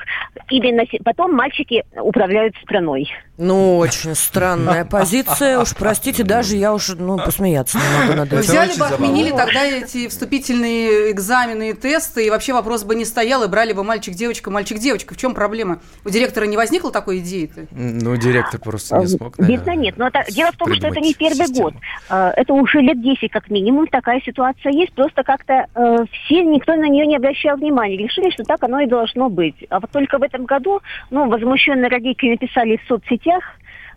именно 0.50 0.84
потом 1.04 1.34
мальчики 1.34 1.84
управляют 1.96 2.56
страной. 2.64 3.10
Ну, 3.38 3.78
очень 3.78 4.14
странная 4.14 4.86
позиция. 4.86 5.60
Уж 5.60 5.76
простите, 5.76 6.24
даже 6.24 6.56
я 6.56 6.72
уж 6.72 6.90
ну, 6.90 7.18
посмеяться 7.18 7.80
не 7.80 8.02
могу 8.02 8.18
над 8.20 8.28
этим. 8.28 8.42
Взяли 8.42 8.78
бы, 8.78 8.86
отменили 8.86 9.32
тогда 9.32 9.66
эти 9.66 10.08
вступительные 10.08 11.12
экзамены 11.12 11.64
разные 11.64 11.74
тесты, 11.74 12.26
и 12.26 12.30
вообще 12.30 12.54
вопрос 12.54 12.84
бы 12.84 12.96
не 12.96 13.06
стоял, 13.06 13.44
и 13.44 13.48
брали 13.48 13.74
бы 13.74 13.84
мальчик-девочка, 13.84 14.52
мальчик-девочка. 14.52 15.14
В 15.14 15.18
чем 15.18 15.34
проблема? 15.34 15.80
У 16.06 16.10
директора 16.10 16.46
не 16.46 16.58
возникло 16.58 16.92
такой 16.92 17.20
идеи-то? 17.20 17.68
Ну, 17.72 18.16
директор 18.18 18.60
просто 18.60 18.98
не 18.98 19.08
смог, 19.08 19.38
Видно, 19.38 19.76
нет. 19.76 19.98
Но 19.98 20.08
это, 20.08 20.24
дело 20.32 20.52
в 20.52 20.58
том, 20.58 20.74
что 20.74 20.88
это 20.88 21.00
не 21.00 21.14
первый 21.14 21.48
систему. 21.48 21.64
год. 21.64 21.74
А, 22.10 22.32
это 22.36 22.54
уже 22.54 22.80
лет 22.82 23.02
10 23.02 23.32
как 23.32 23.50
минимум 23.50 23.88
такая 23.88 24.22
ситуация 24.22 24.72
есть. 24.72 24.94
Просто 24.94 25.24
как-то 25.24 25.66
э, 25.76 25.98
все, 26.12 26.44
никто 26.44 26.76
на 26.84 26.90
нее 26.90 27.08
не 27.08 27.16
обращал 27.16 27.58
внимания. 27.58 27.98
Решили, 27.98 28.30
что 28.30 28.44
так 28.44 28.62
оно 28.64 28.82
и 28.82 28.88
должно 28.88 29.30
быть. 29.30 29.56
А 29.70 29.80
вот 29.80 29.90
только 29.92 30.20
в 30.20 30.24
этом 30.24 30.46
году, 30.46 30.82
ну, 31.10 31.30
возмущенные 31.30 31.90
родители 31.90 32.32
написали 32.32 32.78
в 32.78 32.88
соцсетях, 32.88 33.44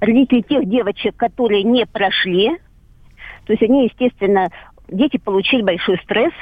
родители 0.00 0.40
тех 0.42 0.68
девочек, 0.68 1.16
которые 1.16 1.64
не 1.64 1.84
прошли, 1.86 2.56
то 3.44 3.52
есть 3.52 3.62
они, 3.62 3.84
естественно, 3.86 4.50
дети 4.88 5.18
получили 5.18 5.62
большой 5.62 5.98
стресс, 6.04 6.32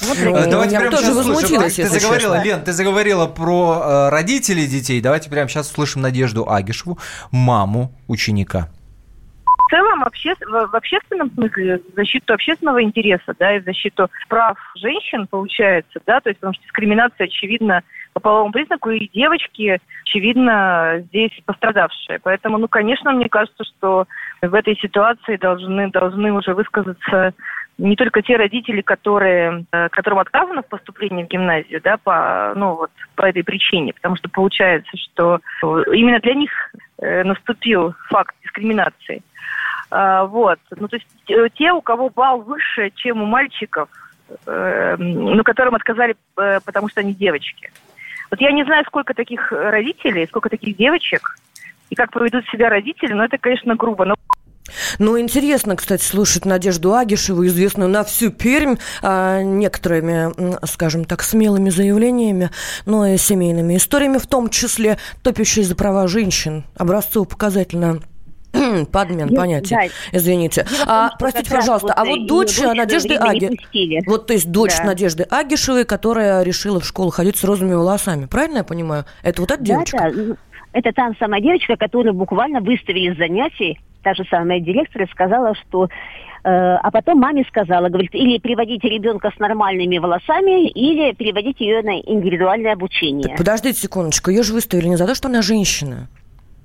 вот, 0.00 0.18
э, 0.18 0.50
Давайте 0.50 0.76
прямо 0.76 0.96
сейчас 0.96 1.16
услышим. 1.16 1.62
Ты 1.62 1.88
заговорила, 1.88 2.36
честно. 2.36 2.44
Лен, 2.44 2.64
ты 2.64 2.72
заговорила 2.72 3.26
про 3.26 3.80
э, 3.80 4.08
родителей 4.08 4.66
детей. 4.66 5.00
Давайте 5.00 5.30
прямо 5.30 5.48
сейчас 5.48 5.70
услышим 5.70 6.02
Надежду 6.02 6.50
Агишеву, 6.50 6.98
маму 7.30 7.92
ученика. 8.08 8.70
В 9.66 9.70
целом, 9.70 10.04
обще... 10.04 10.34
в 10.40 10.76
общественном 10.76 11.30
смысле, 11.32 11.78
в 11.78 11.94
защиту 11.94 12.34
общественного 12.34 12.82
интереса, 12.82 13.34
да, 13.38 13.56
и 13.56 13.60
в 13.60 13.64
защиту 13.64 14.08
прав 14.28 14.58
женщин, 14.76 15.26
получается, 15.26 16.00
да, 16.06 16.20
то 16.20 16.28
есть 16.28 16.40
потому 16.40 16.54
что 16.54 16.64
дискриминация, 16.64 17.26
очевидно, 17.26 17.82
по 18.12 18.20
половому 18.20 18.52
признаку, 18.52 18.90
и 18.90 19.08
девочки, 19.12 19.80
очевидно, 20.04 21.02
здесь 21.08 21.32
пострадавшие. 21.44 22.20
Поэтому, 22.22 22.58
ну, 22.58 22.68
конечно, 22.68 23.10
мне 23.12 23.28
кажется, 23.28 23.64
что 23.64 24.06
в 24.40 24.54
этой 24.54 24.76
ситуации 24.76 25.36
должны, 25.36 25.90
должны 25.90 26.32
уже 26.32 26.54
высказаться 26.54 27.34
не 27.78 27.96
только 27.96 28.22
те 28.22 28.36
родители, 28.36 28.82
которые, 28.82 29.64
э, 29.72 29.88
которым 29.88 30.20
отказано 30.20 30.62
в 30.62 30.68
поступлении 30.68 31.24
в 31.24 31.28
гимназию, 31.28 31.80
да, 31.82 31.96
по, 31.96 32.52
ну, 32.54 32.74
вот, 32.74 32.90
по 33.16 33.26
этой 33.26 33.42
причине, 33.42 33.92
потому 33.92 34.16
что 34.16 34.28
получается, 34.28 34.96
что 34.96 35.40
именно 35.92 36.20
для 36.20 36.34
них 36.34 36.50
э, 36.98 37.24
наступил 37.24 37.94
факт 38.08 38.34
дискриминации. 38.42 39.22
А, 39.90 40.24
вот. 40.24 40.58
Ну, 40.76 40.88
то 40.88 40.96
есть 40.96 41.08
э, 41.28 41.48
те, 41.54 41.72
у 41.72 41.80
кого 41.80 42.10
балл 42.10 42.42
выше, 42.42 42.90
чем 42.94 43.22
у 43.22 43.26
мальчиков, 43.26 43.88
ну, 44.46 45.44
которым 45.44 45.74
отказали, 45.74 46.16
потому 46.34 46.88
что 46.88 47.00
они 47.00 47.12
девочки. 47.12 47.70
Вот 48.30 48.40
я 48.40 48.52
не 48.52 48.64
знаю, 48.64 48.82
сколько 48.86 49.12
таких 49.12 49.52
родителей, 49.52 50.26
сколько 50.26 50.48
таких 50.48 50.76
девочек, 50.76 51.36
и 51.90 51.94
как 51.94 52.10
поведут 52.10 52.46
себя 52.46 52.70
родители, 52.70 53.12
но 53.12 53.24
это, 53.24 53.38
конечно, 53.38 53.76
грубо. 53.76 54.06
Но... 54.06 54.14
Ну, 54.98 55.18
интересно, 55.18 55.76
кстати, 55.76 56.02
слушать 56.02 56.44
Надежду 56.44 56.94
Агишеву, 56.94 57.46
известную 57.46 57.90
на 57.90 58.02
всю 58.04 58.30
Пермь, 58.30 58.76
а, 59.02 59.42
некоторыми, 59.42 60.66
скажем 60.66 61.04
так, 61.04 61.22
смелыми 61.22 61.70
заявлениями, 61.70 62.50
но 62.86 63.06
и 63.06 63.18
семейными 63.18 63.76
историями, 63.76 64.18
в 64.18 64.26
том 64.26 64.48
числе 64.48 64.98
топящей 65.22 65.64
за 65.64 65.74
права 65.74 66.06
женщин. 66.08 66.64
Образцово-показательно 66.76 68.00
Подмен, 68.92 69.34
понятие. 69.34 69.90
Да. 70.12 70.18
Извините. 70.18 70.66
А, 70.86 71.10
простите, 71.18 71.50
пожалуйста, 71.50 71.92
а 71.92 72.04
вот 72.04 72.26
дочь 72.26 72.58
Надежды 72.60 73.14
Аги... 73.14 73.58
Вот, 74.06 74.26
то 74.26 74.32
есть 74.32 74.50
дочь 74.50 74.76
да. 74.78 74.84
Надежды 74.84 75.24
Агишевой, 75.24 75.84
которая 75.84 76.42
решила 76.42 76.80
в 76.80 76.86
школу 76.86 77.10
ходить 77.10 77.36
с 77.36 77.44
розовыми 77.44 77.74
волосами. 77.74 78.26
Правильно 78.26 78.58
я 78.58 78.64
понимаю? 78.64 79.04
Это 79.22 79.40
вот 79.40 79.50
эта 79.50 79.62
девочка? 79.62 79.98
Да, 79.98 80.10
да. 80.10 80.36
Это 80.74 80.92
та 80.92 81.12
самая 81.20 81.40
девочка, 81.40 81.76
которую 81.76 82.14
буквально 82.14 82.60
выставили 82.60 83.14
с 83.14 83.16
занятий. 83.16 83.78
Та 84.02 84.12
же 84.14 84.24
самая 84.28 84.58
директор 84.60 85.08
сказала, 85.08 85.54
что 85.54 85.84
э, 85.84 85.88
а 86.42 86.90
потом 86.90 87.20
маме 87.20 87.44
сказала, 87.48 87.88
говорит, 87.88 88.12
или 88.12 88.38
приводите 88.38 88.88
ребенка 88.88 89.30
с 89.34 89.38
нормальными 89.38 89.98
волосами, 89.98 90.68
или 90.68 91.14
переводите 91.14 91.64
ее 91.64 91.82
на 91.82 92.00
индивидуальное 92.00 92.72
обучение. 92.72 93.28
Так 93.28 93.38
подождите 93.38 93.80
секундочку, 93.80 94.30
ее 94.30 94.42
же 94.42 94.52
выставили 94.52 94.88
не 94.88 94.96
за 94.96 95.06
то, 95.06 95.14
что 95.14 95.28
она 95.28 95.42
женщина. 95.42 96.08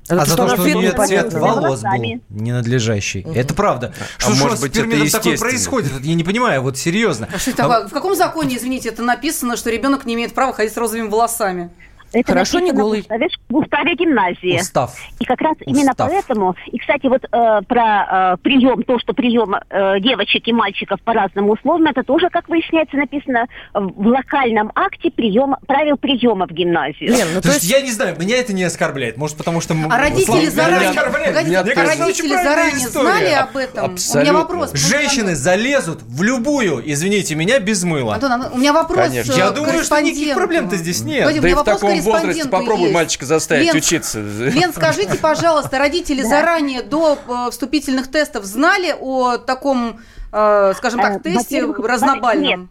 А 0.10 0.26
за 0.26 0.36
то, 0.36 0.48
что 0.50 0.64
у 0.64 0.66
нее 0.66 0.92
цвет 0.92 1.32
волос 1.34 1.84
был 1.84 2.22
ненадлежащий. 2.30 3.22
Угу. 3.22 3.34
Это 3.36 3.54
правда. 3.54 3.94
А 4.18 4.22
что, 4.22 4.32
может 4.32 4.60
быть, 4.60 4.74
с 4.74 4.80
это 4.80 5.12
такое 5.12 5.38
происходит? 5.38 5.92
Я 6.02 6.16
не 6.16 6.24
понимаю, 6.24 6.64
вот 6.64 6.78
серьезно. 6.78 7.30
А 7.32 7.38
что 7.38 7.52
это, 7.52 7.66
а... 7.66 7.88
В 7.88 7.92
каком 7.92 8.16
законе, 8.16 8.58
извините, 8.58 8.90
это 8.90 9.04
написано, 9.04 9.56
что 9.56 9.70
ребенок 9.70 10.06
не 10.06 10.16
имеет 10.16 10.34
права 10.34 10.52
ходить 10.52 10.74
с 10.74 10.78
розовыми 10.78 11.10
волосами? 11.10 11.70
Это 12.14 12.32
Хорошо, 12.32 12.60
не 12.60 12.72
голый. 12.72 13.06
В 13.50 13.56
уставе 13.56 13.96
гимназии. 13.96 14.60
Устав. 14.60 14.96
И 15.20 15.26
как 15.26 15.42
раз 15.42 15.54
Устав. 15.54 15.68
именно 15.68 15.94
поэтому, 15.96 16.56
и, 16.68 16.78
кстати, 16.78 17.08
вот 17.08 17.24
э, 17.24 17.62
про 17.68 18.34
э, 18.34 18.38
прием, 18.42 18.84
то, 18.84 19.00
что 19.00 19.14
прием 19.14 19.56
э, 19.56 20.00
девочек 20.00 20.48
и 20.48 20.54
мальчиков 20.54 21.00
по 21.02 21.14
разным 21.14 21.50
условиям, 21.50 21.88
это 21.88 22.04
тоже, 22.04 22.30
как 22.30 22.50
выясняется, 22.50 22.98
написано 22.98 23.48
в 23.74 24.08
локальном 24.08 24.72
акте 24.76 25.12
прием, 25.12 25.56
правил 25.68 25.98
приема 25.98 26.48
в 26.48 26.52
гимназию. 26.52 27.10
Лен, 27.10 27.28
ну, 27.34 27.42
то, 27.42 27.50
то 27.50 27.54
есть, 27.54 27.70
я 27.70 27.82
не 27.82 27.92
знаю, 27.92 28.16
меня 28.20 28.38
это 28.38 28.54
не 28.54 28.64
оскорбляет. 28.64 29.18
Может, 29.18 29.38
потому 29.38 29.62
что... 29.62 29.76
А 29.90 29.98
родители 29.98 30.48
заранее, 30.48 30.94
погодите, 30.94 31.58
а 31.58 31.86
родители 31.86 32.34
заранее 32.34 32.88
знали 32.88 33.32
об 33.34 33.56
этом? 33.56 33.92
Абсолютно. 33.92 34.20
У 34.20 34.24
меня 34.24 34.42
вопрос. 34.42 34.74
Женщины 34.74 35.36
залезут 35.36 36.02
в 36.04 36.24
любую, 36.24 36.82
извините 36.86 37.36
меня, 37.36 37.60
без 37.60 37.84
мыла. 37.84 38.16
Антон, 38.16 38.46
у 38.54 38.58
меня 38.58 38.74
вопрос 38.74 39.08
Конечно. 39.08 39.34
Я 39.34 39.52
думаю, 39.52 39.84
что 39.84 40.00
никаких 40.00 40.36
проблем-то 40.36 40.76
здесь 40.76 41.02
нет. 41.02 41.26
Погоди, 41.26 41.40
да 41.40 41.50
и 41.50 41.54
в 41.54 41.64
таком 42.04 42.20
возрасте 42.20 42.50
попробуй 42.50 42.84
есть. 42.84 42.94
мальчика 42.94 43.26
заставить 43.26 43.66
Лен, 43.66 43.76
учиться. 43.76 44.20
Лен, 44.40 44.74
скажите, 44.74 45.18
пожалуйста, 45.18 45.80
родители 45.80 46.22
заранее 46.22 46.82
до 46.82 47.18
э, 47.28 47.52
вступительных 47.52 48.10
тестов 48.10 48.46
знали 48.46 48.96
о 49.00 49.38
таком, 49.38 50.00
э, 50.32 50.74
скажем 50.76 51.00
так, 51.00 51.18
э, 51.18 51.20
тесте 51.20 51.66
разнобальном? 51.66 52.62
Нет. 52.62 52.70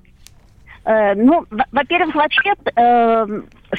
Ну, 1.17 1.45
во-первых, 1.71 2.15
вообще 2.15 2.55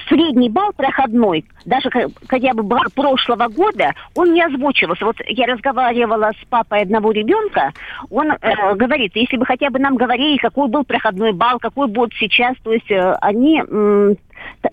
средний 0.07 0.49
балл 0.49 0.71
проходной, 0.73 1.45
даже 1.65 1.89
хотя 2.27 2.53
бы 2.53 2.63
балл 2.63 2.83
прошлого 2.93 3.47
года, 3.47 3.93
он 4.15 4.33
не 4.33 4.43
озвучивался. 4.43 5.05
Вот 5.05 5.15
я 5.27 5.47
разговаривала 5.47 6.31
с 6.39 6.45
папой 6.49 6.81
одного 6.81 7.11
ребенка, 7.11 7.73
он 8.09 8.31
э, 8.31 8.75
говорит, 8.75 9.15
если 9.15 9.37
бы 9.37 9.45
хотя 9.45 9.69
бы 9.69 9.79
нам 9.79 9.95
говорили, 9.95 10.37
какой 10.37 10.67
был 10.67 10.83
проходной 10.83 11.33
балл, 11.33 11.59
какой 11.59 11.87
будет 11.87 12.13
сейчас, 12.19 12.55
то 12.63 12.71
есть 12.71 12.89
э, 12.91 13.13
они 13.21 13.63
э, 13.67 14.15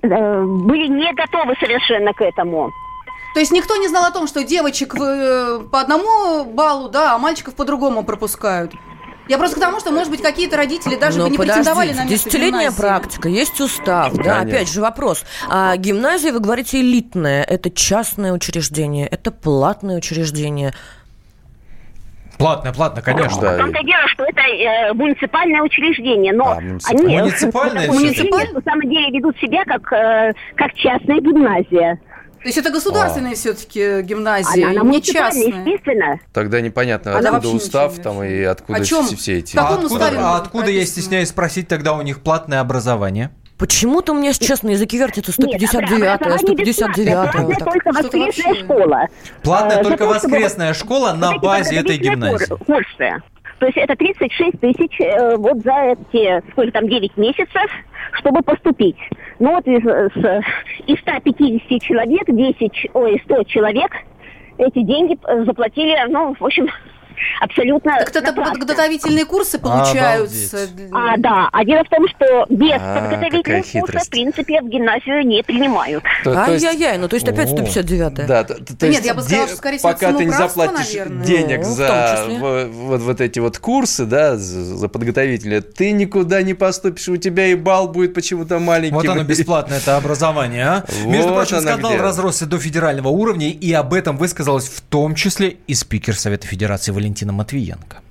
были 0.03 0.87
не 0.89 1.13
готовы 1.15 1.55
совершенно 1.61 2.13
к 2.13 2.21
этому. 2.21 2.73
То 3.35 3.41
есть 3.41 3.53
никто 3.53 3.77
не 3.77 3.89
знал 3.89 4.05
о 4.05 4.11
том, 4.11 4.27
что 4.27 4.45
девочек 4.45 4.95
э, 4.95 5.61
по 5.71 5.81
одному 5.81 6.45
баллу, 6.45 6.89
да, 6.89 7.15
а 7.15 7.19
мальчиков 7.19 7.55
по 7.55 7.67
другому 7.67 8.03
пропускают? 8.03 8.73
Я 9.29 9.39
просто 9.39 9.57
к 9.57 9.61
тому, 9.61 9.81
что, 9.81 9.91
может 9.91 10.11
быть, 10.11 10.23
какие-то 10.23 10.57
родители 10.57 10.95
даже 10.95 11.21
бы 11.21 11.29
не 11.29 11.37
претендовали 11.37 11.93
на 11.93 12.05
место 12.05 12.31
Десятилетняя 12.31 12.71
практика, 12.71 13.29
есть 13.29 13.61
устав, 13.61 14.15
да, 14.15 14.41
опять 14.41 14.71
же 14.71 14.81
вопрос. 14.81 15.25
А 15.49 15.77
гимназия, 15.77 16.33
вы 16.33 16.39
говорите, 16.39 16.81
элитная, 16.81 17.43
это 17.43 17.71
частное 17.71 18.33
учреждение, 18.33 19.07
это 19.07 19.31
платное 19.31 19.99
учреждение. 19.99 20.75
Платное, 22.39 22.73
платное, 22.73 23.03
конечно. 23.03 23.41
Да. 23.41 23.55
В 23.55 23.59
том-то 23.59 23.83
дело, 23.83 24.09
что 24.09 24.25
это 24.25 24.41
э, 24.41 24.93
муниципальное 24.93 25.63
учреждение, 25.63 26.33
но 26.33 26.53
а, 26.53 26.61
муниципальное. 26.61 27.07
они 27.07 27.19
муниципальное, 27.19 27.87
муниципальное? 27.93 28.53
на 28.53 28.61
самом 28.63 28.91
деле 28.91 29.11
ведут 29.11 29.37
себя 29.39 29.65
как, 29.65 29.93
э, 29.93 30.33
как 30.55 30.75
частная 30.75 31.21
гимназия. 31.21 31.99
То 32.47 32.49
есть 32.49 32.59
это 32.59 32.71
государственные 32.71 33.33
а. 33.33 33.37
все-таки 33.37 34.03
гимназии, 34.03 34.63
она, 34.63 34.83
она 34.83 34.91
не 34.91 35.03
частные. 35.03 35.49
естественно. 35.49 36.21
Тогда 36.33 36.61
непонятно, 36.61 37.19
она 37.19 37.31
откуда 37.31 37.49
устав 37.49 37.99
там 37.99 38.23
и 38.23 38.43
откуда 38.43 38.85
все, 38.85 39.03
все 39.03 39.39
эти... 39.39 39.57
А 39.57 39.69
откуда, 39.71 40.13
а 40.17 40.37
откуда 40.37 40.71
я 40.71 40.85
стесняюсь 40.87 41.31
спросить 41.31 41.67
тогда 41.67 41.95
у 41.95 42.03
них 42.03 42.21
платное 42.21 42.61
образование? 42.61 43.31
Почему-то 43.59 44.13
у 44.13 44.17
меня 44.17 44.33
сейчас 44.35 44.63
на 44.63 44.71
языке 44.71 44.99
вертится 44.99 45.33
159-е, 45.33 46.17
159-е. 46.19 47.15
Платная 47.15 47.57
только 47.57 47.93
воскресная 47.93 48.55
школа. 48.55 49.09
Платная 49.43 49.79
э, 49.79 49.83
только 49.83 50.07
воскресная 50.07 50.75
школа 50.75 51.13
на 51.15 51.39
базе 51.39 51.77
этой 51.77 51.97
гимназии. 51.97 52.55
Курсы. 52.67 53.23
То 53.59 53.67
есть 53.67 53.79
это 53.79 53.97
36 53.97 54.61
тысяч 54.61 55.01
э, 55.01 55.37
вот 55.37 55.63
за 55.63 55.97
эти, 56.13 56.43
сколько 56.51 56.73
там, 56.73 56.89
9 56.89 57.17
месяцев, 57.17 57.71
чтобы 58.13 58.43
поступить. 58.43 58.99
Ну 59.39 59.55
вот 59.55 59.67
из, 59.67 59.83
с, 59.83 60.45
из 60.87 60.99
150 61.01 61.83
человек, 61.83 62.25
10, 62.27 62.91
ой, 62.93 63.23
100 63.25 63.45
человек 63.45 63.91
эти 64.59 64.83
деньги 64.83 65.19
заплатили, 65.45 65.97
ну, 66.09 66.35
в 66.39 66.45
общем, 66.45 66.69
абсолютно... 67.41 67.97
Так 67.99 68.15
это 68.15 68.33
подготовительные 68.33 69.25
курсы 69.25 69.59
получаются? 69.59 70.69
А, 70.93 71.17
да. 71.17 71.49
А 71.53 71.65
дело 71.65 71.85
в 71.85 71.89
том, 71.89 72.07
что 72.09 72.47
без 72.49 72.77
а, 72.81 73.01
подготовительных 73.01 73.67
курсов, 73.73 74.03
в 74.03 74.11
принципе, 74.11 74.61
в 74.61 74.69
гимназию 74.69 75.27
не 75.27 75.43
принимают. 75.43 76.05
Ай-яй-яй, 76.25 76.99
ну 76.99 77.09
то 77.09 77.17
есть 77.17 77.29
опять 77.29 77.51
159-е. 77.51 78.27
Да, 78.27 78.45
то, 78.45 78.55
то 78.55 78.89
Нет, 78.89 79.05
я 79.05 79.15
бы 79.15 79.23
сказала, 79.23 79.47
что, 79.49 79.57
скорее 79.57 79.79
всего, 79.79 79.93
Пока 79.93 80.13
ты 80.13 80.25
не 80.25 80.33
заплатишь 80.33 80.87
наверное. 80.89 81.25
денег 81.25 81.59
ну, 81.59 81.75
за 81.75 82.25
вот, 82.29 83.01
вот 83.01 83.21
эти 83.21 83.39
вот 83.39 83.59
курсы, 83.59 84.05
да, 84.05 84.37
за 84.37 84.89
подготовительные, 84.89 85.61
ты 85.61 85.93
никуда 85.93 86.43
не 86.43 86.55
поступишь, 86.55 87.09
у 87.09 87.17
тебя 87.17 87.47
и 87.47 87.55
балл 87.55 87.89
будет 87.89 88.15
почему-то 88.15 88.59
маленький. 88.59 88.95
Вот 88.95 89.09
оно 89.09 89.25
бесплатное 89.25 89.79
это 89.79 89.97
образование, 89.97 90.65
а? 90.65 90.85
Вот 91.05 91.13
Между 91.13 91.33
прочим, 91.33 91.61
скандал 91.61 91.93
где. 91.93 92.01
разросся 92.01 92.47
до 92.47 92.59
федерального 92.59 93.09
уровня, 93.09 93.51
и 93.51 93.73
об 93.73 93.95
этом 93.95 94.17
высказалась 94.17 94.67
в 94.67 94.81
том 94.81 95.15
числе 95.15 95.57
и 95.67 95.75
спикер 95.75 96.17
Совета 96.17 96.47
Федерации 96.47 96.93
Валентина 96.93 97.06
Валентина 97.07 97.33
Матвиенко. 97.33 98.06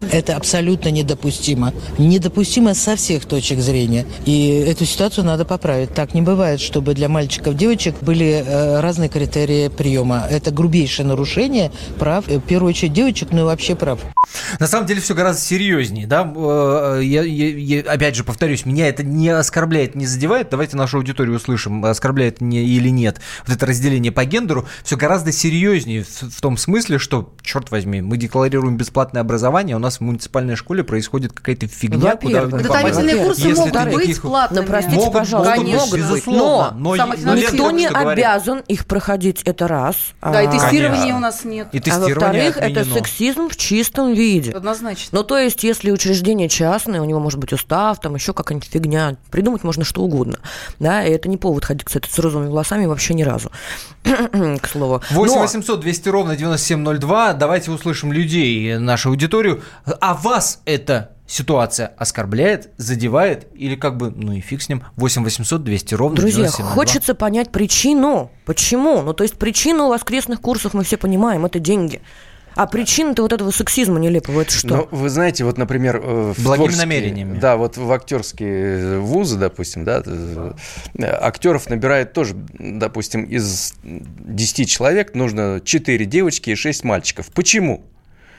Это 0.00 0.36
абсолютно 0.36 0.90
недопустимо. 0.90 1.72
Недопустимо 1.98 2.74
со 2.74 2.96
всех 2.96 3.24
точек 3.24 3.60
зрения. 3.60 4.06
И 4.26 4.64
эту 4.66 4.84
ситуацию 4.84 5.24
надо 5.24 5.44
поправить. 5.44 5.94
Так 5.94 6.14
не 6.14 6.22
бывает, 6.22 6.60
чтобы 6.60 6.94
для 6.94 7.08
мальчиков 7.08 7.54
девочек 7.56 7.96
были 8.02 8.44
э, 8.46 8.80
разные 8.80 9.08
критерии 9.08 9.68
приема. 9.68 10.26
Это 10.30 10.50
грубейшее 10.50 11.06
нарушение 11.06 11.72
прав, 11.98 12.28
э, 12.28 12.38
в 12.38 12.42
первую 12.42 12.70
очередь 12.70 12.92
девочек, 12.92 13.28
но 13.32 13.40
и 13.40 13.44
вообще 13.44 13.74
прав. 13.74 14.00
На 14.60 14.66
самом 14.66 14.86
деле 14.86 15.00
все 15.00 15.14
гораздо 15.14 15.40
серьезнее, 15.40 16.06
да? 16.06 16.30
Э, 16.36 17.00
я, 17.02 17.22
я, 17.22 17.48
я, 17.48 17.80
опять 17.90 18.16
же 18.16 18.24
повторюсь, 18.24 18.66
меня 18.66 18.88
это 18.88 19.02
не 19.02 19.30
оскорбляет, 19.30 19.94
не 19.94 20.06
задевает. 20.06 20.50
Давайте 20.50 20.76
нашу 20.76 20.98
аудиторию 20.98 21.36
услышим, 21.36 21.84
оскорбляет 21.84 22.40
не 22.40 22.64
или 22.64 22.90
нет. 22.90 23.20
Вот 23.46 23.56
это 23.56 23.64
разделение 23.64 24.12
по 24.12 24.24
гендеру 24.24 24.66
все 24.84 24.96
гораздо 24.96 25.32
серьезнее 25.32 26.04
в, 26.04 26.30
в 26.30 26.40
том 26.40 26.56
смысле, 26.56 26.98
что, 26.98 27.32
черт 27.42 27.70
возьми, 27.70 28.02
мы 28.02 28.18
декларируем 28.18 28.76
бесплатное 28.76 29.22
образование, 29.22 29.76
у 29.76 29.78
нас 29.78 29.85
в 29.98 30.00
муниципальной 30.00 30.56
школе 30.56 30.84
происходит 30.84 31.32
какая-то 31.32 31.66
фигня, 31.68 32.16
куда 32.16 32.42
Подготовительные 32.42 33.16
курсы 33.24 33.40
Если 33.40 33.60
могут 33.60 33.94
быть 33.94 34.20
платными. 34.20 34.60
Ну, 34.62 34.66
простите, 34.68 34.96
Могут, 34.96 35.12
пожалуйста, 35.12 35.56
могут, 35.56 35.72
могут 35.72 35.90
быть. 35.90 36.00
безусловно, 36.00 36.76
Но, 36.76 36.96
но, 36.96 37.14
но 37.24 37.34
никто 37.34 37.70
не 37.70 37.86
обязан 37.88 38.58
их 38.68 38.86
проходить, 38.86 39.42
это 39.44 39.68
раз. 39.68 39.96
Да, 40.20 40.42
и 40.42 40.46
А, 40.46 40.50
тестирования 40.50 40.96
Конечно. 41.00 41.16
у 41.16 41.20
нас 41.20 41.44
нет. 41.44 41.68
И 41.72 41.90
а 41.90 41.98
во-вторых, 41.98 42.56
это 42.56 42.84
сексизм 42.84 43.48
в 43.48 43.56
чистом 43.56 44.12
виде. 44.14 44.52
Однозначно. 44.52 45.18
Ну, 45.18 45.24
то 45.24 45.38
есть, 45.38 45.62
если 45.64 45.90
учреждение 45.90 46.48
частное, 46.48 47.00
у 47.00 47.04
него 47.04 47.20
может 47.20 47.38
быть 47.38 47.52
устав, 47.52 48.00
там 48.00 48.14
еще 48.14 48.32
какая-нибудь 48.32 48.68
фигня, 48.68 49.16
придумать 49.30 49.64
можно 49.64 49.84
что 49.84 50.02
угодно. 50.02 50.38
Да, 50.78 51.04
и 51.04 51.10
это 51.10 51.28
не 51.28 51.36
повод 51.36 51.64
ходить, 51.64 51.84
кстати, 51.84 52.08
с 52.10 52.18
розовыми 52.18 52.48
волосами 52.48 52.86
вообще 52.86 53.14
ни 53.14 53.22
разу. 53.22 53.50
К 54.04 54.66
слову. 54.70 55.02
8 55.10 55.34
Но- 55.34 55.40
800 55.40 55.80
200 55.80 56.08
ровно 56.08 56.36
9702. 56.36 57.32
Давайте 57.34 57.70
услышим 57.70 58.12
людей, 58.12 58.78
нашу 58.78 59.10
аудиторию. 59.10 59.62
А 60.00 60.14
вас 60.14 60.60
эта 60.64 61.16
ситуация 61.26 61.92
оскорбляет, 61.96 62.70
задевает 62.76 63.48
или 63.54 63.74
как 63.74 63.96
бы, 63.96 64.10
ну 64.10 64.32
и 64.32 64.40
фиг 64.40 64.62
с 64.62 64.68
ним. 64.68 64.82
8 64.96 65.24
800 65.24 65.62
200 65.62 65.94
ровно 65.94 66.16
Друзья, 66.16 66.44
9702. 66.44 66.74
хочется 66.74 67.14
понять 67.14 67.50
причину. 67.50 68.30
Почему? 68.44 69.02
Ну, 69.02 69.12
то 69.12 69.24
есть 69.24 69.36
причину 69.36 69.88
воскресных 69.88 70.40
курсов 70.40 70.74
мы 70.74 70.84
все 70.84 70.96
понимаем, 70.96 71.44
это 71.44 71.58
деньги. 71.58 72.00
А 72.54 72.66
причина-то 72.66 73.20
вот 73.20 73.34
этого 73.34 73.50
сексизма 73.50 73.98
нелепого, 73.98 74.40
это 74.40 74.50
что? 74.50 74.68
Ну, 74.68 74.88
вы 74.90 75.10
знаете, 75.10 75.44
вот, 75.44 75.58
например, 75.58 76.00
э, 76.02 76.32
в 76.34 76.42
Благими 76.42 76.74
намерениями. 76.74 77.38
Да, 77.38 77.58
вот 77.58 77.76
в 77.76 77.92
актерские 77.92 78.98
вузы, 78.98 79.36
допустим, 79.36 79.84
да, 79.84 80.02
э, 80.06 80.52
актеров 81.04 81.68
набирают 81.68 82.14
тоже, 82.14 82.34
допустим, 82.58 83.24
из 83.24 83.74
10 83.82 84.70
человек 84.70 85.14
нужно 85.14 85.60
4 85.62 86.06
девочки 86.06 86.48
и 86.48 86.54
6 86.54 86.82
мальчиков. 86.82 87.26
Почему? 87.26 87.84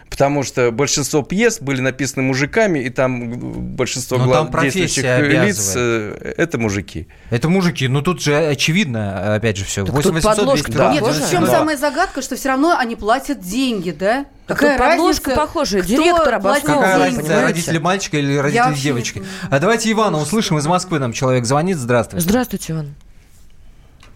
Потому 0.10 0.42
что 0.44 0.72
большинство 0.72 1.22
пьес 1.22 1.60
были 1.62 1.80
написаны 1.82 2.24
мужиками, 2.24 2.80
и 2.80 2.90
там 2.90 3.76
большинство 3.76 4.18
Но 4.18 4.26
глав- 4.26 4.52
там 4.52 4.62
действующих 4.62 5.04
лиц 5.04 5.68
обязывает. 5.68 6.22
э, 6.24 6.34
это 6.38 6.58
мужики. 6.58 7.08
Это 7.30 7.50
мужики. 7.50 7.88
Ну 7.88 8.02
тут 8.02 8.22
же 8.24 8.36
очевидно, 8.36 9.36
опять 9.36 9.58
же, 9.58 9.66
все. 9.66 9.86
Так 9.86 9.94
8 9.94 10.04
тут 10.04 10.14
800 10.16 10.38
подложка 10.38 10.72
200 10.72 10.78
Да. 10.78 10.94
Нет, 10.94 11.04
в 11.04 11.30
чем 11.32 11.46
Да. 11.46 11.52
самая 11.52 11.78
загадка, 11.78 12.22
что 12.22 12.36
все 12.36 12.50
равно 12.50 12.76
они 12.78 12.96
платят 12.96 13.42
деньги, 13.42 13.92
да? 13.92 14.26
Какая 14.48 14.78
тут 14.78 14.88
подложка 14.88 15.36
похожая, 15.36 15.82
кто 15.84 15.92
директор 15.92 16.34
обосновал, 16.36 16.82
Какая 16.82 16.98
разница, 17.00 17.42
родители 17.42 17.78
мальчика 17.78 18.18
или 18.18 18.38
родители 18.38 18.70
не 18.70 18.76
девочки? 18.82 19.24
А 19.52 19.60
давайте 19.60 19.92
Ивана 19.92 20.18
услышим. 20.20 20.58
Из 20.58 20.66
Москвы 20.66 21.00
нам 21.00 21.12
человек 21.14 21.46
звонит. 21.46 21.78
Здравствуйте. 21.78 22.24
Здравствуйте, 22.28 22.74
Иван. 22.74 22.96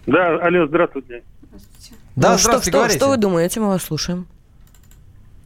Да, 0.06 0.36
алло, 0.42 0.66
здравствуйте. 0.66 1.22
Да, 2.16 2.32
Ну, 2.32 2.38
что, 2.38 2.44
здравствуйте, 2.48 2.62
что, 2.70 2.70
говорите. 2.78 2.98
что 2.98 3.08
вы 3.08 3.16
думаете? 3.18 3.60
Мы 3.60 3.68
вас 3.68 3.82
слушаем. 3.84 4.26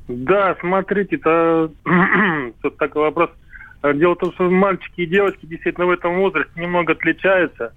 Да, 0.08 0.56
смотрите, 0.60 1.16
это 1.16 1.70
тут 2.62 2.76
такой 2.76 3.02
вопрос. 3.02 3.30
А, 3.82 3.92
Дело 3.92 4.14
в 4.14 4.18
том, 4.18 4.32
что 4.34 4.50
мальчики 4.50 5.00
и 5.02 5.06
девочки 5.06 5.46
действительно 5.46 5.86
в 5.86 5.90
этом 5.90 6.16
возрасте 6.18 6.52
немного 6.60 6.92
отличаются. 6.92 7.72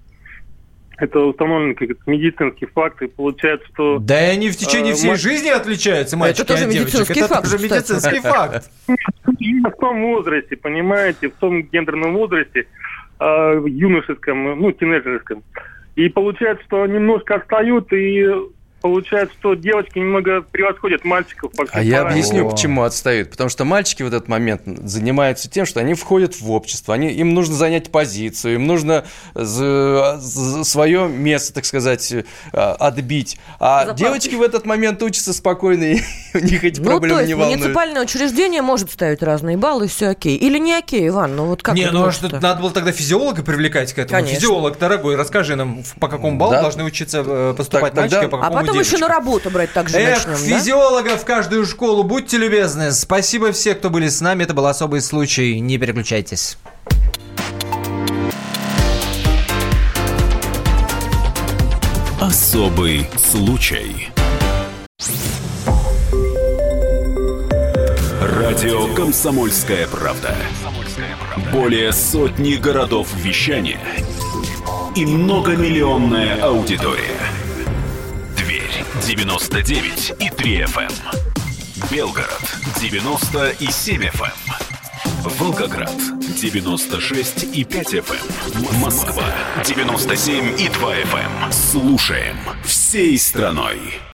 Это 0.96 1.18
установлены 1.20 1.74
как 1.74 1.90
это, 1.90 2.00
медицинские 2.06 2.68
факты. 2.68 3.06
И 3.06 3.08
получается, 3.08 3.66
что 3.72 3.98
Да 4.00 4.20
и 4.28 4.32
они 4.34 4.50
в 4.50 4.56
течение 4.56 4.92
Э, 4.92 4.94
всей 4.94 5.08
мальчик- 5.08 5.22
жизни 5.30 5.48
отличаются, 5.48 6.16
мальчики 6.16 6.46
тоже 6.46 6.64
от 6.64 6.70
девочек. 6.70 6.94
медицинский 7.00 7.20
Это 7.20 7.28
факт, 7.34 7.44
тоже 7.44 7.56
кстати. 7.56 7.72
медицинский 7.92 8.20
факт. 8.28 8.70
именно 9.38 9.70
в 9.70 9.76
том 9.76 10.02
возрасте, 10.02 10.56
понимаете, 10.56 11.28
в 11.30 11.32
том 11.34 11.62
гендерном 11.62 12.12
возрасте, 12.14 12.66
э, 13.18 13.62
юношеском, 13.66 14.60
ну, 14.60 14.72
тинейджерском. 14.72 15.42
И 15.96 16.08
получается, 16.10 16.64
что 16.66 16.86
немножко 16.86 17.36
отстают, 17.36 17.92
и 17.92 18.28
получается, 18.80 19.34
что 19.38 19.54
девочки 19.54 19.98
немного 19.98 20.42
превосходят 20.42 21.04
мальчиков. 21.04 21.52
по 21.52 21.66
всем 21.66 21.78
А 21.78 21.82
я 21.82 22.02
объясню, 22.02 22.46
О. 22.46 22.50
почему 22.50 22.82
отстают. 22.82 23.30
Потому 23.30 23.50
что 23.50 23.64
мальчики 23.64 24.02
в 24.02 24.06
этот 24.06 24.28
момент 24.28 24.62
занимаются 24.64 25.48
тем, 25.50 25.66
что 25.66 25.80
они 25.80 25.94
входят 25.94 26.40
в 26.40 26.50
общество, 26.50 26.94
они, 26.94 27.10
им 27.12 27.34
нужно 27.34 27.54
занять 27.54 27.90
позицию, 27.90 28.54
им 28.54 28.66
нужно 28.66 29.04
за- 29.34 30.18
за 30.20 30.64
свое 30.64 31.08
место, 31.08 31.54
так 31.54 31.64
сказать, 31.64 32.12
э, 32.12 32.22
отбить. 32.52 33.38
А 33.58 33.80
Заплатить. 33.80 34.04
девочки 34.04 34.34
в 34.34 34.42
этот 34.42 34.66
момент 34.66 35.02
учатся 35.02 35.32
спокойно, 35.32 35.84
и 35.84 36.00
у 36.34 36.38
них 36.38 36.64
эти 36.64 36.78
Ну, 36.80 36.84
то 36.86 36.90
проблемы 36.92 37.18
есть 37.20 37.28
не 37.28 37.34
волнуют. 37.34 37.60
муниципальное 37.60 38.02
учреждение 38.02 38.62
может 38.62 38.90
ставить 38.90 39.22
разные 39.22 39.56
баллы, 39.56 39.86
и 39.86 39.88
все 39.88 40.08
окей. 40.08 40.36
Или 40.36 40.58
не 40.58 40.74
окей, 40.74 41.08
Иван? 41.08 41.36
Ну 41.36 41.46
вот 41.46 41.62
как 41.62 41.74
не, 41.74 41.90
ну 41.90 42.04
а 42.06 42.12
что, 42.12 42.28
надо 42.28 42.60
было 42.60 42.70
тогда 42.70 42.92
физиолога 42.92 43.42
привлекать 43.42 43.92
к 43.92 43.98
этому. 43.98 44.20
Конечно. 44.20 44.36
Физиолог, 44.40 44.78
дорогой, 44.78 45.16
расскажи 45.16 45.56
нам, 45.56 45.82
по 45.98 46.08
какому 46.08 46.36
баллу 46.38 46.52
Да. 46.52 46.62
должны 46.62 46.84
учиться 46.84 47.22
э, 47.26 47.54
поступать 47.56 47.92
Так, 47.94 48.02
тогда- 48.04 48.16
мальчики, 48.18 48.24
а 48.26 48.28
по 48.28 48.38
А 48.38 48.50
какому 48.50 48.66
потом 48.70 48.80
еще 48.80 48.96
девочки. 48.96 49.08
на 49.08 49.08
работу 49.08 49.50
брать 49.50 49.72
так 49.72 49.88
же 49.88 49.98
Эх, 49.98 50.26
начнем, 50.26 50.50
да? 50.50 50.58
физиологов 50.58 51.22
в 51.22 51.24
каждую 51.24 51.66
школу, 51.66 52.02
будьте 52.02 52.38
любезны. 52.38 52.92
Спасибо 52.92 53.52
всем, 53.52 53.76
кто 53.76 53.90
были 53.90 54.08
с 54.08 54.20
нами. 54.20 54.44
Это 54.44 54.54
был 54.54 54.66
особый 54.66 55.00
случай. 55.00 55.60
Не 55.60 55.78
переключайтесь. 55.78 56.56
Особый 62.20 63.08
случай. 63.16 64.08
Радио 68.20 68.92
«Комсомольская 68.94 69.86
правда». 69.86 70.34
Более 71.52 71.92
сотни 71.92 72.54
городов 72.54 73.08
вещания 73.14 73.80
и 74.94 75.06
многомиллионная 75.06 76.42
аудитория. 76.42 77.39
Тверь 79.00 79.16
99 79.16 80.12
и 80.18 80.30
3 80.30 80.62
FM. 80.62 80.92
Белгород 81.90 82.42
90 82.80 83.50
и 83.60 83.70
7 83.70 84.02
FM. 84.02 84.32
Волгоград 85.38 85.94
96 86.40 87.44
и 87.54 87.64
5 87.64 87.94
FM. 87.94 88.78
Москва 88.80 89.24
97 89.64 90.60
и 90.60 90.68
2 90.68 90.94
FM. 90.94 91.52
Слушаем 91.52 92.36
всей 92.64 93.18
страной. 93.18 94.00